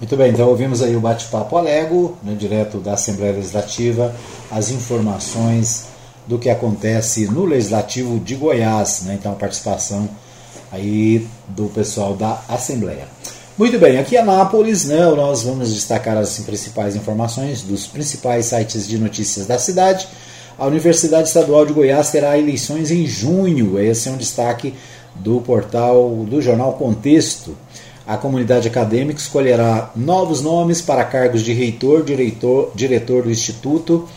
Muito 0.01 0.17
bem, 0.17 0.33
então 0.33 0.49
ouvimos 0.49 0.83
aí 0.83 0.95
o 0.95 1.01
bate-papo 1.01 1.57
Alego, 1.57 2.19
né, 2.23 2.35
direto 2.35 2.79
da 2.79 2.95
Assembleia 2.95 3.33
Legislativa, 3.33 4.15
as 4.55 4.71
informações 4.71 5.87
do 6.29 6.39
que 6.39 6.49
acontece 6.49 7.27
no 7.27 7.45
Legislativo 7.45 8.21
de 8.21 8.37
Goiás, 8.37 9.03
né, 9.03 9.17
então 9.19 9.33
a 9.33 9.35
participação 9.35 10.09
aí 10.71 11.27
do 11.49 11.65
pessoal 11.67 12.15
da 12.15 12.41
Assembleia. 12.49 13.09
Muito 13.59 13.79
bem, 13.81 13.99
aqui 13.99 14.15
em 14.15 14.19
Anápolis, 14.19 14.85
né, 14.85 15.05
nós 15.11 15.43
vamos 15.43 15.75
destacar 15.75 16.17
as 16.17 16.39
principais 16.39 16.95
informações 16.95 17.63
dos 17.63 17.89
principais 17.89 18.47
sites 18.47 18.87
de 18.87 18.97
notícias 18.97 19.47
da 19.47 19.59
cidade. 19.59 20.07
A 20.57 20.67
Universidade 20.67 21.27
Estadual 21.27 21.67
de 21.67 21.73
Goiás 21.73 22.11
terá 22.11 22.39
eleições 22.39 22.93
em 22.93 23.05
junho, 23.07 23.77
esse 23.79 24.09
é 24.09 24.13
um 24.13 24.17
destaque 24.17 24.73
do 25.17 25.41
portal 25.41 26.25
do 26.29 26.41
jornal 26.41 26.75
Contexto. 26.75 27.57
A 28.07 28.17
comunidade 28.17 28.69
acadêmica 28.69 29.19
escolherá 29.19 29.91
novos 29.97 30.43
nomes 30.43 30.81
para 30.81 31.05
cargos 31.05 31.43
de 31.43 31.53
reitor, 31.53 32.05
diretor, 32.05 32.71
diretor 32.75 33.25
do 33.25 33.31
Instituto 33.31 34.09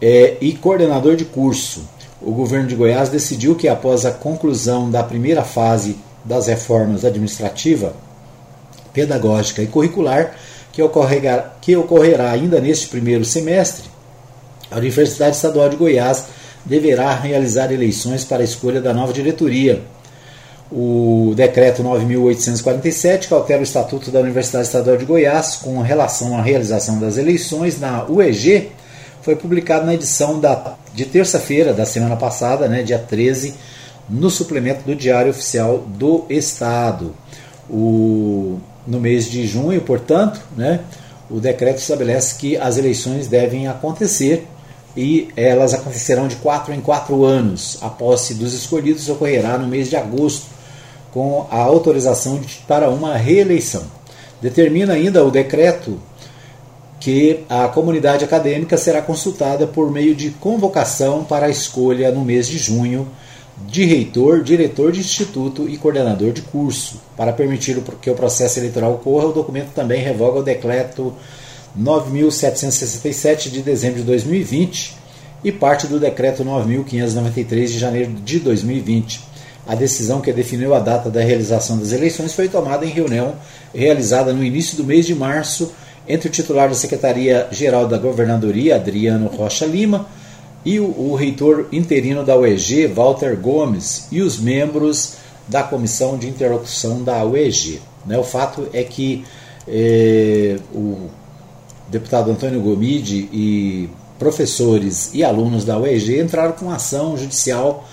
é, 0.00 0.36
e 0.40 0.52
coordenador 0.52 1.16
de 1.16 1.24
curso. 1.24 1.86
O 2.20 2.32
governo 2.32 2.66
de 2.66 2.74
Goiás 2.74 3.08
decidiu 3.08 3.54
que, 3.54 3.68
após 3.68 4.04
a 4.04 4.10
conclusão 4.10 4.90
da 4.90 5.02
primeira 5.02 5.42
fase 5.42 5.96
das 6.24 6.46
reformas 6.46 7.04
administrativa, 7.04 7.94
pedagógica 8.92 9.62
e 9.62 9.66
curricular, 9.66 10.34
que 10.72 10.82
ocorrerá, 10.82 11.54
que 11.60 11.76
ocorrerá 11.76 12.30
ainda 12.30 12.60
neste 12.60 12.88
primeiro 12.88 13.24
semestre, 13.24 13.88
a 14.70 14.76
Universidade 14.76 15.36
Estadual 15.36 15.68
de 15.68 15.76
Goiás 15.76 16.26
deverá 16.64 17.14
realizar 17.14 17.72
eleições 17.72 18.24
para 18.24 18.42
a 18.42 18.44
escolha 18.44 18.80
da 18.80 18.92
nova 18.92 19.12
diretoria 19.12 19.82
o 20.70 21.32
decreto 21.34 21.82
9.847, 21.82 23.28
que 23.28 23.34
altera 23.34 23.60
o 23.60 23.64
Estatuto 23.64 24.10
da 24.10 24.20
Universidade 24.20 24.66
Estadual 24.66 24.96
de 24.96 25.04
Goiás 25.04 25.56
com 25.56 25.80
relação 25.80 26.36
à 26.36 26.42
realização 26.42 27.00
das 27.00 27.16
eleições 27.16 27.80
na 27.80 28.04
UEG, 28.08 28.70
foi 29.22 29.36
publicado 29.36 29.86
na 29.86 29.94
edição 29.94 30.38
da, 30.40 30.74
de 30.94 31.04
terça-feira 31.04 31.72
da 31.72 31.84
semana 31.84 32.16
passada, 32.16 32.68
né, 32.68 32.82
dia 32.82 32.98
13, 32.98 33.54
no 34.08 34.30
suplemento 34.30 34.84
do 34.84 34.94
Diário 34.94 35.30
Oficial 35.30 35.78
do 35.78 36.24
Estado. 36.30 37.14
O, 37.68 38.58
no 38.86 38.98
mês 38.98 39.30
de 39.30 39.46
junho, 39.46 39.80
portanto, 39.82 40.40
né, 40.56 40.80
o 41.30 41.38
decreto 41.38 41.78
estabelece 41.78 42.36
que 42.36 42.56
as 42.56 42.78
eleições 42.78 43.26
devem 43.26 43.68
acontecer 43.68 44.46
e 44.96 45.28
elas 45.36 45.74
acontecerão 45.74 46.26
de 46.26 46.36
quatro 46.36 46.72
em 46.72 46.80
quatro 46.80 47.24
anos. 47.24 47.78
A 47.82 47.88
posse 47.88 48.34
dos 48.34 48.54
escolhidos 48.54 49.08
ocorrerá 49.08 49.58
no 49.58 49.68
mês 49.68 49.88
de 49.90 49.96
agosto, 49.96 50.46
com 51.12 51.46
a 51.50 51.58
autorização 51.58 52.40
de, 52.40 52.56
para 52.66 52.88
uma 52.90 53.16
reeleição. 53.16 53.82
Determina 54.40 54.94
ainda 54.94 55.24
o 55.24 55.30
decreto 55.30 56.00
que 57.00 57.44
a 57.48 57.68
comunidade 57.68 58.24
acadêmica 58.24 58.76
será 58.76 59.00
consultada 59.00 59.66
por 59.66 59.90
meio 59.90 60.14
de 60.14 60.30
convocação 60.30 61.24
para 61.24 61.46
a 61.46 61.50
escolha 61.50 62.10
no 62.10 62.24
mês 62.24 62.48
de 62.48 62.58
junho 62.58 63.08
de 63.66 63.84
reitor, 63.84 64.42
diretor 64.42 64.92
de 64.92 65.00
instituto 65.00 65.68
e 65.68 65.76
coordenador 65.76 66.32
de 66.32 66.42
curso. 66.42 67.00
Para 67.16 67.32
permitir 67.32 67.80
que 68.00 68.10
o 68.10 68.14
processo 68.14 68.58
eleitoral 68.58 68.94
ocorra, 68.94 69.26
o 69.26 69.32
documento 69.32 69.72
também 69.74 70.02
revoga 70.02 70.40
o 70.40 70.42
decreto 70.42 71.12
9.767 71.78 73.50
de 73.50 73.62
dezembro 73.62 74.00
de 74.00 74.04
2020 74.04 74.96
e 75.44 75.52
parte 75.52 75.86
do 75.86 76.00
decreto 76.00 76.44
9.593 76.44 77.66
de 77.66 77.78
janeiro 77.78 78.12
de 78.12 78.40
2020. 78.40 79.28
A 79.66 79.74
decisão 79.74 80.20
que 80.20 80.32
definiu 80.32 80.74
a 80.74 80.78
data 80.78 81.10
da 81.10 81.20
realização 81.20 81.78
das 81.78 81.92
eleições 81.92 82.32
foi 82.32 82.48
tomada 82.48 82.86
em 82.86 82.90
reunião 82.90 83.34
realizada 83.74 84.32
no 84.32 84.42
início 84.42 84.76
do 84.76 84.84
mês 84.84 85.04
de 85.04 85.14
março 85.14 85.72
entre 86.08 86.28
o 86.28 86.32
titular 86.32 86.68
da 86.68 86.74
Secretaria-Geral 86.74 87.86
da 87.86 87.98
Governadoria, 87.98 88.76
Adriano 88.76 89.28
Rocha 89.28 89.66
Lima, 89.66 90.06
e 90.64 90.80
o, 90.80 90.84
o, 90.84 91.14
reitor 91.14 91.68
interino 91.70 92.24
da 92.24 92.36
UEG, 92.36 92.86
Walter 92.86 93.36
Gomes, 93.36 94.08
e 94.10 94.20
os 94.22 94.38
membros 94.38 95.14
da 95.46 95.62
Comissão 95.62 96.18
de 96.18 96.28
Interlocução 96.28 97.02
da 97.02 97.24
UEG. 97.24 97.80
Né, 98.04 98.18
o 98.18 98.24
fato 98.24 98.68
é 98.72 98.82
que 98.82 99.24
eh, 99.66 100.58
o 100.74 101.08
deputado 101.88 102.30
Antônio 102.30 102.60
Gomide 102.60 103.28
e 103.32 103.88
professores 104.18 105.10
e 105.14 105.22
alunos 105.22 105.64
da 105.64 105.78
UEG 105.78 106.20
entraram 106.20 106.52
com 106.52 106.70
ação 106.70 107.16
judicial 107.16 107.86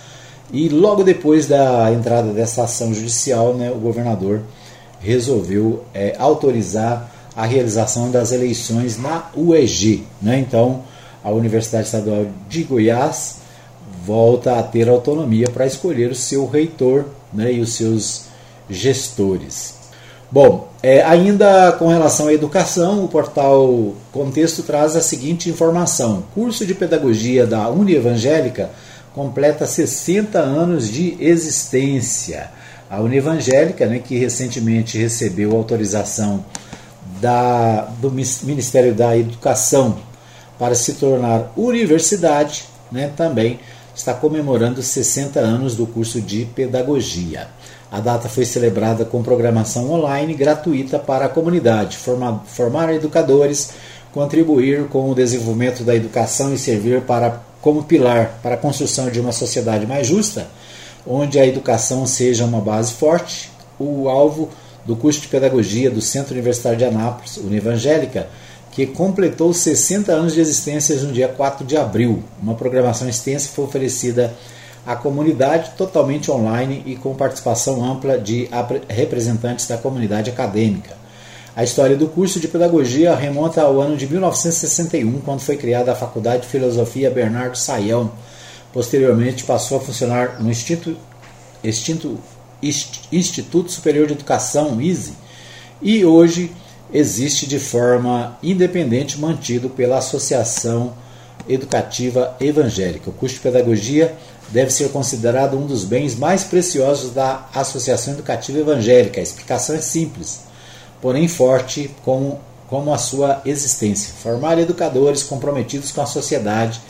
e 0.52 0.70
logo 0.70 1.04
depois 1.04 1.48
da 1.48 1.92
entrada 1.92 2.32
dessa 2.32 2.64
ação 2.64 2.94
judicial, 2.94 3.54
né, 3.54 3.72
o 3.72 3.76
governador 3.76 4.42
resolveu 5.00 5.84
é, 5.94 6.16
autorizar 6.18 7.12
a 7.36 7.46
realização 7.46 8.10
das 8.10 8.32
eleições 8.32 8.98
na 8.98 9.26
UEG. 9.36 10.06
Né? 10.22 10.40
Então, 10.40 10.84
a 11.24 11.32
Universidade 11.32 11.86
Estadual 11.86 12.28
de 12.48 12.64
Goiás 12.64 13.38
volta 14.06 14.60
a 14.60 14.64
ter 14.64 14.88
autonomia 14.88 15.48
para 15.52 15.66
escolher 15.66 16.12
o 16.12 16.16
seu 16.16 16.48
reitor 16.48 17.06
né, 17.34 17.52
e 17.52 17.60
os 17.60 17.74
seus 17.74 18.26
gestores. 18.70 19.76
Bom, 20.32 20.70
é, 20.82 21.04
ainda 21.04 21.72
com 21.74 21.88
relação 21.88 22.28
à 22.28 22.34
educação, 22.34 23.04
o 23.04 23.08
portal 23.08 23.94
Contexto 24.12 24.64
traz 24.64 24.96
a 24.96 25.02
seguinte 25.02 25.50
informação: 25.50 26.24
curso 26.34 26.66
de 26.66 26.74
pedagogia 26.74 27.46
da 27.46 27.70
Unievangélica 27.70 28.70
completa 29.14 29.66
60 29.66 30.38
anos 30.40 30.90
de 30.90 31.16
existência. 31.20 32.52
A 32.90 33.02
Univangélica, 33.02 33.86
né, 33.88 34.00
que 34.00 34.18
recentemente 34.18 34.98
recebeu 34.98 35.56
autorização 35.56 36.44
da, 37.20 37.82
do 38.00 38.12
Ministério 38.12 38.94
da 38.94 39.18
Educação 39.18 39.98
para 40.58 40.76
se 40.76 40.94
tornar 40.94 41.52
universidade, 41.56 42.66
né, 42.92 43.12
também 43.16 43.60
está 43.96 44.14
comemorando 44.14 44.82
60 44.82 45.40
anos 45.40 45.76
do 45.76 45.86
curso 45.88 46.22
de 46.22 46.46
pedagogia. 46.46 47.48
A 47.92 48.00
data 48.00 48.28
foi 48.28 48.46
celebrada 48.46 49.06
com 49.06 49.24
programação 49.24 49.92
online 49.92 50.34
gratuita 50.34 51.00
para 51.00 51.26
a 51.26 51.30
comunidade, 51.30 51.98
formar, 51.98 52.44
formar 52.46 52.94
educadores, 52.94 53.72
contribuir 54.12 54.88
com 54.88 55.10
o 55.10 55.16
desenvolvimento 55.16 55.84
da 55.84 55.96
educação 55.96 56.54
e 56.54 56.58
servir 56.58 57.02
para 57.02 57.42
como 57.62 57.84
pilar 57.84 58.40
para 58.44 58.56
a 58.56 58.58
construção 58.58 59.10
de 59.10 59.20
uma 59.20 59.32
sociedade 59.32 59.88
mais 59.88 60.08
justa, 60.08 60.48
onde 61.08 61.40
a 61.40 61.48
educação 61.48 62.06
seja 62.06 62.46
uma 62.46 62.60
base 62.60 62.94
forte, 62.94 63.50
o 63.80 64.08
alvo 64.10 64.50
do 64.86 64.96
curso 64.96 65.22
de 65.22 65.28
pedagogia 65.28 65.90
do 65.90 66.02
Centro 66.02 66.34
Universitário 66.34 66.78
de 66.78 66.86
Anápolis, 66.86 67.38
Univangélica, 67.38 68.28
que 68.72 68.86
completou 68.86 69.54
60 69.54 70.12
anos 70.12 70.34
de 70.34 70.42
existência 70.42 70.96
no 70.98 71.14
dia 71.14 71.28
4 71.28 71.66
de 71.66 71.78
abril. 71.78 72.24
Uma 72.42 72.56
programação 72.56 73.08
extensa 73.08 73.50
foi 73.50 73.66
oferecida 73.66 74.34
à 74.86 74.96
comunidade 74.96 75.72
totalmente 75.78 76.30
online 76.30 76.84
e 76.86 76.96
com 76.96 77.16
participação 77.16 77.84
ampla 77.84 78.18
de 78.18 78.50
representantes 78.88 79.66
da 79.66 79.78
comunidade 79.78 80.30
acadêmica. 80.30 80.96
A 81.56 81.64
história 81.64 81.96
do 81.96 82.10
curso 82.10 82.38
de 82.38 82.50
pedagogia 82.50 83.16
remonta 83.16 83.62
ao 83.62 83.80
ano 83.80 83.96
de 83.96 84.06
1961, 84.08 85.22
quando 85.22 85.40
foi 85.40 85.56
criada 85.56 85.94
a 85.94 85.96
Faculdade 85.96 86.42
de 86.42 86.50
Filosofia 86.50 87.10
Bernardo 87.10 87.58
Saião. 87.58 88.12
Posteriormente 88.74 89.46
passou 89.46 89.78
a 89.78 89.82
funcionar 89.82 90.42
no 90.42 90.52
Instituto, 90.52 90.98
Instituto, 91.64 92.35
Instituto 92.62 93.72
Superior 93.72 94.08
de 94.08 94.14
Educação, 94.14 94.82
ISE, 94.82 95.14
e 95.82 96.06
hoje 96.06 96.52
existe 96.94 97.46
de 97.48 97.60
forma 97.60 98.38
independente, 98.42 99.20
mantido 99.20 99.70
pela 99.70 99.98
Associação 99.98 100.94
Educativa 101.48 102.36
Evangélica. 102.40 103.10
O 103.10 103.14
curso 103.14 103.36
de 103.36 103.42
pedagogia 103.42 104.16
deve 104.50 104.72
ser 104.72 104.90
considerado 104.90 105.58
um 105.58 105.66
dos 105.66 105.84
bens 105.84 106.16
mais 106.16 106.44
preciosos 106.44 107.12
da 107.12 107.48
Associação 107.54 108.14
Educativa 108.14 108.60
Evangélica. 108.60 109.20
A 109.20 109.24
explicação 109.24 109.76
é 109.76 109.82
simples 109.82 110.46
porém 111.06 111.28
forte 111.28 111.92
como, 112.04 112.40
como 112.68 112.92
a 112.92 112.98
sua 112.98 113.40
existência. 113.46 114.12
Formar 114.24 114.58
educadores 114.58 115.22
comprometidos 115.22 115.92
com 115.92 116.02
a 116.02 116.06
sociedade 116.08 116.82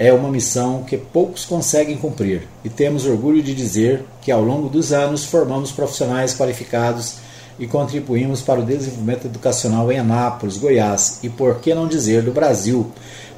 é 0.00 0.10
uma 0.14 0.30
missão 0.30 0.82
que 0.82 0.96
poucos 0.96 1.44
conseguem 1.44 1.98
cumprir 1.98 2.48
e 2.64 2.70
temos 2.70 3.04
orgulho 3.04 3.42
de 3.42 3.54
dizer 3.54 4.02
que 4.22 4.32
ao 4.32 4.42
longo 4.42 4.66
dos 4.66 4.94
anos 4.94 5.26
formamos 5.26 5.72
profissionais 5.72 6.34
qualificados 6.34 7.16
e 7.58 7.66
contribuímos 7.66 8.40
para 8.40 8.60
o 8.60 8.64
desenvolvimento 8.64 9.26
educacional 9.26 9.92
em 9.92 9.98
Anápolis, 9.98 10.56
Goiás 10.56 11.20
e, 11.22 11.28
por 11.28 11.60
que 11.60 11.74
não 11.74 11.86
dizer, 11.86 12.22
do 12.22 12.32
Brasil, 12.32 12.90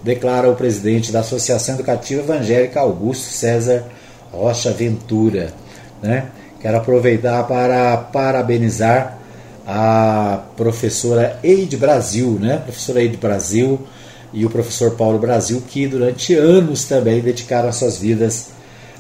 declara 0.04 0.48
o 0.48 0.54
presidente 0.54 1.10
da 1.10 1.18
Associação 1.18 1.74
Educativa 1.74 2.22
Evangélica 2.22 2.78
Augusto 2.78 3.24
César 3.24 3.84
Rocha 4.30 4.70
Ventura. 4.70 5.52
Né? 6.00 6.28
Quero 6.60 6.76
aproveitar 6.76 7.42
para 7.48 7.96
parabenizar 7.96 9.18
a 9.66 10.44
professora 10.56 11.40
Eide 11.42 11.76
Brasil, 11.76 12.38
né? 12.40 12.58
Professora 12.58 13.00
Eide 13.00 13.16
Brasil 13.16 13.80
e 14.32 14.44
o 14.46 14.50
professor 14.50 14.92
Paulo 14.92 15.18
Brasil, 15.18 15.62
que 15.66 15.86
durante 15.86 16.34
anos 16.34 16.84
também 16.84 17.20
dedicaram 17.20 17.68
as 17.68 17.76
suas 17.76 17.98
vidas 17.98 18.48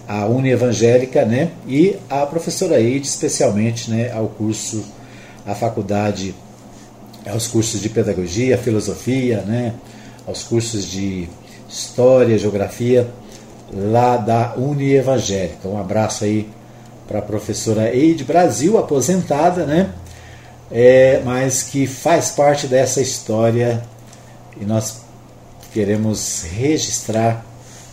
à 0.06 0.26
Uni 0.26 0.50
Evangélica, 0.50 1.24
né? 1.24 1.50
E 1.66 1.96
a 2.10 2.26
professora 2.26 2.80
Eide, 2.80 3.06
especialmente, 3.06 3.90
né, 3.90 4.12
ao 4.12 4.28
curso, 4.28 4.84
à 5.46 5.54
faculdade, 5.54 6.34
aos 7.26 7.46
cursos 7.46 7.80
de 7.80 7.88
pedagogia, 7.88 8.58
filosofia, 8.58 9.42
né? 9.42 9.74
Aos 10.26 10.42
cursos 10.42 10.84
de 10.84 11.28
história, 11.68 12.38
geografia, 12.38 13.08
lá 13.72 14.16
da 14.16 14.54
Uni 14.56 14.92
Evangélica. 14.92 15.66
Um 15.66 15.80
abraço 15.80 16.24
aí 16.24 16.48
para 17.08 17.20
a 17.20 17.22
professora 17.22 17.94
Eide 17.94 18.24
Brasil, 18.24 18.76
aposentada, 18.78 19.64
né? 19.64 19.90
é, 20.72 21.20
mas 21.22 21.62
que 21.62 21.86
faz 21.86 22.30
parte 22.30 22.66
dessa 22.66 23.00
história 23.02 23.82
e 24.58 24.64
nós 24.64 25.01
queremos 25.72 26.42
registrar, 26.42 27.44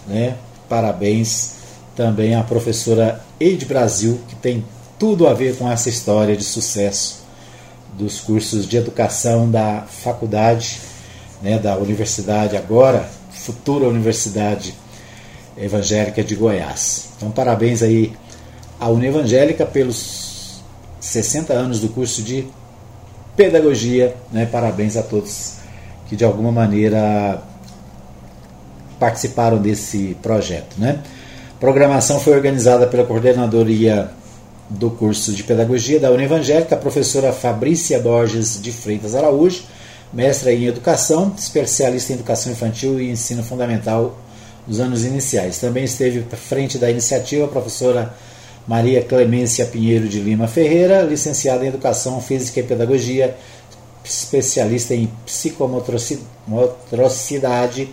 né? 0.08 0.36
Parabéns 0.68 1.56
também 1.96 2.36
à 2.36 2.44
professora 2.44 3.24
Eide 3.40 3.66
Brasil, 3.66 4.20
que 4.28 4.36
tem 4.36 4.64
tudo 4.98 5.28
a 5.28 5.34
ver 5.34 5.58
com 5.58 5.70
essa 5.70 5.90
história 5.90 6.36
de 6.36 6.44
sucesso 6.44 7.24
dos 7.98 8.20
cursos 8.22 8.68
de 8.68 8.78
educação 8.78 9.50
da 9.50 9.82
faculdade, 9.82 10.80
né, 11.42 11.58
da 11.58 11.76
universidade 11.78 12.56
agora, 12.56 13.10
futura 13.32 13.88
Universidade 13.88 14.76
Evangélica 15.58 16.24
de 16.24 16.36
Goiás. 16.36 17.10
Então, 17.18 17.32
parabéns 17.32 17.82
aí 17.82 18.14
à 18.80 18.90
Univangélica 18.90 19.66
pelos 19.66 20.62
60 21.00 21.54
anos 21.54 21.80
do 21.80 21.90
curso 21.90 22.22
de 22.22 22.48
pedagogia. 23.36 24.16
Né? 24.32 24.46
Parabéns 24.46 24.96
a 24.96 25.04
todos 25.04 25.56
que 26.08 26.16
de 26.16 26.24
alguma 26.24 26.52
maneira 26.52 27.42
participaram 29.00 29.58
desse 29.58 30.18
projeto. 30.22 30.76
Né? 30.78 31.00
A 31.56 31.60
programação 31.60 32.20
foi 32.20 32.34
organizada 32.34 32.88
pela 32.88 33.06
coordenadoria 33.06 34.12
do 34.70 34.92
curso 34.92 35.34
de 35.34 35.44
pedagogia 35.44 36.00
da 36.00 36.12
Univangélica, 36.12 36.76
a 36.76 36.78
professora 36.78 37.34
Fabrícia 37.34 38.00
Borges 38.00 38.62
de 38.62 38.72
Freitas 38.72 39.16
Araújo, 39.16 39.64
mestra 40.14 40.52
em 40.52 40.66
educação, 40.66 41.34
especialista 41.38 42.14
em 42.14 42.16
educação 42.16 42.52
infantil 42.52 43.00
e 43.00 43.10
ensino 43.10 43.44
fundamental 43.44 44.18
nos 44.68 44.80
anos 44.80 45.04
iniciais. 45.04 45.60
Também 45.60 45.84
esteve 45.84 46.26
à 46.32 46.36
frente 46.36 46.78
da 46.78 46.90
iniciativa 46.90 47.46
a 47.46 47.48
professora 47.48 48.14
Maria 48.68 49.02
Clemência 49.02 49.66
Pinheiro 49.66 50.08
de 50.08 50.20
Lima 50.20 50.48
Ferreira, 50.48 51.02
licenciada 51.02 51.66
em 51.66 51.70
Educação 51.70 52.22
Física 52.22 52.60
e 52.60 52.64
Pedagogia, 52.64 53.36
especialista 54.04 54.94
em 54.94 55.10
psicomotricidade, 55.26 57.90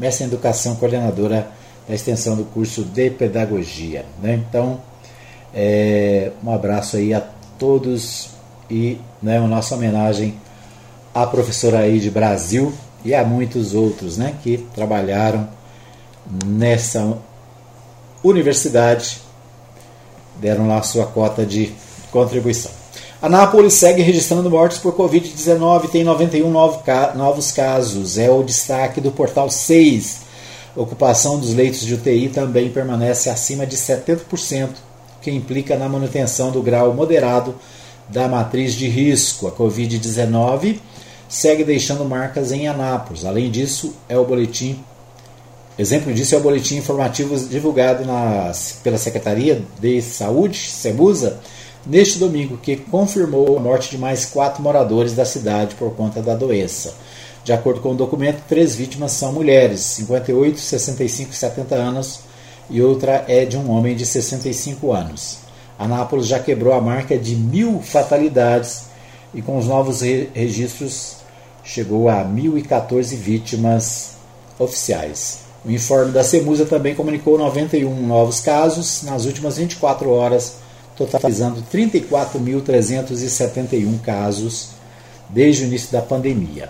mestre 0.00 0.24
em 0.24 0.28
Educação, 0.28 0.76
coordenadora 0.76 1.46
da 1.86 1.94
extensão 1.94 2.34
do 2.34 2.44
curso 2.44 2.82
de 2.82 3.10
Pedagogia. 3.10 4.06
Né? 4.22 4.42
Então, 4.48 4.80
é, 5.54 6.32
um 6.42 6.50
abraço 6.50 6.96
aí 6.96 7.12
a 7.12 7.22
todos 7.58 8.30
e 8.70 8.98
né, 9.22 9.38
uma 9.38 9.48
nossa 9.48 9.74
homenagem 9.74 10.34
à 11.14 11.26
professora 11.26 11.80
aí 11.80 12.00
de 12.00 12.10
Brasil 12.10 12.72
e 13.04 13.14
a 13.14 13.22
muitos 13.24 13.74
outros 13.74 14.16
né, 14.16 14.34
que 14.42 14.56
trabalharam 14.74 15.46
nessa 16.46 17.18
universidade 18.24 19.20
deram 20.40 20.66
lá 20.66 20.82
sua 20.82 21.06
cota 21.06 21.44
de 21.44 21.74
contribuição. 22.10 22.79
A 23.22 23.28
segue 23.68 24.00
registrando 24.00 24.48
mortes 24.48 24.78
por 24.78 24.94
Covid-19, 24.94 25.90
tem 25.90 26.02
91 26.02 26.50
novos 26.50 27.52
casos, 27.52 28.16
é 28.16 28.30
o 28.30 28.42
destaque 28.42 28.98
do 28.98 29.12
portal 29.12 29.50
6. 29.50 30.22
A 30.74 30.80
ocupação 30.80 31.38
dos 31.38 31.52
leitos 31.52 31.82
de 31.82 31.92
UTI 31.92 32.30
também 32.30 32.70
permanece 32.70 33.28
acima 33.28 33.66
de 33.66 33.76
70%, 33.76 34.70
que 35.20 35.30
implica 35.30 35.76
na 35.76 35.86
manutenção 35.86 36.50
do 36.50 36.62
grau 36.62 36.94
moderado 36.94 37.54
da 38.08 38.26
matriz 38.26 38.72
de 38.72 38.88
risco. 38.88 39.46
A 39.46 39.52
Covid-19 39.52 40.78
segue 41.28 41.62
deixando 41.62 42.06
marcas 42.06 42.52
em 42.52 42.68
Anápolis. 42.68 43.26
Além 43.26 43.50
disso, 43.50 43.94
é 44.08 44.16
o 44.16 44.24
boletim 44.24 44.82
Exemplo 45.78 46.12
disso 46.12 46.34
é 46.34 46.38
o 46.38 46.42
boletim 46.42 46.76
informativo 46.76 47.38
divulgado 47.38 48.04
na, 48.04 48.52
pela 48.82 48.98
Secretaria 48.98 49.62
de 49.80 50.02
Saúde, 50.02 50.58
SEMUSA, 50.58 51.40
neste 51.86 52.18
domingo, 52.18 52.56
que 52.56 52.76
confirmou 52.76 53.56
a 53.56 53.60
morte 53.60 53.90
de 53.90 53.98
mais 53.98 54.24
quatro 54.24 54.62
moradores 54.62 55.14
da 55.14 55.24
cidade 55.24 55.74
por 55.74 55.94
conta 55.94 56.20
da 56.20 56.34
doença. 56.34 56.94
De 57.42 57.52
acordo 57.52 57.80
com 57.80 57.90
o 57.90 57.96
documento, 57.96 58.42
três 58.48 58.74
vítimas 58.74 59.12
são 59.12 59.32
mulheres, 59.32 59.80
58, 59.80 60.58
65 60.58 61.32
e 61.32 61.36
70 61.36 61.74
anos, 61.74 62.20
e 62.68 62.82
outra 62.82 63.24
é 63.26 63.44
de 63.44 63.56
um 63.56 63.70
homem 63.70 63.96
de 63.96 64.06
65 64.06 64.92
anos. 64.92 65.38
Anápolis 65.78 66.26
já 66.26 66.38
quebrou 66.38 66.74
a 66.74 66.80
marca 66.80 67.18
de 67.18 67.34
mil 67.34 67.80
fatalidades 67.80 68.84
e 69.32 69.40
com 69.40 69.56
os 69.56 69.66
novos 69.66 70.02
registros 70.02 71.16
chegou 71.64 72.08
a 72.08 72.24
1.014 72.24 73.16
vítimas 73.16 74.12
oficiais. 74.58 75.40
O 75.64 75.70
informe 75.70 76.12
da 76.12 76.22
CEMUSA 76.22 76.66
também 76.66 76.94
comunicou 76.94 77.38
91 77.38 78.06
novos 78.06 78.40
casos 78.40 79.02
nas 79.02 79.24
últimas 79.24 79.56
24 79.56 80.10
horas, 80.10 80.56
totalizando 81.06 81.64
34.371 81.72 84.00
casos 84.02 84.72
desde 85.30 85.64
o 85.64 85.66
início 85.66 85.90
da 85.90 86.02
pandemia. 86.02 86.68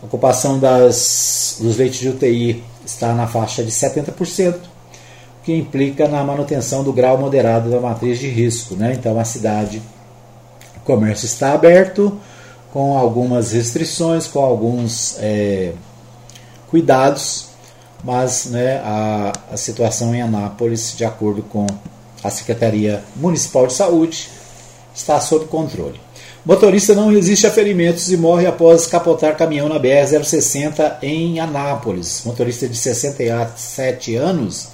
A 0.00 0.06
ocupação 0.06 0.56
das, 0.58 1.56
dos 1.60 1.76
leitos 1.76 1.98
de 1.98 2.08
UTI 2.08 2.62
está 2.86 3.12
na 3.12 3.26
faixa 3.26 3.64
de 3.64 3.72
70%, 3.72 4.54
o 4.54 4.58
que 5.42 5.52
implica 5.52 6.06
na 6.06 6.22
manutenção 6.22 6.84
do 6.84 6.92
grau 6.92 7.18
moderado 7.18 7.68
da 7.70 7.80
matriz 7.80 8.20
de 8.20 8.28
risco. 8.28 8.76
Né? 8.76 8.92
Então, 8.94 9.18
a 9.18 9.24
cidade, 9.24 9.82
o 10.76 10.80
comércio 10.80 11.26
está 11.26 11.52
aberto, 11.52 12.16
com 12.72 12.96
algumas 12.96 13.50
restrições, 13.50 14.28
com 14.28 14.44
alguns 14.44 15.16
é, 15.18 15.72
cuidados, 16.68 17.48
mas 18.04 18.46
né, 18.46 18.80
a, 18.84 19.32
a 19.52 19.56
situação 19.56 20.14
em 20.14 20.22
Anápolis, 20.22 20.94
de 20.96 21.04
acordo 21.04 21.42
com 21.42 21.66
a 22.22 22.30
Secretaria 22.30 23.02
Municipal 23.16 23.66
de 23.66 23.72
Saúde, 23.72 24.28
está 24.94 25.20
sob 25.20 25.46
controle. 25.46 26.00
Motorista 26.44 26.94
não 26.94 27.10
resiste 27.10 27.46
a 27.46 27.50
ferimentos 27.50 28.10
e 28.10 28.16
morre 28.16 28.46
após 28.46 28.86
capotar 28.86 29.36
caminhão 29.36 29.68
na 29.68 29.78
BR-060 29.78 30.96
em 31.02 31.38
Anápolis. 31.38 32.22
Motorista 32.24 32.66
de 32.66 32.76
67 32.76 34.16
anos, 34.16 34.68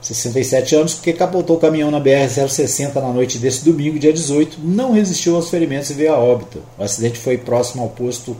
67 0.00 0.76
anos, 0.76 0.94
que 0.94 1.12
capotou 1.12 1.56
o 1.56 1.60
caminhão 1.60 1.90
na 1.90 2.00
BR-060 2.00 2.94
na 2.94 3.12
noite 3.12 3.38
desse 3.38 3.64
domingo, 3.64 3.98
dia 3.98 4.12
18, 4.12 4.58
não 4.62 4.92
resistiu 4.92 5.34
aos 5.34 5.50
ferimentos 5.50 5.90
e 5.90 5.94
veio 5.94 6.14
a 6.14 6.18
óbito. 6.18 6.62
O 6.78 6.84
acidente 6.84 7.18
foi 7.18 7.38
próximo 7.38 7.82
ao 7.82 7.88
posto 7.88 8.36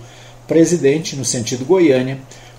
Presidente, 0.47 1.17
no 1.17 1.25
sentido 1.25 1.65
Goiânia. 1.65 2.19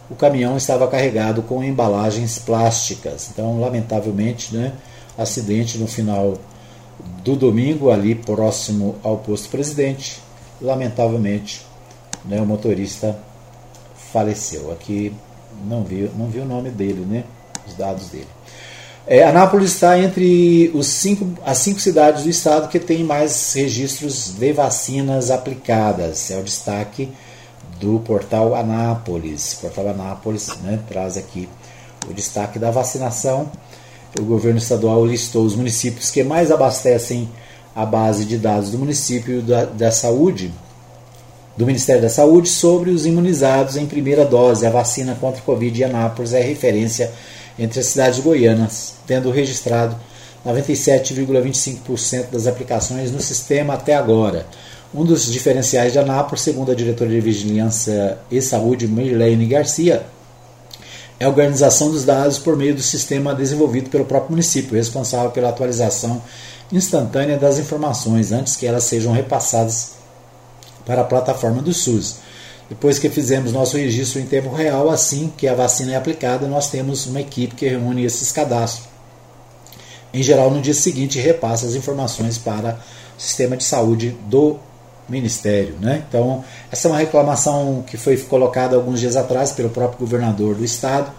O 0.09 0.15
caminhão 0.15 0.57
estava 0.57 0.87
carregado 0.87 1.43
com 1.43 1.63
embalagens 1.63 2.39
plásticas. 2.39 3.29
Então, 3.31 3.59
lamentavelmente, 3.59 4.55
né, 4.55 4.73
acidente 5.17 5.77
no 5.77 5.87
final 5.87 6.37
do 7.23 7.35
domingo, 7.35 7.89
ali 7.91 8.15
próximo 8.15 8.95
ao 9.03 9.17
posto 9.17 9.49
presidente. 9.49 10.21
Lamentavelmente, 10.61 11.65
né, 12.23 12.39
o 12.41 12.45
motorista 12.45 13.17
faleceu. 14.11 14.71
Aqui 14.71 15.13
não 15.67 15.83
viu, 15.83 16.09
não 16.17 16.27
viu 16.27 16.43
o 16.43 16.45
nome 16.45 16.69
dele, 16.69 17.05
né? 17.05 17.23
Os 17.67 17.73
dados 17.73 18.09
dele. 18.09 18.27
É, 19.07 19.23
Anápolis 19.23 19.73
está 19.73 19.99
entre 19.99 20.71
os 20.73 20.87
cinco, 20.87 21.37
as 21.45 21.59
cinco 21.59 21.79
cidades 21.79 22.23
do 22.23 22.29
estado 22.29 22.69
que 22.69 22.79
tem 22.79 23.03
mais 23.03 23.53
registros 23.53 24.31
de 24.31 24.51
vacinas 24.51 25.29
aplicadas. 25.29 26.31
É 26.31 26.37
o 26.37 26.43
destaque 26.43 27.11
do 27.79 27.99
portal 27.99 28.55
Anápolis. 28.55 29.53
O 29.53 29.57
portal 29.61 29.89
Anápolis 29.89 30.47
né, 30.63 30.79
traz 30.87 31.17
aqui 31.17 31.47
o 32.09 32.13
destaque 32.13 32.57
da 32.57 32.71
vacinação 32.71 33.51
o 34.19 34.23
governo 34.23 34.57
estadual 34.57 35.05
listou 35.05 35.45
os 35.45 35.55
municípios 35.55 36.11
que 36.11 36.23
mais 36.23 36.51
abastecem 36.51 37.29
a 37.75 37.85
base 37.85 38.25
de 38.25 38.37
dados 38.37 38.71
do 38.71 38.77
município 38.77 39.41
da, 39.41 39.65
da 39.65 39.91
saúde, 39.91 40.53
do 41.57 41.65
Ministério 41.65 42.01
da 42.01 42.09
Saúde, 42.09 42.49
sobre 42.49 42.89
os 42.89 43.05
imunizados 43.05 43.75
em 43.77 43.85
primeira 43.85 44.25
dose. 44.25 44.65
A 44.65 44.69
vacina 44.69 45.15
contra 45.19 45.41
o 45.41 45.43
Covid 45.43 45.81
em 45.81 45.85
Anápolis 45.85 46.33
é 46.33 46.41
referência 46.41 47.11
entre 47.57 47.79
as 47.79 47.87
cidades 47.87 48.19
goianas, 48.19 48.95
tendo 49.05 49.31
registrado 49.31 49.95
97,25% 50.45 52.29
das 52.31 52.47
aplicações 52.47 53.11
no 53.11 53.19
sistema 53.21 53.73
até 53.73 53.95
agora. 53.95 54.45
Um 54.93 55.03
dos 55.03 55.29
diferenciais 55.31 55.91
de 55.91 55.99
Anápolis, 55.99 56.41
segundo 56.41 56.71
a 56.71 56.75
diretora 56.75 57.09
de 57.09 57.19
Vigilância 57.19 58.17
e 58.31 58.41
Saúde, 58.41 58.87
Mirlene 58.87 59.45
Garcia, 59.45 60.05
é 61.19 61.25
a 61.25 61.29
organização 61.29 61.91
dos 61.91 62.03
dados 62.03 62.37
por 62.37 62.57
meio 62.57 62.75
do 62.75 62.81
sistema 62.81 63.33
desenvolvido 63.33 63.89
pelo 63.89 64.05
próprio 64.05 64.31
município, 64.31 64.75
responsável 64.75 65.31
pela 65.31 65.49
atualização 65.49 66.21
instantânea 66.71 67.37
das 67.37 67.57
informações 67.57 68.31
antes 68.31 68.55
que 68.55 68.65
elas 68.65 68.83
sejam 68.83 69.13
repassadas 69.13 69.91
para 70.85 71.01
a 71.01 71.05
plataforma 71.05 71.61
do 71.61 71.73
SUS. 71.73 72.17
Depois 72.67 72.97
que 72.97 73.09
fizemos 73.09 73.53
nosso 73.53 73.77
registro 73.77 74.19
em 74.19 74.25
tempo 74.25 74.53
real, 74.53 74.89
assim 74.89 75.31
que 75.37 75.47
a 75.47 75.53
vacina 75.53 75.93
é 75.93 75.95
aplicada, 75.95 76.47
nós 76.47 76.69
temos 76.69 77.05
uma 77.05 77.21
equipe 77.21 77.55
que 77.55 77.67
reúne 77.67 78.03
esses 78.03 78.31
cadastros. 78.31 78.87
Em 80.11 80.23
geral, 80.23 80.49
no 80.49 80.61
dia 80.61 80.73
seguinte, 80.73 81.19
repassa 81.19 81.67
as 81.67 81.75
informações 81.75 82.37
para 82.37 82.79
o 83.17 83.21
sistema 83.21 83.55
de 83.55 83.63
saúde 83.63 84.17
do 84.27 84.57
ministério. 85.07 85.75
Né? 85.79 86.03
Então, 86.07 86.43
essa 86.71 86.87
é 86.87 86.91
uma 86.91 86.97
reclamação 86.97 87.83
que 87.85 87.97
foi 87.97 88.17
colocada 88.17 88.75
alguns 88.75 88.99
dias 88.99 89.15
atrás 89.15 89.51
pelo 89.51 89.69
próprio 89.69 89.99
governador 89.99 90.55
do 90.55 90.63
estado, 90.63 91.11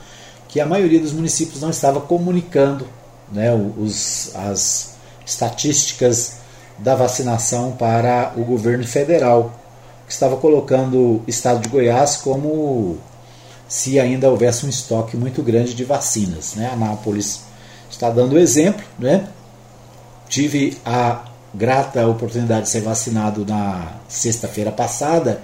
que 0.49 0.61
a 0.61 0.67
maioria 0.67 1.01
dos 1.01 1.13
municípios 1.13 1.61
não 1.61 1.71
estava 1.71 2.01
comunicando 2.01 2.87
né, 3.33 3.53
os, 3.55 4.35
as 4.35 4.95
estatísticas 5.25 6.37
da 6.79 6.95
vacinação 6.95 7.73
para 7.73 8.33
o 8.37 8.45
governo 8.45 8.87
federal, 8.87 9.53
que 10.07 10.13
estava 10.13 10.37
colocando 10.37 10.97
o 10.97 11.25
estado 11.27 11.61
de 11.61 11.69
Goiás 11.69 12.17
como 12.17 12.99
se 13.69 13.99
ainda 13.99 14.31
houvesse 14.31 14.65
um 14.65 14.69
estoque 14.69 15.17
muito 15.17 15.43
grande 15.43 15.75
de 15.75 15.85
vacinas. 15.85 16.55
Né? 16.55 16.71
Anápolis 16.73 17.41
está 17.91 18.11
dando 18.11 18.39
exemplo. 18.39 18.85
Né? 18.99 19.27
Tive 20.29 20.79
a 20.85 21.25
grata 21.57 22.07
oportunidade 22.07 22.63
de 22.63 22.69
ser 22.71 22.83
vacinado 22.83 23.45
na 23.47 23.95
sexta-feira 24.09 24.71
passada, 24.71 25.41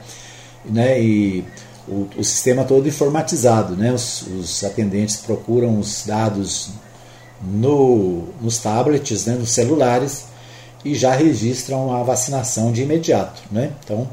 né, 0.65 1.01
e 1.01 1.45
o, 1.89 2.07
o, 2.17 2.25
sistema 2.25 2.65
todo 2.65 2.87
informatizado, 2.87 3.75
né, 3.75 3.93
os, 3.93 4.23
os, 4.23 4.63
atendentes 4.63 5.17
procuram 5.17 5.79
os 5.79 6.05
dados 6.07 6.71
no, 7.43 8.25
nos 8.41 8.59
tablets, 8.59 9.27
né, 9.27 9.35
nos 9.35 9.51
celulares, 9.51 10.27
e 10.85 10.95
já 10.95 11.13
registram 11.15 11.95
a 11.95 12.03
vacinação 12.03 12.73
de 12.73 12.83
imediato. 12.83 13.41
Né? 13.51 13.71
Então, 13.85 14.09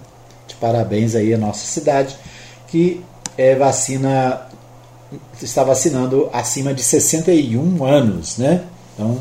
de 0.48 0.56
parabéns 0.56 1.16
aí 1.16 1.34
à 1.34 1.38
nossa 1.38 1.66
cidade, 1.66 2.16
que 2.68 3.04
é, 3.38 3.56
vacina 3.56 4.48
está 5.42 5.64
vacinando 5.64 6.30
acima 6.32 6.74
de 6.74 6.84
61 6.84 7.84
anos, 7.84 8.38
né? 8.38 8.64
Então, 8.94 9.20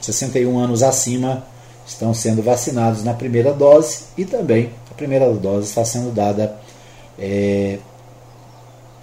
61 0.00 0.58
anos 0.58 0.82
acima 0.82 1.44
estão 1.88 2.12
sendo 2.12 2.42
vacinados 2.42 3.02
na 3.02 3.14
primeira 3.14 3.52
dose 3.52 4.04
e 4.16 4.24
também 4.24 4.70
a 4.90 4.94
primeira 4.94 5.28
dose 5.32 5.68
está 5.68 5.84
sendo 5.84 6.12
dada 6.12 6.54
é, 7.18 7.78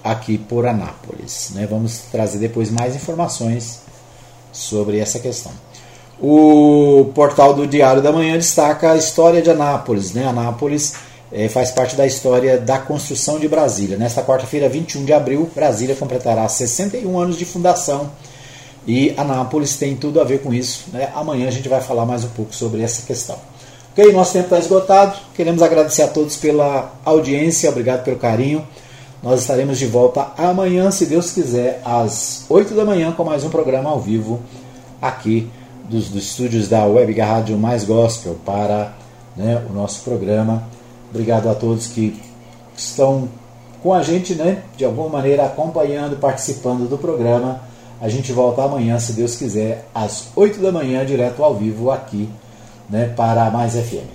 aqui 0.03 0.37
por 0.37 0.67
Anápolis. 0.67 1.51
Né? 1.55 1.67
Vamos 1.69 2.03
trazer 2.11 2.37
depois 2.37 2.69
mais 2.69 2.95
informações 2.95 3.79
sobre 4.51 4.99
essa 4.99 5.19
questão. 5.19 5.51
O 6.21 7.11
portal 7.13 7.53
do 7.53 7.67
Diário 7.67 8.01
da 8.01 8.11
Manhã 8.11 8.35
destaca 8.35 8.91
a 8.91 8.95
história 8.97 9.41
de 9.41 9.49
Anápolis. 9.49 10.13
Né? 10.13 10.25
Anápolis 10.25 10.93
é, 11.31 11.49
faz 11.49 11.71
parte 11.71 11.95
da 11.95 12.05
história 12.05 12.59
da 12.59 12.77
construção 12.77 13.39
de 13.39 13.47
Brasília. 13.47 13.97
Nesta 13.97 14.23
quarta-feira, 14.23 14.69
21 14.69 15.03
de 15.03 15.11
abril, 15.11 15.49
Brasília 15.53 15.95
completará 15.95 16.47
61 16.47 17.19
anos 17.19 17.37
de 17.37 17.45
fundação 17.45 18.11
e 18.87 19.13
Anápolis 19.17 19.77
tem 19.77 19.95
tudo 19.95 20.21
a 20.21 20.23
ver 20.23 20.41
com 20.41 20.53
isso. 20.53 20.85
Né? 20.93 21.09
Amanhã 21.15 21.47
a 21.47 21.51
gente 21.51 21.67
vai 21.67 21.81
falar 21.81 22.05
mais 22.05 22.23
um 22.23 22.29
pouco 22.29 22.53
sobre 22.53 22.81
essa 22.81 23.01
questão. 23.05 23.37
Ok, 23.91 24.11
nosso 24.11 24.33
tempo 24.33 24.45
está 24.45 24.59
esgotado. 24.59 25.17
Queremos 25.33 25.61
agradecer 25.61 26.03
a 26.03 26.07
todos 26.07 26.35
pela 26.35 26.93
audiência, 27.03 27.69
obrigado 27.69 28.03
pelo 28.03 28.17
carinho. 28.17 28.65
Nós 29.23 29.41
estaremos 29.41 29.79
de 29.79 29.87
volta 29.87 30.27
amanhã, 30.37 30.91
se 30.91 31.05
Deus 31.05 31.31
quiser, 31.31 31.81
às 31.83 32.45
8 32.47 32.75
da 32.75 32.85
manhã, 32.85 33.11
com 33.11 33.23
mais 33.23 33.43
um 33.43 33.49
programa 33.49 33.89
ao 33.89 33.99
vivo 33.99 34.39
aqui 35.01 35.49
dos, 35.89 36.09
dos 36.09 36.25
estúdios 36.25 36.67
da 36.67 36.85
Web 36.85 37.19
Rádio 37.19 37.57
Mais 37.57 37.83
Gospel 37.83 38.35
para 38.45 38.93
né, 39.35 39.63
o 39.69 39.73
nosso 39.73 40.01
programa. 40.03 40.63
Obrigado 41.09 41.49
a 41.49 41.55
todos 41.55 41.87
que 41.87 42.21
estão 42.75 43.29
com 43.81 43.93
a 43.93 44.03
gente, 44.03 44.35
né, 44.35 44.63
de 44.75 44.83
alguma 44.83 45.09
maneira 45.09 45.45
acompanhando, 45.45 46.17
participando 46.17 46.87
do 46.89 46.97
programa. 46.97 47.61
A 48.01 48.09
gente 48.09 48.31
volta 48.31 48.63
amanhã, 48.63 48.99
se 48.99 49.13
Deus 49.13 49.35
quiser, 49.35 49.87
às 49.93 50.27
8 50.35 50.59
da 50.59 50.71
manhã, 50.71 51.05
direto 51.05 51.43
ao 51.43 51.55
vivo 51.55 51.91
aqui, 51.91 52.29
né, 52.89 53.13
para 53.15 53.49
Mais 53.49 53.73
FM. 53.73 54.14